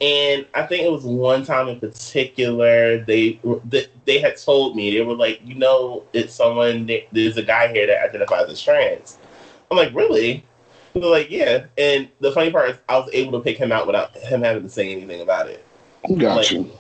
and 0.01 0.46
i 0.55 0.62
think 0.64 0.84
it 0.84 0.90
was 0.90 1.05
one 1.05 1.44
time 1.44 1.68
in 1.68 1.78
particular 1.78 3.05
they 3.05 3.38
they, 3.64 3.86
they 4.07 4.18
had 4.18 4.36
told 4.36 4.74
me 4.76 4.90
they 4.96 5.05
were 5.05 5.14
like 5.14 5.40
you 5.44 5.55
know 5.57 6.05
it's 6.14 6.34
someone 6.34 6.88
there's 7.12 7.36
a 7.36 7.42
guy 7.42 7.68
here 7.68 7.86
that 7.86 8.03
identifies 8.09 8.49
as 8.49 8.62
trans 8.62 9.18
i'm 9.70 9.76
like 9.76 9.92
really 9.94 10.42
like 11.07 11.30
yeah 11.30 11.64
and 11.76 12.09
the 12.20 12.32
funny 12.32 12.51
part 12.51 12.70
is 12.70 12.76
i 12.88 12.96
was 12.99 13.09
able 13.12 13.32
to 13.32 13.40
pick 13.44 13.57
him 13.57 13.72
out 13.72 13.86
without 13.86 14.16
him 14.16 14.42
having 14.42 14.62
to 14.62 14.68
say 14.68 14.90
anything 14.92 15.20
about 15.20 15.49
it 15.49 15.64
Got 16.16 16.36
Like- 16.36 16.51
you. 16.51 16.70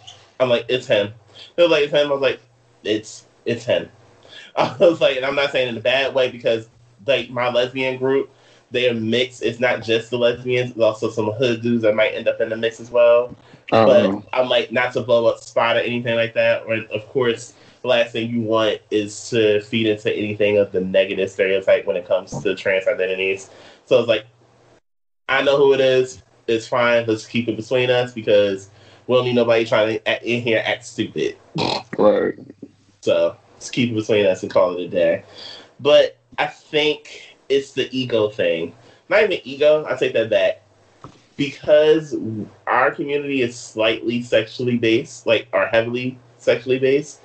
i'm 0.40 0.48
like 0.48 0.64
it's 0.68 0.86
him 0.86 1.12
they're 1.56 1.68
like 1.68 1.84
it's 1.84 1.92
him 1.92 2.08
i 2.08 2.12
was 2.12 2.20
like 2.20 2.40
it's 2.84 3.24
it's 3.44 3.64
him 3.64 3.88
i 4.56 4.76
was 4.80 5.00
like 5.00 5.16
and 5.16 5.24
i'm 5.26 5.34
not 5.34 5.52
saying 5.52 5.68
in 5.68 5.76
a 5.76 5.80
bad 5.80 6.14
way 6.14 6.30
because 6.30 6.68
like 7.06 7.30
my 7.30 7.48
lesbian 7.50 7.96
group 7.98 8.30
they're 8.70 8.92
mixed. 8.92 9.40
It's 9.42 9.60
not 9.60 9.82
just 9.82 10.10
the 10.10 10.18
lesbians, 10.18 10.74
there's 10.74 10.84
also 10.84 11.08
some 11.08 11.30
hood 11.30 11.62
dudes 11.62 11.80
that 11.84 11.94
might 11.94 12.10
end 12.12 12.28
up 12.28 12.38
in 12.42 12.50
the 12.50 12.56
mix 12.58 12.80
as 12.80 12.90
well. 12.90 13.34
Uh, 13.72 13.86
But 13.86 14.24
I'm 14.34 14.50
like 14.50 14.70
not 14.70 14.92
to 14.92 15.00
blow 15.00 15.24
up 15.26 15.38
spot 15.38 15.76
or 15.76 15.80
anything 15.80 16.16
like 16.16 16.34
that. 16.34 16.64
Or 16.66 16.74
of 16.74 17.08
course, 17.08 17.54
the 17.80 17.88
last 17.88 18.12
thing 18.12 18.28
you 18.28 18.42
want 18.42 18.80
is 18.90 19.30
to 19.30 19.62
feed 19.62 19.86
into 19.86 20.14
anything 20.14 20.58
of 20.58 20.70
the 20.70 20.82
negative 20.82 21.30
stereotype 21.30 21.86
when 21.86 21.96
it 21.96 22.06
comes 22.06 22.42
to 22.42 22.54
trans 22.54 22.86
identities. 22.86 23.48
So 23.88 24.00
it's 24.00 24.08
like, 24.08 24.26
I 25.30 25.42
know 25.42 25.56
who 25.56 25.72
it 25.72 25.80
is. 25.80 26.22
It's 26.46 26.68
fine. 26.68 27.06
Let's 27.06 27.26
keep 27.26 27.48
it 27.48 27.56
between 27.56 27.88
us 27.88 28.12
because 28.12 28.68
we 29.06 29.14
don't 29.16 29.24
need 29.24 29.34
nobody 29.34 29.64
trying 29.64 29.94
to 29.98 30.08
act 30.08 30.24
in 30.24 30.42
here 30.42 30.62
act 30.62 30.84
stupid. 30.84 31.38
right. 31.96 32.34
So 33.00 33.34
let's 33.54 33.70
keep 33.70 33.90
it 33.90 33.94
between 33.94 34.26
us 34.26 34.42
and 34.42 34.52
call 34.52 34.76
it 34.76 34.82
a 34.84 34.88
day. 34.88 35.24
But 35.80 36.18
I 36.36 36.48
think 36.48 37.38
it's 37.48 37.72
the 37.72 37.88
ego 37.96 38.28
thing. 38.28 38.74
Not 39.08 39.22
even 39.22 39.40
ego, 39.44 39.86
I 39.88 39.96
take 39.96 40.12
that 40.12 40.28
back. 40.28 40.62
Because 41.38 42.14
our 42.66 42.90
community 42.90 43.40
is 43.40 43.58
slightly 43.58 44.22
sexually 44.22 44.76
based, 44.76 45.26
like 45.26 45.48
are 45.54 45.66
heavily 45.68 46.18
sexually 46.36 46.78
based, 46.78 47.20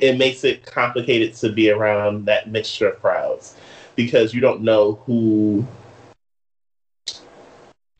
it 0.00 0.16
makes 0.16 0.44
it 0.44 0.64
complicated 0.64 1.34
to 1.34 1.50
be 1.50 1.70
around 1.70 2.26
that 2.26 2.50
mixture 2.50 2.90
of 2.90 3.00
crowds. 3.00 3.56
Because 3.96 4.32
you 4.32 4.40
don't 4.40 4.60
know 4.60 5.00
who 5.06 5.66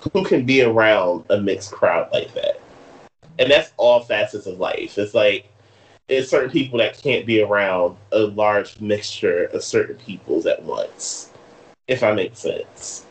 who 0.01 0.25
can 0.25 0.45
be 0.45 0.63
around 0.63 1.25
a 1.31 1.41
mixed 1.41 1.73
crowd 1.73 2.09
like 2.13 2.33
that. 2.35 2.61
And 3.39 3.51
that's 3.51 3.73
all 3.77 4.01
facets 4.01 4.47
of 4.47 4.59
life. 4.59 4.99
It's 4.99 5.15
like 5.15 5.51
it's 6.09 6.31
certain 6.31 6.51
people 6.51 6.79
that 6.79 6.99
can't 6.99 7.27
be 7.27 7.43
around 7.43 7.97
a 8.13 8.21
large 8.21 8.81
mixture 8.81 9.45
of 9.47 9.63
certain 9.63 9.97
peoples 9.97 10.47
at 10.47 10.63
once. 10.63 11.33
If 11.87 12.03
I 12.03 12.13
make 12.13 12.37
sense. 12.37 13.07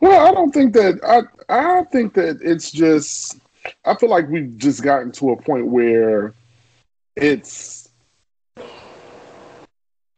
Well, 0.00 0.26
I 0.26 0.32
don't 0.32 0.52
think 0.52 0.72
that 0.74 1.00
I 1.04 1.22
I 1.52 1.84
think 1.84 2.14
that 2.14 2.38
it's 2.42 2.70
just 2.70 3.38
I 3.84 3.94
feel 3.94 4.10
like 4.10 4.28
we've 4.28 4.56
just 4.56 4.82
gotten 4.82 5.12
to 5.12 5.30
a 5.32 5.36
point 5.36 5.66
where 5.66 6.34
it's 7.16 7.88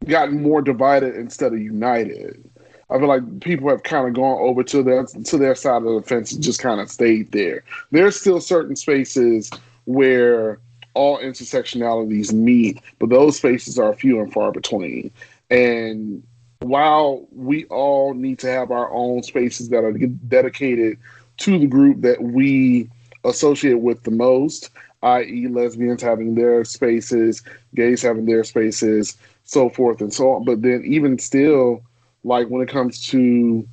gotten 0.06 0.42
more 0.42 0.62
divided 0.62 1.16
instead 1.16 1.52
of 1.52 1.60
united. 1.60 2.49
I 2.90 2.98
feel 2.98 3.08
like 3.08 3.40
people 3.40 3.68
have 3.68 3.84
kind 3.84 4.08
of 4.08 4.14
gone 4.14 4.38
over 4.40 4.64
to 4.64 4.82
their 4.82 5.04
to 5.04 5.38
their 5.38 5.54
side 5.54 5.82
of 5.82 5.94
the 5.94 6.02
fence 6.02 6.32
and 6.32 6.42
just 6.42 6.60
kind 6.60 6.80
of 6.80 6.90
stayed 6.90 7.30
there. 7.32 7.62
There's 7.92 8.20
still 8.20 8.40
certain 8.40 8.74
spaces 8.74 9.50
where 9.84 10.58
all 10.94 11.18
intersectionalities 11.18 12.32
meet, 12.32 12.80
but 12.98 13.10
those 13.10 13.36
spaces 13.36 13.78
are 13.78 13.94
few 13.94 14.20
and 14.20 14.32
far 14.32 14.50
between. 14.50 15.10
And 15.50 16.22
while 16.60 17.26
we 17.32 17.64
all 17.66 18.12
need 18.14 18.38
to 18.40 18.50
have 18.50 18.70
our 18.70 18.92
own 18.92 19.22
spaces 19.22 19.68
that 19.68 19.84
are 19.84 19.92
dedicated 19.92 20.98
to 21.38 21.58
the 21.58 21.66
group 21.66 22.00
that 22.02 22.22
we 22.22 22.90
associate 23.24 23.80
with 23.80 24.02
the 24.02 24.10
most, 24.10 24.70
i.e., 25.02 25.46
lesbians 25.48 26.02
having 26.02 26.34
their 26.34 26.64
spaces, 26.64 27.42
gays 27.74 28.02
having 28.02 28.26
their 28.26 28.44
spaces, 28.44 29.16
so 29.44 29.70
forth 29.70 30.00
and 30.00 30.12
so 30.12 30.32
on. 30.32 30.44
But 30.44 30.62
then, 30.62 30.82
even 30.84 31.18
still, 31.18 31.82
like 32.24 32.48
when 32.48 32.62
it 32.62 32.68
comes 32.68 33.06
to 33.08 33.66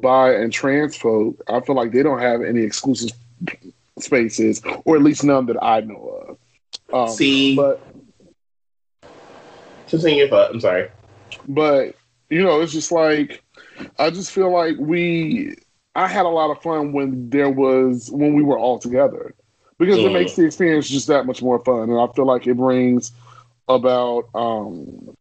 bi 0.00 0.34
and 0.34 0.52
trans 0.52 0.96
folk, 0.96 1.36
I 1.48 1.60
feel 1.60 1.76
like 1.76 1.92
they 1.92 2.02
don't 2.02 2.20
have 2.20 2.42
any 2.42 2.62
exclusive 2.62 3.10
spaces, 3.98 4.62
or 4.84 4.96
at 4.96 5.02
least 5.02 5.24
none 5.24 5.46
that 5.46 5.62
I 5.62 5.80
know 5.80 6.36
of. 6.92 7.12
Um, 7.12 7.16
See, 7.16 7.54
but 7.54 7.80
continue 9.88 10.18
your 10.18 10.28
thought. 10.28 10.50
I'm 10.50 10.60
sorry. 10.60 10.88
but 11.48 11.94
you 12.30 12.42
know, 12.42 12.60
it's 12.60 12.72
just 12.72 12.92
like 12.92 13.42
I 13.98 14.10
just 14.10 14.32
feel 14.32 14.52
like 14.52 14.76
we. 14.78 15.54
I 15.94 16.06
had 16.06 16.26
a 16.26 16.28
lot 16.28 16.50
of 16.50 16.62
fun 16.62 16.92
when 16.92 17.28
there 17.30 17.50
was 17.50 18.10
when 18.12 18.34
we 18.34 18.42
were 18.42 18.58
all 18.58 18.78
together 18.78 19.34
because 19.78 20.04
it 20.04 20.10
Mm. 20.10 20.12
makes 20.12 20.34
the 20.36 20.44
experience 20.44 20.88
just 20.88 21.08
that 21.08 21.26
much 21.26 21.42
more 21.42 21.58
fun, 21.64 21.90
and 21.90 21.98
I 21.98 22.06
feel 22.14 22.26
like 22.26 22.46
it 22.46 22.56
brings 22.56 23.12
about 23.68 24.28
um, 24.34 25.14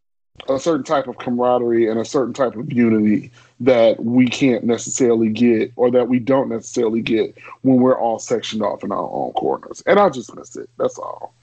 a 0.49 0.59
certain 0.59 0.83
type 0.83 1.07
of 1.07 1.17
camaraderie 1.17 1.89
and 1.89 1.99
a 1.99 2.05
certain 2.05 2.33
type 2.33 2.55
of 2.55 2.71
unity 2.71 3.31
that 3.59 4.03
we 4.03 4.27
can't 4.27 4.63
necessarily 4.63 5.29
get 5.29 5.71
or 5.75 5.91
that 5.91 6.07
we 6.07 6.19
don't 6.19 6.49
necessarily 6.49 7.01
get 7.01 7.37
when 7.61 7.77
we're 7.77 7.97
all 7.97 8.19
sectioned 8.19 8.61
off 8.61 8.83
in 8.83 8.91
our 8.91 9.09
own 9.11 9.31
corners. 9.33 9.83
And 9.85 9.99
I 9.99 10.09
just 10.09 10.35
miss 10.35 10.55
it. 10.55 10.69
That's 10.77 10.97
all. 10.97 11.33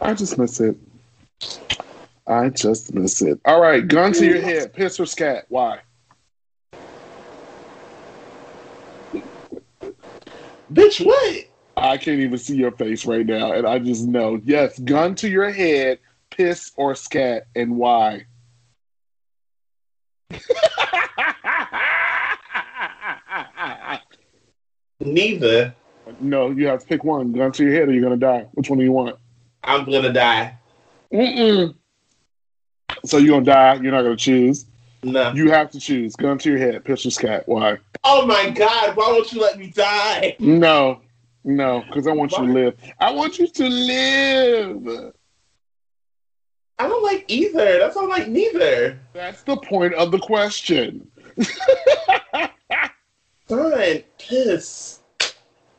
I 0.00 0.14
just 0.14 0.38
miss 0.38 0.60
it. 0.60 0.76
I 2.26 2.48
just 2.48 2.92
miss 2.92 3.22
it. 3.22 3.40
All 3.44 3.60
right, 3.60 3.86
gun 3.86 4.12
to 4.14 4.26
your 4.26 4.40
head. 4.40 4.72
Piss 4.72 4.98
or 4.98 5.06
scat? 5.06 5.46
Why? 5.48 5.80
Bitch, 10.72 11.04
what? 11.04 11.44
I 11.76 11.96
can't 11.98 12.20
even 12.20 12.38
see 12.38 12.56
your 12.56 12.72
face 12.72 13.06
right 13.06 13.24
now, 13.24 13.52
and 13.52 13.66
I 13.66 13.78
just 13.78 14.06
know. 14.06 14.40
Yes, 14.44 14.78
gun 14.80 15.14
to 15.16 15.28
your 15.28 15.50
head. 15.50 15.98
Piss 16.36 16.72
or 16.76 16.94
scat, 16.94 17.46
and 17.54 17.76
why? 17.78 18.26
Neither. 25.00 25.74
no, 26.20 26.50
you 26.50 26.66
have 26.66 26.80
to 26.80 26.86
pick 26.86 27.04
one. 27.04 27.32
Gun 27.32 27.52
to 27.52 27.64
your 27.64 27.72
head, 27.72 27.88
or 27.88 27.92
you're 27.92 28.02
gonna 28.02 28.18
die. 28.18 28.46
Which 28.52 28.68
one 28.68 28.78
do 28.78 28.84
you 28.84 28.92
want? 28.92 29.16
I'm 29.64 29.86
gonna 29.86 30.12
die. 30.12 30.58
Mm-mm. 31.10 31.74
So 33.06 33.16
you're 33.16 33.40
gonna 33.40 33.44
die. 33.46 33.74
You're 33.82 33.92
not 33.92 34.02
gonna 34.02 34.16
choose. 34.16 34.66
No. 35.02 35.32
You 35.32 35.50
have 35.50 35.70
to 35.70 35.80
choose. 35.80 36.16
Gun 36.16 36.36
to 36.38 36.50
your 36.50 36.58
head. 36.58 36.84
Piss 36.84 37.06
or 37.06 37.10
scat? 37.10 37.44
Why? 37.48 37.78
Oh 38.04 38.26
my 38.26 38.50
god, 38.50 38.94
why 38.94 39.06
won't 39.08 39.32
you 39.32 39.40
let 39.40 39.58
me 39.58 39.68
die? 39.68 40.36
No, 40.38 41.00
no, 41.44 41.82
because 41.86 42.06
I 42.06 42.12
want 42.12 42.32
you 42.32 42.46
to 42.46 42.52
live. 42.52 42.74
I 43.00 43.10
want 43.10 43.38
you 43.38 43.46
to 43.46 43.68
live. 43.68 45.12
I 46.78 46.88
don't 46.88 47.02
like 47.02 47.24
either. 47.28 47.78
That's 47.78 47.96
not 47.96 48.08
like 48.08 48.28
neither. 48.28 48.98
That's 49.12 49.42
the 49.42 49.56
point 49.56 49.94
of 49.94 50.10
the 50.10 50.18
question. 50.18 51.10
Fine, 53.46 54.02
piss. 54.18 55.00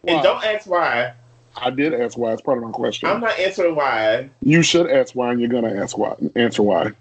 Why? 0.02 0.14
And 0.14 0.24
don't 0.24 0.44
ask 0.44 0.68
why. 0.68 1.14
I 1.56 1.70
did 1.70 1.94
ask 1.94 2.18
why. 2.18 2.34
It's 2.34 2.42
part 2.42 2.58
of 2.58 2.64
my 2.64 2.72
question. 2.72 3.10
I'm 3.10 3.20
not 3.20 3.38
answering 3.40 3.76
why. 3.76 4.30
You 4.42 4.62
should 4.64 4.90
ask 4.90 5.14
why, 5.16 5.32
and 5.32 5.40
you're 5.40 5.50
gonna 5.50 5.74
ask 5.76 5.98
why. 5.98 6.16
Answer 6.36 6.64
why. 6.64 6.92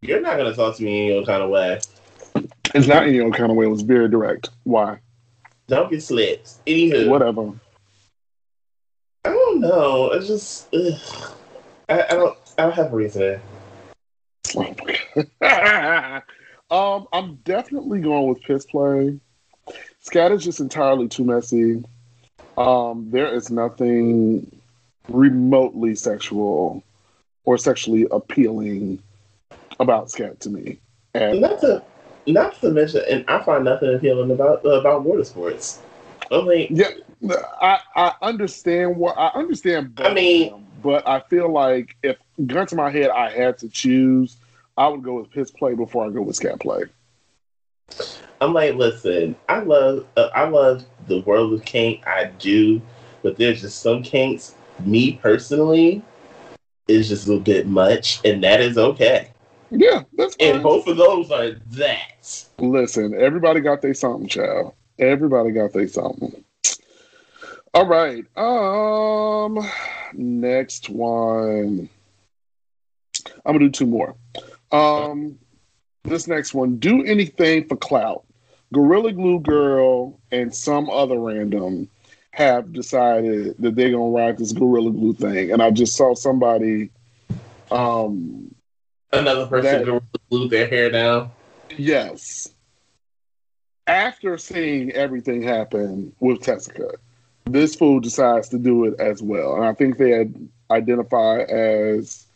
You're 0.00 0.20
not 0.20 0.36
gonna 0.36 0.54
talk 0.54 0.76
to 0.76 0.82
me 0.82 1.06
in 1.06 1.14
your 1.14 1.24
kind 1.24 1.42
of 1.42 1.50
way. 1.50 1.80
It's 2.74 2.86
not 2.86 3.06
in 3.06 3.14
your 3.14 3.30
kind 3.30 3.50
of 3.50 3.56
way. 3.56 3.66
It 3.66 3.70
was 3.70 3.82
very 3.82 4.08
direct. 4.08 4.50
Why? 4.64 4.98
Don't 5.66 5.90
get 5.90 6.02
slipped. 6.02 6.64
Anywho, 6.66 7.08
Whatever. 7.08 7.52
I 9.24 9.30
don't 9.30 9.60
know. 9.60 10.10
It's 10.10 10.26
just 10.26 10.74
ugh. 10.74 11.32
I, 11.88 12.02
I 12.02 12.14
don't. 12.14 12.38
I 12.58 12.62
don't 12.62 12.72
have 12.72 12.92
a 12.92 12.96
reason. 12.96 13.40
Um, 16.70 17.06
I'm 17.12 17.36
definitely 17.44 18.00
going 18.00 18.26
with 18.26 18.42
piss 18.42 18.64
play. 18.66 19.20
Scat 20.00 20.32
is 20.32 20.42
just 20.42 20.60
entirely 20.60 21.06
too 21.08 21.22
messy. 21.22 21.84
Um, 22.56 23.08
there 23.10 23.32
is 23.32 23.50
nothing 23.50 24.50
remotely 25.08 25.94
sexual 25.94 26.82
or 27.44 27.58
sexually 27.58 28.06
appealing 28.10 29.00
about 29.78 30.10
scat 30.10 30.40
to 30.40 30.50
me. 30.50 30.78
And 31.12 31.42
Not 31.42 31.60
to, 31.60 31.82
not 32.26 32.54
to 32.62 32.70
mention, 32.70 33.02
and 33.08 33.24
I 33.28 33.44
find 33.44 33.64
nothing 33.64 33.94
appealing 33.94 34.30
about 34.30 34.64
uh, 34.64 34.80
about 34.80 35.04
water 35.04 35.22
sports. 35.24 35.80
Only 36.30 36.66
yeah, 36.72 36.88
I, 37.60 37.78
I 37.94 38.12
understand 38.22 38.96
what 38.96 39.16
I 39.18 39.28
understand. 39.34 39.94
both 39.94 40.06
I 40.06 40.14
mean- 40.14 40.46
of 40.46 40.50
them, 40.52 40.66
but 40.84 41.08
I 41.08 41.20
feel 41.20 41.50
like 41.50 41.96
if 42.02 42.18
gun 42.46 42.66
to 42.68 42.76
my 42.76 42.90
head, 42.90 43.10
I 43.10 43.30
had 43.30 43.56
to 43.58 43.68
choose. 43.70 44.36
I 44.76 44.86
would 44.86 45.02
go 45.02 45.14
with 45.14 45.30
piss 45.30 45.50
play 45.50 45.74
before 45.74 46.06
I 46.06 46.10
go 46.10 46.20
with 46.20 46.36
scat 46.36 46.60
play. 46.60 46.82
I'm 48.40 48.52
like, 48.52 48.74
listen, 48.74 49.34
I 49.48 49.60
love, 49.60 50.06
uh, 50.16 50.28
I 50.34 50.46
love 50.46 50.84
the 51.08 51.20
world 51.22 51.54
of 51.54 51.64
kink. 51.64 52.06
I 52.06 52.26
do, 52.38 52.82
but 53.22 53.36
there's 53.36 53.62
just 53.62 53.80
some 53.80 54.02
kinks. 54.02 54.54
Me 54.84 55.12
personally, 55.22 56.02
is 56.88 57.08
just 57.08 57.26
a 57.26 57.30
little 57.30 57.42
bit 57.42 57.66
much, 57.66 58.20
and 58.24 58.44
that 58.44 58.60
is 58.60 58.76
okay. 58.76 59.30
Yeah, 59.70 60.02
that's 60.18 60.36
fine. 60.36 60.56
And 60.56 60.62
both 60.62 60.86
of 60.86 60.98
those 60.98 61.30
are 61.30 61.52
that. 61.72 62.44
Listen, 62.58 63.14
everybody 63.14 63.60
got 63.60 63.80
their 63.80 63.94
something, 63.94 64.28
child. 64.28 64.74
Everybody 64.98 65.52
got 65.52 65.72
their 65.72 65.88
something. 65.88 66.44
All 67.72 67.86
right. 67.86 68.24
Um, 68.36 69.66
next 70.16 70.88
one. 70.88 71.88
I'm 73.44 73.52
gonna 73.54 73.58
do 73.60 73.70
two 73.70 73.86
more. 73.86 74.14
Um, 74.72 75.38
this 76.04 76.26
next 76.26 76.54
one. 76.54 76.76
Do 76.76 77.04
anything 77.04 77.66
for 77.68 77.76
clout. 77.76 78.24
Gorilla 78.72 79.12
Glue 79.12 79.40
Girl 79.40 80.18
and 80.32 80.54
some 80.54 80.90
other 80.90 81.18
random 81.18 81.88
have 82.32 82.72
decided 82.72 83.54
that 83.60 83.76
they're 83.76 83.90
gonna 83.92 84.10
ride 84.10 84.38
this 84.38 84.52
Gorilla 84.52 84.90
Glue 84.90 85.14
thing, 85.14 85.52
and 85.52 85.62
I 85.62 85.70
just 85.70 85.96
saw 85.96 86.14
somebody. 86.14 86.90
Um, 87.70 88.54
Another 89.12 89.46
person 89.46 89.80
That- 89.80 89.84
to 89.86 90.02
glue 90.30 90.48
their 90.48 90.66
hair 90.66 90.90
down. 90.90 91.30
Yes. 91.76 92.52
After 93.86 94.36
seeing 94.38 94.90
everything 94.92 95.42
happen 95.42 96.12
with 96.18 96.40
Tessica, 96.42 96.90
this 97.46 97.74
fool 97.74 98.00
decides 98.00 98.48
to 98.50 98.58
do 98.58 98.84
it 98.84 98.98
as 99.00 99.22
well. 99.22 99.56
And 99.56 99.64
I 99.64 99.74
think 99.74 99.98
they 99.98 100.28
identify 100.70 101.40
as 101.40 102.26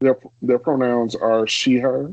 their 0.00 0.18
their 0.42 0.58
pronouns 0.58 1.14
are 1.14 1.46
she 1.46 1.78
her. 1.78 2.12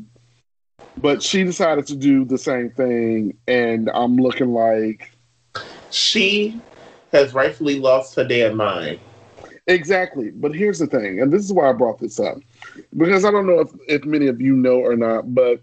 But 0.97 1.24
she 1.24 1.43
decided 1.43 1.88
to 1.88 1.95
do 1.95 2.26
the 2.26 2.38
same 2.38 2.70
thing 2.70 3.38
and 3.47 3.89
I'm 3.93 4.18
looking 4.18 4.54
like 4.54 5.12
She 5.89 6.60
has 7.12 7.34
rightfully 7.34 7.80
lost 7.80 8.16
her 8.16 8.24
damn 8.24 8.56
mind. 8.58 8.99
Exactly. 9.68 10.32
But 10.32 10.54
here's 10.56 10.80
the 10.80 10.88
thing, 10.88 11.22
and 11.22 11.32
this 11.32 11.43
is 11.43 11.54
why 11.54 11.70
I 11.70 11.74
brought 11.74 11.99
this 11.99 12.20
up. 12.20 12.38
Because 12.95 13.26
I 13.26 13.32
don't 13.32 13.47
know 13.47 13.60
if, 13.60 13.70
if 13.88 14.06
many 14.06 14.28
of 14.28 14.41
you 14.41 14.56
know 14.56 14.80
or 14.80 14.95
not, 14.95 15.34
but 15.34 15.62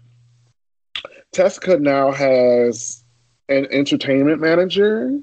Tessica 1.31 1.77
now 1.77 2.11
has 2.11 3.03
an 3.49 3.67
entertainment 3.71 4.41
manager. 4.41 5.19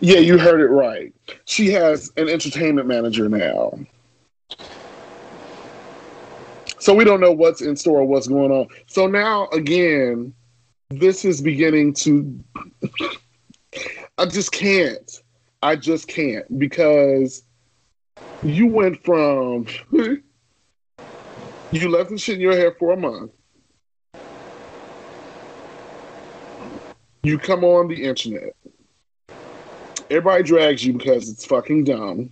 Yeah, 0.00 0.18
you 0.18 0.38
heard 0.38 0.60
it 0.60 0.68
right. 0.68 1.14
She 1.44 1.70
has 1.70 2.12
an 2.16 2.28
entertainment 2.28 2.86
manager 2.86 3.28
now. 3.28 3.78
So 6.78 6.94
we 6.94 7.04
don't 7.04 7.20
know 7.20 7.32
what's 7.32 7.60
in 7.60 7.74
store, 7.76 8.04
what's 8.04 8.28
going 8.28 8.50
on. 8.52 8.68
So 8.86 9.06
now, 9.06 9.48
again, 9.48 10.32
this 10.90 11.24
is 11.24 11.40
beginning 11.40 11.94
to 11.94 12.38
I 14.16 14.26
just 14.26 14.52
can't. 14.52 15.22
I 15.62 15.76
just 15.76 16.08
can't 16.08 16.58
because 16.58 17.44
you 18.42 18.66
went 18.66 19.04
from 19.04 19.66
you 19.92 21.88
left 21.88 22.10
the 22.10 22.18
shit 22.18 22.36
in 22.36 22.40
your 22.40 22.56
hair 22.56 22.72
for 22.78 22.92
a 22.92 22.96
month. 22.96 23.32
You 27.22 27.38
come 27.38 27.64
on 27.64 27.88
the 27.88 28.04
internet. 28.04 28.54
Everybody 30.10 30.42
drags 30.42 30.84
you 30.84 30.94
because 30.94 31.28
it's 31.28 31.44
fucking 31.44 31.84
dumb. 31.84 32.30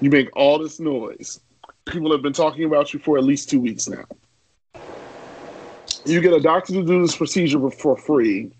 You 0.00 0.10
make 0.10 0.28
all 0.36 0.58
this 0.58 0.78
noise. 0.80 1.40
People 1.86 2.12
have 2.12 2.22
been 2.22 2.32
talking 2.32 2.64
about 2.64 2.92
you 2.92 3.00
for 3.00 3.16
at 3.16 3.24
least 3.24 3.48
two 3.48 3.60
weeks 3.60 3.88
now. 3.88 4.04
You 6.04 6.20
get 6.20 6.32
a 6.32 6.40
doctor 6.40 6.74
to 6.74 6.82
do 6.82 7.00
this 7.00 7.16
procedure 7.16 7.70
for 7.70 7.96
free. 7.96 8.50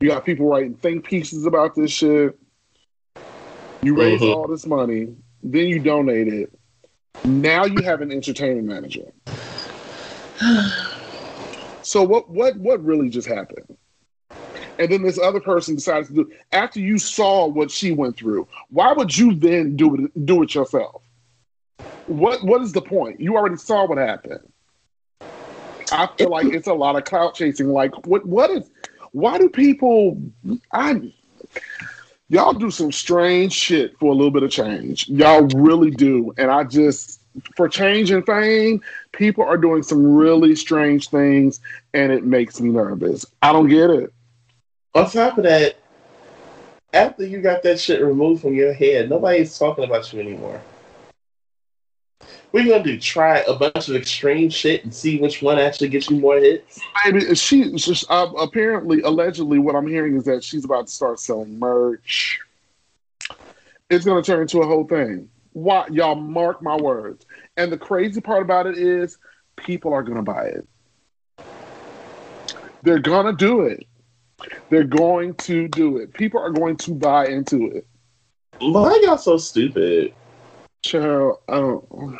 You 0.00 0.08
got 0.08 0.24
people 0.24 0.46
writing 0.48 0.74
think 0.74 1.04
pieces 1.04 1.46
about 1.46 1.74
this 1.74 1.90
shit. 1.90 2.36
You 3.82 3.94
raise 3.94 4.20
Mhm. 4.22 4.34
all 4.34 4.48
this 4.48 4.66
money, 4.66 5.14
then 5.42 5.68
you 5.68 5.78
donate 5.78 6.28
it. 6.28 6.52
Now 7.24 7.64
you 7.64 7.82
have 7.82 8.00
an 8.00 8.10
entertainment 8.12 8.66
manager. 8.66 9.12
So 11.82 12.02
what 12.02 12.28
what 12.28 12.56
what 12.56 12.82
really 12.84 13.08
just 13.08 13.28
happened? 13.28 13.75
And 14.78 14.90
then 14.90 15.02
this 15.02 15.18
other 15.18 15.40
person 15.40 15.74
decides 15.74 16.08
to 16.08 16.14
do 16.14 16.30
after 16.52 16.80
you 16.80 16.98
saw 16.98 17.46
what 17.46 17.70
she 17.70 17.92
went 17.92 18.16
through. 18.16 18.46
Why 18.68 18.92
would 18.92 19.16
you 19.16 19.34
then 19.34 19.76
do 19.76 19.94
it 19.94 20.26
do 20.26 20.42
it 20.42 20.54
yourself? 20.54 21.02
What 22.06 22.44
what 22.44 22.62
is 22.62 22.72
the 22.72 22.82
point? 22.82 23.20
You 23.20 23.36
already 23.36 23.56
saw 23.56 23.86
what 23.86 23.98
happened. 23.98 24.40
I 25.92 26.08
feel 26.18 26.30
like 26.30 26.46
it's 26.46 26.66
a 26.66 26.74
lot 26.74 26.96
of 26.96 27.04
clout 27.04 27.34
chasing. 27.34 27.68
Like 27.68 28.06
what 28.06 28.26
what 28.26 28.50
is 28.50 28.70
why 29.12 29.38
do 29.38 29.48
people 29.48 30.20
I 30.72 31.12
y'all 32.28 32.52
do 32.52 32.70
some 32.70 32.92
strange 32.92 33.52
shit 33.52 33.98
for 33.98 34.12
a 34.12 34.14
little 34.14 34.30
bit 34.30 34.42
of 34.42 34.50
change. 34.50 35.08
Y'all 35.08 35.46
really 35.54 35.90
do. 35.90 36.34
And 36.38 36.50
I 36.50 36.64
just 36.64 37.20
for 37.54 37.68
change 37.68 38.10
and 38.10 38.24
fame, 38.24 38.80
people 39.12 39.44
are 39.44 39.56
doing 39.56 39.82
some 39.82 40.14
really 40.14 40.54
strange 40.56 41.08
things 41.08 41.60
and 41.94 42.12
it 42.12 42.24
makes 42.24 42.60
me 42.60 42.70
nervous. 42.70 43.26
I 43.42 43.52
don't 43.52 43.68
get 43.68 43.90
it. 43.90 44.12
On 44.96 45.10
top 45.10 45.36
of 45.36 45.44
that, 45.44 45.76
after 46.94 47.26
you 47.26 47.42
got 47.42 47.62
that 47.64 47.78
shit 47.78 48.00
removed 48.00 48.40
from 48.40 48.54
your 48.54 48.72
head, 48.72 49.10
nobody's 49.10 49.58
talking 49.58 49.84
about 49.84 50.10
you 50.10 50.20
anymore. 50.20 50.58
We're 52.50 52.66
gonna 52.66 52.82
do 52.82 52.98
try 52.98 53.40
a 53.40 53.52
bunch 53.52 53.90
of 53.90 53.94
extreme 53.94 54.48
shit 54.48 54.84
and 54.84 54.94
see 54.94 55.20
which 55.20 55.42
one 55.42 55.58
actually 55.58 55.90
gets 55.90 56.08
you 56.08 56.16
more 56.16 56.38
hits. 56.38 56.80
Maybe 57.04 57.34
she 57.34 57.70
just 57.72 58.10
uh, 58.10 58.32
apparently, 58.38 59.02
allegedly, 59.02 59.58
what 59.58 59.74
I'm 59.74 59.86
hearing 59.86 60.16
is 60.16 60.24
that 60.24 60.42
she's 60.42 60.64
about 60.64 60.86
to 60.86 60.92
start 60.94 61.20
selling 61.20 61.58
merch. 61.58 62.40
It's 63.90 64.06
to 64.24 64.26
turn 64.26 64.40
into 64.40 64.60
a 64.60 64.66
whole 64.66 64.84
thing. 64.84 65.28
Why, 65.52 65.86
y'all 65.90 66.14
mark 66.14 66.62
my 66.62 66.76
words. 66.76 67.26
And 67.58 67.70
the 67.70 67.76
crazy 67.76 68.22
part 68.22 68.40
about 68.40 68.66
it 68.66 68.78
is, 68.78 69.18
people 69.56 69.92
are 69.92 70.02
to 70.16 70.22
buy 70.22 70.46
it. 70.46 70.66
They're 72.82 72.98
to 73.26 73.34
do 73.34 73.60
it. 73.66 73.86
They're 74.70 74.84
going 74.84 75.34
to 75.34 75.68
do 75.68 75.96
it. 75.98 76.12
People 76.14 76.40
are 76.40 76.50
going 76.50 76.76
to 76.78 76.94
buy 76.94 77.26
into 77.26 77.66
it. 77.70 77.86
Why 78.60 78.98
y'all 79.02 79.18
so 79.18 79.36
stupid? 79.36 80.12
Child, 80.82 81.38
I 81.48 81.54
don't. 81.54 82.18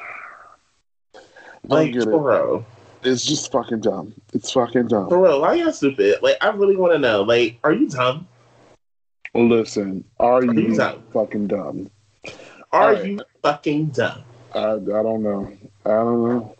I 1.14 1.18
Like, 1.64 1.92
don't 1.92 2.04
get 2.04 2.08
it. 2.08 2.16
real. 2.16 2.64
It's 3.02 3.24
just 3.24 3.52
fucking 3.52 3.80
dumb. 3.80 4.14
It's 4.32 4.50
fucking 4.52 4.88
dumb. 4.88 5.08
For 5.08 5.22
real, 5.22 5.40
why 5.40 5.54
y'all 5.54 5.72
stupid? 5.72 6.16
Like, 6.22 6.36
I 6.40 6.48
really 6.50 6.76
want 6.76 6.92
to 6.94 6.98
know. 6.98 7.22
Like, 7.22 7.58
are 7.64 7.72
you 7.72 7.88
dumb? 7.88 8.26
Listen, 9.34 10.04
are 10.18 10.42
you 10.44 10.52
you 10.52 10.76
dumb? 10.76 11.02
fucking 11.12 11.46
dumb? 11.48 11.90
Are 12.72 12.94
Alright. 12.94 13.04
you 13.04 13.20
fucking 13.42 13.86
dumb? 13.88 14.22
I, 14.54 14.72
I 14.72 14.76
don't 14.78 15.22
know. 15.22 15.52
I 15.84 15.90
don't 15.90 16.28
know. 16.28 16.56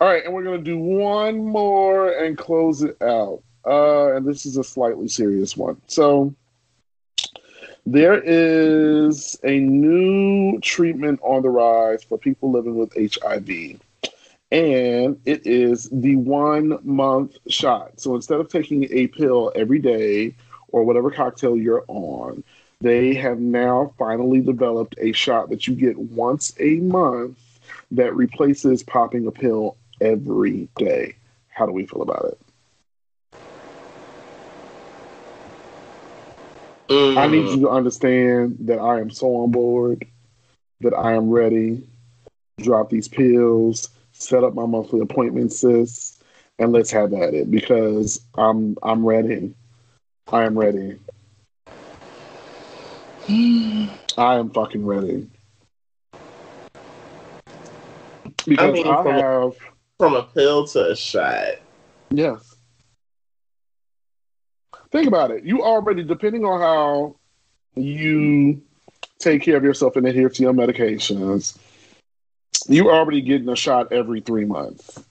All 0.00 0.08
right, 0.08 0.24
and 0.24 0.32
we're 0.32 0.44
gonna 0.44 0.58
do 0.58 0.78
one 0.78 1.44
more 1.44 2.10
and 2.12 2.38
close 2.38 2.82
it 2.82 2.96
out. 3.02 3.42
Uh, 3.68 4.16
and 4.16 4.26
this 4.26 4.46
is 4.46 4.56
a 4.56 4.64
slightly 4.64 5.08
serious 5.08 5.56
one. 5.56 5.80
So 5.88 6.34
there 7.84 8.22
is 8.24 9.38
a 9.44 9.60
new 9.60 10.58
treatment 10.60 11.20
on 11.22 11.42
the 11.42 11.50
rise 11.50 12.02
for 12.02 12.16
people 12.16 12.50
living 12.50 12.76
with 12.76 12.94
HIV. 12.94 13.80
And 14.50 15.20
it 15.26 15.46
is 15.46 15.88
the 15.92 16.16
one 16.16 16.78
month 16.82 17.36
shot. 17.48 18.00
So 18.00 18.14
instead 18.14 18.40
of 18.40 18.48
taking 18.48 18.84
a 18.90 19.08
pill 19.08 19.52
every 19.54 19.78
day 19.78 20.34
or 20.68 20.84
whatever 20.84 21.10
cocktail 21.10 21.56
you're 21.56 21.84
on, 21.88 22.42
they 22.80 23.12
have 23.14 23.38
now 23.38 23.92
finally 23.98 24.40
developed 24.40 24.94
a 24.98 25.12
shot 25.12 25.50
that 25.50 25.66
you 25.66 25.74
get 25.74 25.98
once 25.98 26.54
a 26.60 26.76
month 26.76 27.38
that 27.90 28.14
replaces 28.14 28.82
popping 28.82 29.26
a 29.26 29.30
pill 29.30 29.76
every 30.00 30.68
day. 30.76 31.14
How 31.48 31.66
do 31.66 31.72
we 31.72 31.86
feel 31.86 32.02
about 32.02 32.24
it? 32.24 32.47
I 36.90 37.26
need 37.26 37.44
Mm. 37.46 37.54
you 37.56 37.60
to 37.62 37.70
understand 37.70 38.56
that 38.60 38.78
I 38.78 39.00
am 39.00 39.10
so 39.10 39.36
on 39.36 39.50
board, 39.50 40.06
that 40.80 40.94
I 40.94 41.12
am 41.14 41.30
ready. 41.30 41.86
To 42.58 42.64
drop 42.64 42.90
these 42.90 43.06
pills, 43.08 43.88
set 44.12 44.42
up 44.42 44.54
my 44.54 44.66
monthly 44.66 45.00
appointment, 45.00 45.52
sis, 45.52 46.20
and 46.58 46.72
let's 46.72 46.90
have 46.90 47.12
at 47.12 47.34
it 47.34 47.50
because 47.50 48.20
I'm 48.36 48.76
I'm 48.82 49.04
ready. 49.04 49.54
I 50.32 50.44
am 50.44 50.58
ready. 50.58 50.98
I 54.18 54.34
am 54.36 54.50
fucking 54.50 54.84
ready. 54.84 55.28
Because 58.46 58.70
I, 58.70 58.72
mean, 58.72 58.84
from 58.84 59.06
a- 59.06 59.22
have 59.22 59.54
From 59.98 60.14
a 60.14 60.22
pill 60.22 60.66
to 60.68 60.90
a 60.90 60.96
shot. 60.96 61.54
Yes. 62.10 62.47
Think 64.90 65.06
about 65.06 65.30
it. 65.30 65.44
You 65.44 65.62
already, 65.62 66.02
depending 66.02 66.44
on 66.44 66.60
how 66.60 67.16
you 67.74 68.62
take 69.18 69.42
care 69.42 69.56
of 69.56 69.64
yourself 69.64 69.96
and 69.96 70.06
adhere 70.06 70.28
to 70.28 70.42
your 70.42 70.52
medications, 70.52 71.58
you 72.68 72.90
already 72.90 73.20
getting 73.20 73.48
a 73.48 73.56
shot 73.56 73.92
every 73.92 74.20
three 74.20 74.44
months 74.44 75.02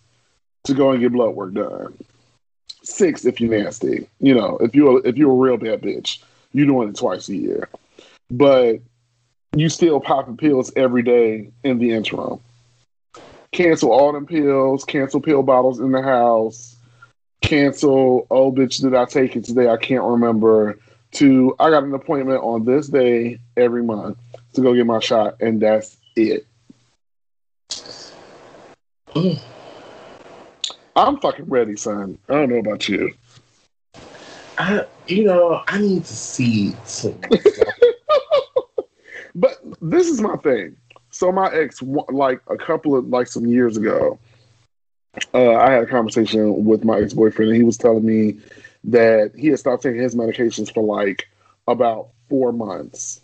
to 0.63 0.73
go 0.73 0.91
and 0.91 0.99
get 0.99 1.13
blood 1.13 1.36
work 1.36 1.53
done. 1.53 1.97
Six 2.84 3.25
if 3.25 3.39
you're 3.39 3.51
nasty. 3.51 4.07
You 4.19 4.34
know, 4.34 4.57
if 4.61 4.73
you're 4.73 5.05
if 5.05 5.17
you're 5.17 5.32
a 5.32 5.36
real 5.36 5.57
bad 5.57 5.82
bitch, 5.82 6.23
you're 6.53 6.65
doing 6.65 6.89
it 6.89 6.95
twice 6.95 7.30
a 7.30 7.36
year. 7.36 7.69
But 8.32 8.80
you 9.55 9.69
still 9.69 9.99
popping 9.99 10.38
pills 10.38 10.71
every 10.75 11.03
day 11.03 11.51
in 11.63 11.80
the 11.80 11.91
interim. 11.91 12.39
Cancel 13.51 13.91
all 13.91 14.13
them 14.13 14.25
pills, 14.25 14.84
cancel 14.84 15.21
pill 15.21 15.43
bottles 15.43 15.80
in 15.80 15.91
the 15.91 16.01
house 16.01 16.76
cancel 17.41 18.27
oh 18.29 18.51
bitch 18.51 18.81
did 18.81 18.95
i 18.95 19.05
take 19.05 19.35
it 19.35 19.45
today? 19.45 19.69
I 19.69 19.77
can't 19.77 20.03
remember. 20.03 20.77
To 21.13 21.55
i 21.59 21.69
got 21.69 21.83
an 21.83 21.93
appointment 21.93 22.43
on 22.43 22.65
this 22.65 22.88
day 22.88 23.39
every 23.55 23.81
month 23.81 24.17
to 24.53 24.61
go 24.61 24.73
get 24.73 24.85
my 24.85 24.99
shot 24.99 25.35
and 25.39 25.61
that's 25.61 25.97
it. 26.15 26.45
I'm 30.95 31.19
fucking 31.19 31.45
ready 31.45 31.77
son. 31.77 32.17
I 32.27 32.33
don't 32.33 32.49
know 32.49 32.57
about 32.57 32.89
you. 32.89 33.13
I, 34.57 34.85
you 35.07 35.23
know, 35.23 35.63
I 35.67 35.79
need 35.79 36.03
to 36.03 36.13
see 36.13 36.75
some. 36.83 37.19
but 39.35 39.61
this 39.81 40.07
is 40.07 40.19
my 40.19 40.35
thing. 40.38 40.75
So 41.11 41.31
my 41.31 41.53
ex 41.53 41.81
like 42.09 42.41
a 42.47 42.57
couple 42.57 42.95
of 42.95 43.07
like 43.07 43.27
some 43.27 43.45
years 43.45 43.77
ago 43.77 44.19
uh, 45.34 45.55
i 45.55 45.72
had 45.72 45.84
a 45.84 45.88
conversation 45.88 46.65
with 46.65 46.84
my 46.84 46.99
ex-boyfriend 46.99 47.49
and 47.49 47.57
he 47.57 47.63
was 47.63 47.78
telling 47.78 48.05
me 48.05 48.39
that 48.88 49.32
he 49.36 49.47
had 49.47 49.59
stopped 49.59 49.84
taking 49.84 50.01
his 50.01 50.15
medications 50.15 50.74
for 50.74 50.84
like 50.84 51.28
about 51.68 52.09
four 52.30 52.51
months. 52.51 53.22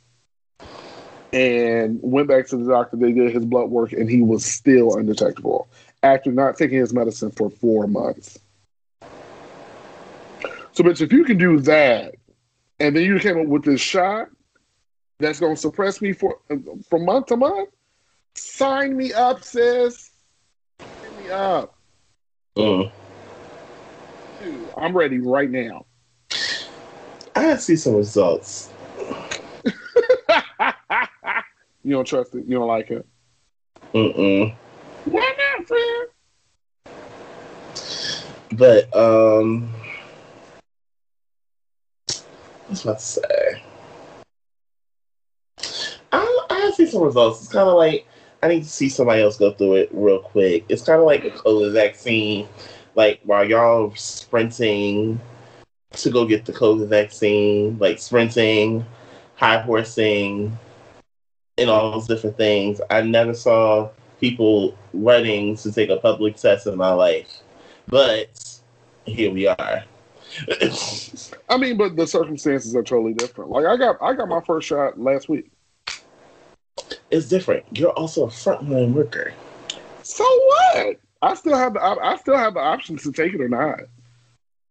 And 1.32 2.00
went 2.04 2.28
back 2.28 2.48
to 2.48 2.58
the 2.58 2.72
doctor 2.72 2.96
they 2.96 3.12
did 3.12 3.34
his 3.34 3.46
blood 3.46 3.70
work 3.70 3.92
and 3.92 4.08
he 4.08 4.22
was 4.22 4.46
still 4.46 4.98
undetectable 4.98 5.68
after 6.04 6.32
not 6.32 6.58
taking 6.58 6.78
his 6.78 6.94
medicine 6.94 7.32
for 7.32 7.50
four 7.50 7.88
months. 7.88 8.38
So 10.74 10.84
bitch 10.84 11.02
if 11.02 11.12
you 11.12 11.24
can 11.24 11.38
do 11.38 11.60
that 11.62 12.16
and 12.80 12.96
then 12.96 13.04
you 13.04 13.20
came 13.20 13.40
up 13.40 13.48
with 13.48 13.64
this 13.64 13.82
shot 13.82 14.28
that's 15.20 15.40
going 15.40 15.56
to 15.56 15.62
suppress 15.62 16.02
me 16.02 16.14
for 16.14 16.38
from 16.88 17.06
month 17.06 17.28
to 17.28 17.38
month 17.38 17.70
sign 18.36 18.96
me 18.96 19.12
up 19.14 19.44
sis. 19.44 20.12
Sign 20.80 21.24
me 21.24 21.30
up 21.32 21.76
Mm. 22.58 22.92
Dude, 24.40 24.70
i'm 24.78 24.96
ready 24.96 25.20
right 25.20 25.50
now 25.50 25.86
I 27.36 27.56
see 27.58 27.76
some 27.76 27.96
results. 27.96 28.72
you 31.84 31.94
don't 31.94 32.06
trust 32.06 32.36
it 32.36 32.46
you 32.46 32.58
don't 32.58 32.68
like 32.68 32.92
it 32.92 33.06
Mm-mm. 33.94 34.54
why 35.06 35.34
not 35.38 35.68
friend 35.68 36.10
But 38.54 38.96
um, 38.96 39.70
what's 42.68 42.84
about 42.84 43.00
to 43.00 43.06
say? 43.06 43.62
I 46.12 46.46
I 46.50 46.72
see 46.76 46.86
some 46.86 47.02
results. 47.02 47.42
It's 47.42 47.52
kind 47.52 47.68
of 47.68 47.76
like 47.76 48.06
I 48.44 48.50
need 48.50 48.64
to 48.64 48.70
see 48.70 48.90
somebody 48.90 49.22
else 49.22 49.38
go 49.38 49.54
through 49.54 49.76
it 49.76 49.90
real 49.94 50.20
quick. 50.20 50.66
It's 50.68 50.84
kind 50.84 51.00
of 51.00 51.06
like 51.06 51.24
a 51.24 51.30
COVID 51.30 51.72
vaccine. 51.72 52.50
Like 52.94 53.22
while 53.24 53.46
y'all 53.48 53.96
sprinting 53.96 55.18
to 55.94 56.10
go 56.10 56.26
get 56.26 56.44
the 56.44 56.52
COVID 56.52 56.90
vaccine, 56.90 57.78
like 57.80 58.00
sprinting, 58.00 58.86
high 59.36 59.60
horsing, 59.60 60.58
and 61.58 61.70
all 61.70 61.92
those 61.92 62.06
different 62.06 62.36
things. 62.36 62.82
I 62.90 63.02
never 63.04 63.34
saw 63.34 63.90
people 64.20 64.78
running 64.94 65.56
to 65.58 65.72
take 65.72 65.90
a 65.90 65.96
public 65.96 66.36
test 66.36 66.68
in 66.68 66.78
my 66.78 66.92
life. 66.92 67.40
But 67.88 68.60
here 69.06 69.32
we 69.32 69.48
are. 69.48 69.86
I 71.50 71.58
mean, 71.58 71.78
but 71.78 71.96
the 71.96 72.06
circumstances 72.06 72.76
are 72.76 72.84
totally 72.84 73.14
different. 73.14 73.52
Like 73.52 73.66
I 73.66 73.78
got 73.78 74.02
I 74.02 74.14
got 74.14 74.28
my 74.28 74.42
first 74.42 74.68
shot 74.68 75.00
last 75.00 75.30
week. 75.30 75.50
It's 77.14 77.30
different. 77.30 77.64
You're 77.72 77.92
also 77.92 78.26
a 78.26 78.28
frontline 78.28 78.94
worker. 78.94 79.34
So 80.02 80.24
what? 80.24 81.00
I 81.22 81.36
still 81.36 81.56
have 81.56 81.76
the 81.76 81.82
I 81.82 82.18
still 82.18 82.36
have 82.36 82.56
the 82.56 82.60
options 82.60 83.04
to 83.04 83.12
take 83.12 83.34
it 83.34 83.42
or 83.42 83.48
not. 83.48 83.82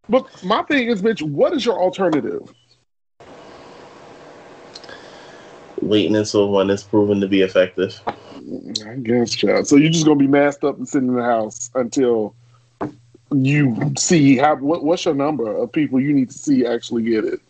But 0.08 0.26
my 0.42 0.62
thing 0.64 0.88
is, 0.88 1.00
bitch, 1.00 1.22
what 1.22 1.54
is 1.54 1.64
your 1.64 1.80
alternative? 1.80 2.52
Waiting 5.80 6.16
until 6.16 6.50
one 6.50 6.68
is 6.70 6.82
proven 6.82 7.20
to 7.20 7.28
be 7.28 7.42
effective. 7.42 7.98
I 8.06 8.96
guess, 9.02 9.30
child. 9.30 9.68
So 9.68 9.76
you're 9.76 9.90
just 9.90 10.04
gonna 10.04 10.18
be 10.18 10.26
masked 10.26 10.64
up 10.64 10.76
and 10.76 10.88
sitting 10.88 11.08
in 11.08 11.14
the 11.14 11.22
house 11.22 11.70
until 11.74 12.34
you 13.32 13.94
see 13.96 14.36
how 14.36 14.56
what, 14.56 14.84
what's 14.84 15.04
your 15.04 15.14
number 15.14 15.56
of 15.56 15.72
people 15.72 16.00
you 16.00 16.12
need 16.12 16.30
to 16.30 16.38
see 16.38 16.66
actually 16.66 17.04
get 17.04 17.24
it. 17.24 17.40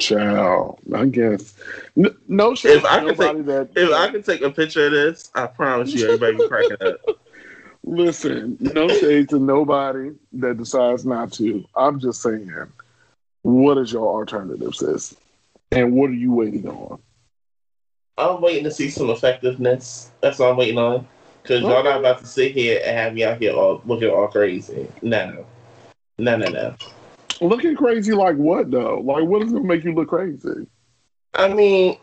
Child, 0.00 0.78
I 0.94 1.06
guess. 1.06 1.54
N- 1.96 2.16
no 2.26 2.54
shit. 2.54 2.78
If 2.78 2.84
I 2.84 2.98
could 3.00 3.18
nobody 3.18 3.42
that 3.42 3.70
If 3.76 3.90
I 3.90 4.06
uh, 4.06 4.10
could 4.10 4.24
take 4.24 4.40
a 4.42 4.50
picture 4.50 4.86
of 4.86 4.92
this, 4.92 5.30
I 5.34 5.46
promise 5.46 5.92
you, 5.92 6.04
everybody 6.04 6.48
cracking 6.48 6.76
up. 6.80 6.96
listen, 7.84 8.56
no 8.60 8.88
shade 8.88 9.28
to 9.30 9.38
nobody 9.38 10.12
that 10.32 10.56
decides 10.58 11.04
not 11.04 11.32
to. 11.34 11.64
I'm 11.74 12.00
just 12.00 12.22
saying, 12.22 12.50
what 13.42 13.78
is 13.78 13.92
your 13.92 14.06
alternative, 14.06 14.74
sis? 14.74 15.14
And 15.72 15.92
what 15.92 16.10
are 16.10 16.14
you 16.14 16.32
waiting 16.32 16.68
on? 16.68 17.00
I'm 18.18 18.40
waiting 18.40 18.64
to 18.64 18.70
see 18.70 18.90
some 18.90 19.10
effectiveness. 19.10 20.10
That's 20.20 20.40
all 20.40 20.52
I'm 20.52 20.56
waiting 20.56 20.78
on. 20.78 21.06
Because 21.42 21.62
y'all 21.62 21.82
not 21.82 22.00
about 22.00 22.18
to 22.18 22.26
sit 22.26 22.52
here 22.52 22.80
and 22.84 22.96
have 22.96 23.14
me 23.14 23.24
out 23.24 23.38
here 23.38 23.52
all 23.52 23.80
looking 23.86 24.10
all 24.10 24.28
crazy. 24.28 24.88
No. 25.00 25.46
No, 26.18 26.36
no, 26.36 26.48
no. 26.48 26.74
Looking 27.40 27.74
crazy 27.74 28.12
like 28.12 28.36
what 28.36 28.70
though? 28.70 29.00
Like 29.00 29.24
what 29.24 29.42
is 29.42 29.52
gonna 29.52 29.64
make 29.64 29.84
you 29.84 29.94
look 29.94 30.08
crazy? 30.08 30.66
I 31.34 31.48
mean, 31.48 31.96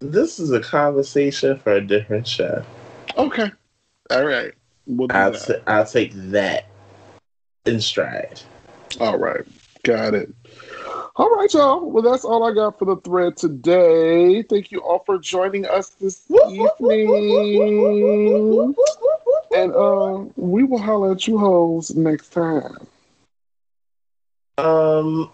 this 0.00 0.38
is 0.38 0.52
a 0.52 0.60
conversation 0.60 1.58
for 1.58 1.72
a 1.72 1.80
different 1.80 2.26
show. 2.28 2.64
Okay. 3.16 3.50
All 4.10 4.24
right. 4.24 4.52
We'll 4.86 5.08
I'll, 5.10 5.32
t- 5.32 5.54
I'll 5.66 5.86
take 5.86 6.12
that 6.14 6.66
in 7.66 7.80
stride. 7.80 8.40
All 9.00 9.18
right. 9.18 9.44
Got 9.84 10.14
it. 10.14 10.32
All 11.16 11.30
right, 11.30 11.52
y'all. 11.52 11.90
Well, 11.90 12.02
that's 12.02 12.24
all 12.24 12.44
I 12.44 12.54
got 12.54 12.78
for 12.78 12.84
the 12.84 12.96
thread 12.96 13.36
today. 13.36 14.42
Thank 14.42 14.70
you 14.70 14.80
all 14.80 15.00
for 15.04 15.18
joining 15.18 15.66
us 15.66 15.90
this 15.90 16.22
evening. 16.30 16.66
And 19.54 19.74
um, 19.74 20.32
we 20.36 20.64
will 20.64 20.78
holler 20.78 21.12
at 21.12 21.26
you 21.26 21.38
hoes 21.38 21.94
next 21.94 22.30
time. 22.30 22.86
Um, 24.58 25.30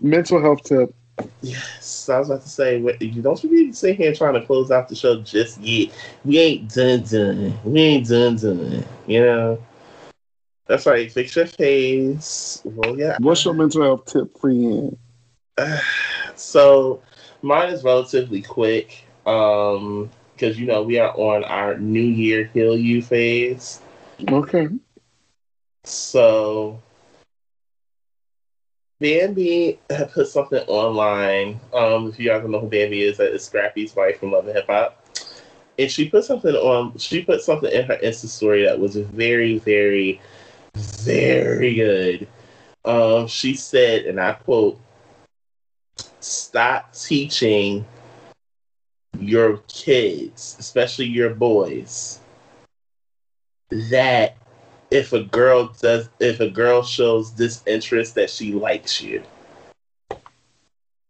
Mental 0.00 0.40
health 0.40 0.62
tip. 0.64 0.94
yes, 1.42 2.08
I 2.08 2.18
was 2.18 2.30
about 2.30 2.42
to 2.42 2.48
say, 2.48 2.78
you 3.00 3.22
don't 3.22 3.42
you 3.42 3.50
be 3.50 3.72
sitting 3.72 3.96
here 3.96 4.14
trying 4.14 4.34
to 4.34 4.44
close 4.44 4.70
out 4.70 4.88
the 4.88 4.94
show 4.94 5.20
just 5.20 5.60
yet. 5.60 5.90
We 6.24 6.38
ain't 6.38 6.72
done 6.72 7.02
done. 7.02 7.58
We 7.64 7.80
ain't 7.80 8.08
done 8.08 8.36
done. 8.36 8.84
You 9.06 9.20
know? 9.22 9.58
That's 10.66 10.86
right. 10.86 11.10
Fix 11.10 11.36
your 11.36 11.46
face. 11.46 12.62
Well, 12.64 12.98
yeah. 12.98 13.18
What's 13.18 13.44
your 13.44 13.54
mental 13.54 13.82
health 13.82 14.06
tip 14.06 14.38
for 14.38 14.50
you? 14.50 14.96
so 16.36 17.02
mine 17.42 17.72
is 17.72 17.84
relatively 17.84 18.42
quick 18.42 19.04
um 19.26 20.10
because 20.34 20.58
you 20.58 20.66
know 20.66 20.82
we 20.82 20.98
are 20.98 21.12
on 21.16 21.44
our 21.44 21.76
new 21.78 22.00
year 22.00 22.44
heal 22.54 22.76
you 22.76 23.02
phase 23.02 23.80
Okay. 24.30 24.68
so 25.84 26.80
bambi 29.00 29.78
had 29.90 30.12
put 30.12 30.28
something 30.28 30.60
online 30.68 31.60
um 31.74 32.08
if 32.08 32.18
you 32.18 32.28
guys 32.28 32.42
don't 32.42 32.50
know 32.52 32.60
who 32.60 32.68
bambi 32.68 33.02
is 33.02 33.18
that 33.18 33.32
is 33.34 33.44
scrappy's 33.44 33.96
wife 33.96 34.20
from 34.20 34.32
love 34.32 34.46
and 34.46 34.56
hip 34.56 34.66
hop. 34.66 34.96
And 35.78 35.90
she 35.90 36.08
put 36.10 36.24
something 36.24 36.54
on 36.54 36.96
she 36.98 37.22
put 37.22 37.42
something 37.42 37.72
in 37.72 37.84
her 37.86 37.98
insta 38.02 38.26
story 38.28 38.64
that 38.66 38.78
was 38.78 38.96
very 38.96 39.58
very 39.58 40.20
very 40.74 41.74
good. 41.74 42.28
Um 42.84 43.26
she 43.26 43.54
said 43.54 44.04
and 44.06 44.20
i 44.20 44.32
quote 44.32 44.78
stop 46.20 46.92
teaching 46.92 47.84
your 49.18 49.58
kids, 49.68 50.56
especially 50.58 51.06
your 51.06 51.34
boys, 51.34 52.20
that 53.70 54.36
if 54.90 55.12
a 55.12 55.22
girl 55.22 55.72
does 55.80 56.08
if 56.18 56.40
a 56.40 56.48
girl 56.48 56.82
shows 56.82 57.30
disinterest 57.30 58.14
that 58.16 58.30
she 58.30 58.52
likes 58.52 59.00
you. 59.00 59.22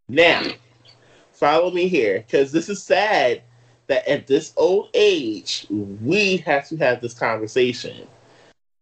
Now, 0.08 0.42
follow 1.32 1.70
me 1.70 1.88
here, 1.88 2.24
because 2.26 2.52
this 2.52 2.68
is 2.68 2.82
sad 2.82 3.42
that 3.86 4.06
at 4.08 4.26
this 4.26 4.52
old 4.56 4.90
age 4.94 5.66
we 5.70 6.38
have 6.38 6.68
to 6.68 6.76
have 6.76 7.00
this 7.00 7.14
conversation. 7.14 8.06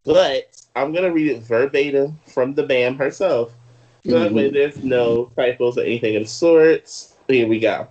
But 0.05 0.61
I'm 0.75 0.93
gonna 0.93 1.13
read 1.13 1.31
it 1.31 1.43
verbatim 1.43 2.19
from 2.27 2.55
the 2.55 2.63
BAM 2.63 2.97
herself. 2.97 3.53
So 4.07 4.19
that 4.19 4.33
way 4.33 4.45
mm-hmm. 4.45 4.55
there's 4.55 4.83
no 4.83 5.31
typos 5.37 5.77
or 5.77 5.83
anything 5.83 6.17
of 6.17 6.23
the 6.23 6.29
sorts. 6.29 7.15
Here 7.27 7.47
we 7.47 7.61
go. 7.61 7.89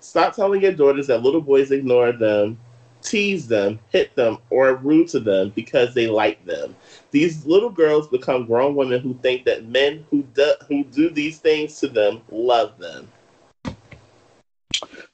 Stop 0.00 0.36
telling 0.36 0.60
your 0.60 0.72
daughters 0.72 1.06
that 1.06 1.22
little 1.22 1.40
boys 1.40 1.70
ignore 1.70 2.12
them, 2.12 2.58
tease 3.04 3.46
them, 3.46 3.78
hit 3.90 4.16
them, 4.16 4.38
or 4.50 4.74
rude 4.74 5.08
to 5.08 5.20
them 5.20 5.50
because 5.50 5.94
they 5.94 6.08
like 6.08 6.44
them. 6.44 6.74
These 7.12 7.46
little 7.46 7.70
girls 7.70 8.08
become 8.08 8.46
grown 8.46 8.74
women 8.74 9.00
who 9.00 9.14
think 9.14 9.44
that 9.44 9.66
men 9.66 10.04
who 10.10 10.22
do, 10.22 10.52
who 10.66 10.82
do 10.84 11.10
these 11.10 11.38
things 11.38 11.78
to 11.80 11.88
them 11.88 12.22
love 12.30 12.76
them. 12.78 13.08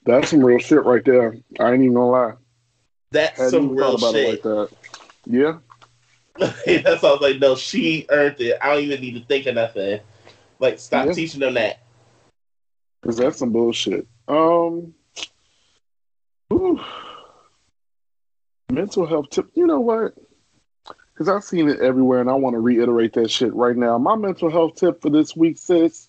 That's 0.07 0.31
some 0.31 0.45
real 0.45 0.59
shit 0.59 0.85
right 0.85 1.05
there. 1.05 1.37
I 1.59 1.73
ain't 1.73 1.83
even 1.83 1.95
gonna 1.95 2.11
lie. 2.11 2.33
That's 3.11 3.37
Hadn't 3.37 3.51
some 3.51 3.77
real 3.77 3.99
shit. 3.99 4.15
it 4.15 4.29
like 4.29 4.43
that. 4.43 4.71
Yeah. 5.27 5.59
That's 6.83 7.05
all 7.05 7.11
I 7.11 7.13
was 7.15 7.21
like, 7.21 7.39
no, 7.41 7.55
she 7.55 8.07
earned 8.09 8.41
it. 8.41 8.57
I 8.63 8.73
don't 8.75 8.85
even 8.85 9.01
need 9.01 9.15
to 9.15 9.25
think 9.27 9.47
of 9.47 9.57
nothing. 9.57 10.01
Like, 10.59 10.79
stop 10.79 11.07
Yeah. 11.07 11.13
teaching 11.13 11.41
them 11.41 11.55
that. 11.55 11.81
Cause 13.03 13.17
that's 13.17 13.39
some 13.39 13.51
bullshit. 13.51 14.07
Um, 14.29 14.95
ooh. 16.53 16.79
Mental 18.71 19.07
health 19.07 19.31
tip. 19.31 19.47
You 19.55 19.67
know 19.67 19.81
what? 19.81 20.15
Because 21.13 21.29
I've 21.29 21.45
seen 21.45 21.69
it 21.69 21.81
everywhere, 21.81 22.21
and 22.21 22.31
I 22.31 22.35
want 22.35 22.55
to 22.55 22.61
reiterate 22.61 23.13
that 23.15 23.31
shit 23.31 23.53
right 23.55 23.77
now. 23.77 23.99
My 23.99 24.17
mental 24.17 24.51
health 24.51 24.77
tip 24.77 25.03
for 25.03 25.11
this 25.11 25.37
week, 25.37 25.59
sis: 25.59 26.09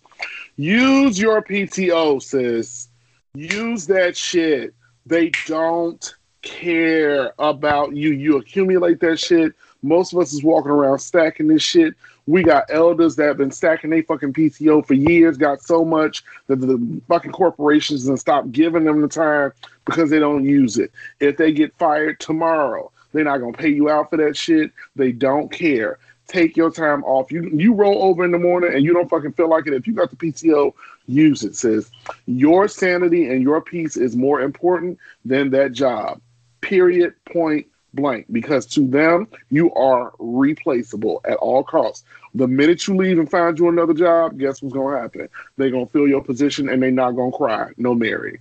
use 0.55 1.19
your 1.19 1.41
PTO, 1.41 2.21
sis. 2.21 2.87
Use 3.33 3.87
that 3.87 4.15
shit. 4.15 4.73
They 5.05 5.31
don't 5.45 6.13
care 6.41 7.33
about 7.39 7.95
you. 7.95 8.11
You 8.11 8.37
accumulate 8.37 8.99
that 9.01 9.19
shit. 9.19 9.53
Most 9.81 10.13
of 10.13 10.19
us 10.19 10.33
is 10.33 10.43
walking 10.43 10.71
around 10.71 10.99
stacking 10.99 11.47
this 11.47 11.63
shit. 11.63 11.95
We 12.31 12.43
got 12.43 12.63
elders 12.69 13.17
that 13.17 13.25
have 13.27 13.37
been 13.37 13.51
stacking 13.51 13.89
their 13.89 14.03
fucking 14.03 14.31
PTO 14.31 14.87
for 14.87 14.93
years, 14.93 15.35
got 15.35 15.61
so 15.61 15.83
much 15.83 16.23
that 16.47 16.61
the 16.61 17.01
fucking 17.09 17.33
corporations 17.33 18.07
and 18.07 18.17
stop 18.17 18.49
giving 18.53 18.85
them 18.85 19.01
the 19.01 19.09
time 19.09 19.51
because 19.83 20.09
they 20.09 20.19
don't 20.19 20.45
use 20.45 20.77
it. 20.77 20.93
If 21.19 21.35
they 21.35 21.51
get 21.51 21.75
fired 21.77 22.21
tomorrow, 22.21 22.89
they're 23.11 23.25
not 23.25 23.39
gonna 23.39 23.51
pay 23.51 23.67
you 23.67 23.89
out 23.89 24.09
for 24.09 24.15
that 24.15 24.37
shit. 24.37 24.71
They 24.95 25.11
don't 25.11 25.51
care. 25.51 25.99
Take 26.27 26.55
your 26.55 26.71
time 26.71 27.03
off. 27.03 27.33
You 27.33 27.49
you 27.53 27.73
roll 27.73 28.01
over 28.01 28.23
in 28.23 28.31
the 28.31 28.39
morning 28.39 28.73
and 28.73 28.85
you 28.85 28.93
don't 28.93 29.09
fucking 29.09 29.33
feel 29.33 29.49
like 29.49 29.67
it. 29.67 29.73
If 29.73 29.85
you 29.85 29.91
got 29.91 30.09
the 30.09 30.15
PTO, 30.15 30.73
use 31.07 31.43
it, 31.43 31.57
Says 31.57 31.91
Your 32.27 32.69
sanity 32.69 33.27
and 33.27 33.43
your 33.43 33.59
peace 33.59 33.97
is 33.97 34.15
more 34.15 34.39
important 34.39 34.97
than 35.25 35.49
that 35.49 35.73
job. 35.73 36.21
Period. 36.61 37.13
Point 37.25 37.67
blank. 37.93 38.25
Because 38.31 38.65
to 38.67 38.87
them, 38.87 39.27
you 39.49 39.73
are 39.73 40.13
replaceable 40.19 41.21
at 41.25 41.37
all 41.37 41.63
costs. 41.63 42.05
The 42.33 42.47
minute 42.47 42.87
you 42.87 42.95
leave 42.95 43.19
and 43.19 43.29
find 43.29 43.57
you 43.59 43.67
another 43.69 43.93
job, 43.93 44.39
guess 44.39 44.61
what's 44.61 44.73
gonna 44.73 44.99
happen? 45.01 45.27
They're 45.57 45.69
gonna 45.69 45.85
fill 45.85 46.07
your 46.07 46.23
position 46.23 46.69
and 46.69 46.81
they're 46.81 46.91
not 46.91 47.11
gonna 47.11 47.31
cry. 47.31 47.71
No 47.77 47.93
Mary. 47.93 48.39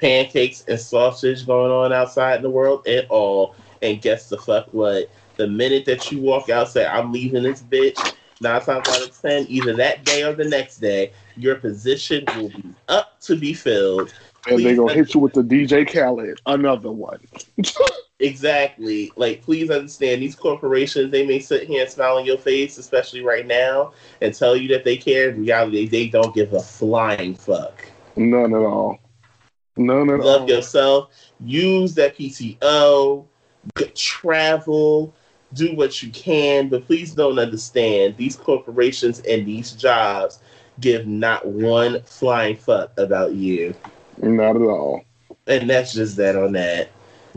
pancakes 0.00 0.64
and 0.68 0.78
sausage 0.78 1.44
going 1.44 1.72
on 1.72 1.92
outside 1.92 2.36
in 2.36 2.42
the 2.42 2.50
world 2.50 2.86
at 2.86 3.08
all. 3.10 3.54
And 3.82 4.00
guess 4.00 4.28
the 4.28 4.38
fuck 4.38 4.66
what? 4.72 5.10
The 5.36 5.46
minute 5.46 5.84
that 5.86 6.10
you 6.10 6.20
walk 6.20 6.48
out, 6.50 6.68
say, 6.68 6.86
I'm 6.86 7.12
leaving 7.12 7.42
this 7.44 7.62
bitch, 7.62 8.14
nine 8.40 8.60
times 8.60 8.88
out 8.88 9.02
of 9.02 9.20
ten, 9.20 9.46
either 9.48 9.74
that 9.76 10.04
day 10.04 10.22
or 10.22 10.32
the 10.32 10.44
next 10.44 10.78
day, 10.78 11.12
your 11.36 11.56
position 11.56 12.24
will 12.36 12.48
be 12.48 12.64
up 12.88 13.20
to 13.22 13.36
be 13.36 13.52
filled. 13.52 14.12
And 14.48 14.64
they're 14.64 14.76
gonna 14.76 14.94
hit 14.94 15.14
you 15.14 15.20
with 15.20 15.32
the 15.32 15.42
DJ 15.42 15.84
Khaled, 15.84 16.40
another 16.46 16.90
one. 16.90 17.20
Exactly. 18.20 19.12
Like, 19.16 19.42
please 19.42 19.70
understand, 19.70 20.22
these 20.22 20.34
corporations, 20.34 21.10
they 21.12 21.24
may 21.24 21.38
sit 21.38 21.68
here 21.68 21.82
and 21.82 21.90
smile 21.90 22.18
in 22.18 22.26
your 22.26 22.38
face, 22.38 22.76
especially 22.78 23.22
right 23.22 23.46
now, 23.46 23.92
and 24.20 24.34
tell 24.34 24.56
you 24.56 24.68
that 24.68 24.84
they 24.84 24.96
care. 24.96 25.30
In 25.30 25.40
reality, 25.42 25.86
they 25.86 26.08
don't 26.08 26.34
give 26.34 26.52
a 26.52 26.60
flying 26.60 27.34
fuck. 27.34 27.88
None 28.16 28.52
at 28.54 28.60
all. 28.60 28.98
None 29.76 30.10
at 30.10 30.20
Love 30.20 30.42
all. 30.42 30.48
yourself. 30.48 31.10
Use 31.40 31.94
that 31.94 32.16
PTO. 32.16 33.26
Travel. 33.94 35.14
Do 35.54 35.74
what 35.74 36.02
you 36.02 36.10
can, 36.10 36.68
but 36.68 36.84
please 36.86 37.14
don't 37.14 37.38
understand 37.38 38.16
these 38.16 38.36
corporations 38.36 39.20
and 39.20 39.46
these 39.46 39.72
jobs 39.72 40.40
give 40.80 41.06
not 41.06 41.46
one 41.46 42.02
flying 42.02 42.56
fuck 42.56 42.92
about 42.98 43.32
you, 43.32 43.74
Not 44.20 44.56
at 44.56 44.62
all. 44.62 45.04
and 45.46 45.70
that's 45.70 45.94
just 45.94 46.16
that 46.18 46.36
on 46.36 46.52
that. 46.52 46.90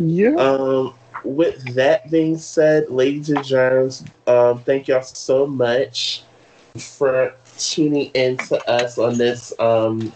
Yeah. 0.08 0.36
Um, 0.36 0.94
with 1.24 1.76
that 1.76 2.10
being 2.10 2.38
said, 2.38 2.90
ladies 2.90 3.30
and 3.30 3.44
germs, 3.44 4.04
um, 4.28 4.60
thank 4.64 4.88
y'all 4.88 5.04
so 5.04 5.46
much 5.46 6.24
for 6.78 7.36
tuning 7.58 8.10
in 8.14 8.38
to 8.38 8.70
us 8.70 8.98
on 8.98 9.18
this 9.18 9.54
um 9.60 10.12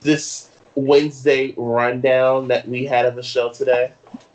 this 0.00 0.50
Wednesday 0.74 1.54
rundown 1.56 2.48
that 2.48 2.68
we 2.68 2.84
had 2.84 3.06
of 3.06 3.16
a 3.16 3.22
show 3.22 3.50
today. 3.52 3.92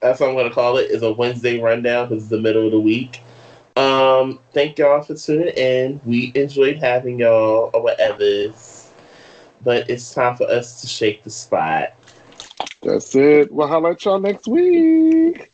That's 0.00 0.20
what 0.20 0.30
I'm 0.30 0.36
gonna 0.36 0.50
call 0.50 0.78
it. 0.78 0.90
Is 0.90 1.02
a 1.02 1.12
Wednesday 1.12 1.60
rundown 1.60 2.08
because 2.08 2.24
it's 2.24 2.30
the 2.30 2.40
middle 2.40 2.66
of 2.66 2.72
the 2.72 2.80
week. 2.80 3.20
Um, 3.76 4.38
thank 4.52 4.78
y'all 4.78 5.02
for 5.02 5.14
tuning 5.14 5.48
in. 5.48 6.00
We 6.04 6.32
enjoyed 6.34 6.78
having 6.78 7.18
y'all 7.18 7.70
or 7.74 7.82
whatever. 7.82 8.52
But 9.64 9.88
it's 9.88 10.12
time 10.12 10.36
for 10.36 10.48
us 10.48 10.80
to 10.80 10.86
shake 10.86 11.22
the 11.22 11.30
spot. 11.30 11.94
That's 12.82 13.14
it. 13.14 13.52
Well, 13.52 13.68
at 13.86 14.04
y'all 14.04 14.18
next 14.18 14.48
week. 14.48 15.52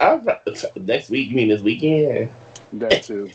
Right. 0.00 0.64
Next 0.76 1.10
week, 1.10 1.30
you 1.30 1.36
mean 1.36 1.48
this 1.48 1.60
weekend? 1.60 2.30
That 2.74 3.02
too. 3.02 3.30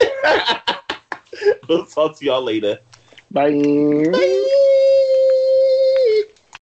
we'll 1.68 1.84
talk 1.86 2.18
to 2.18 2.24
y'all 2.24 2.42
later. 2.42 2.78
Bye. 3.30 3.50
Bye. 4.12 4.92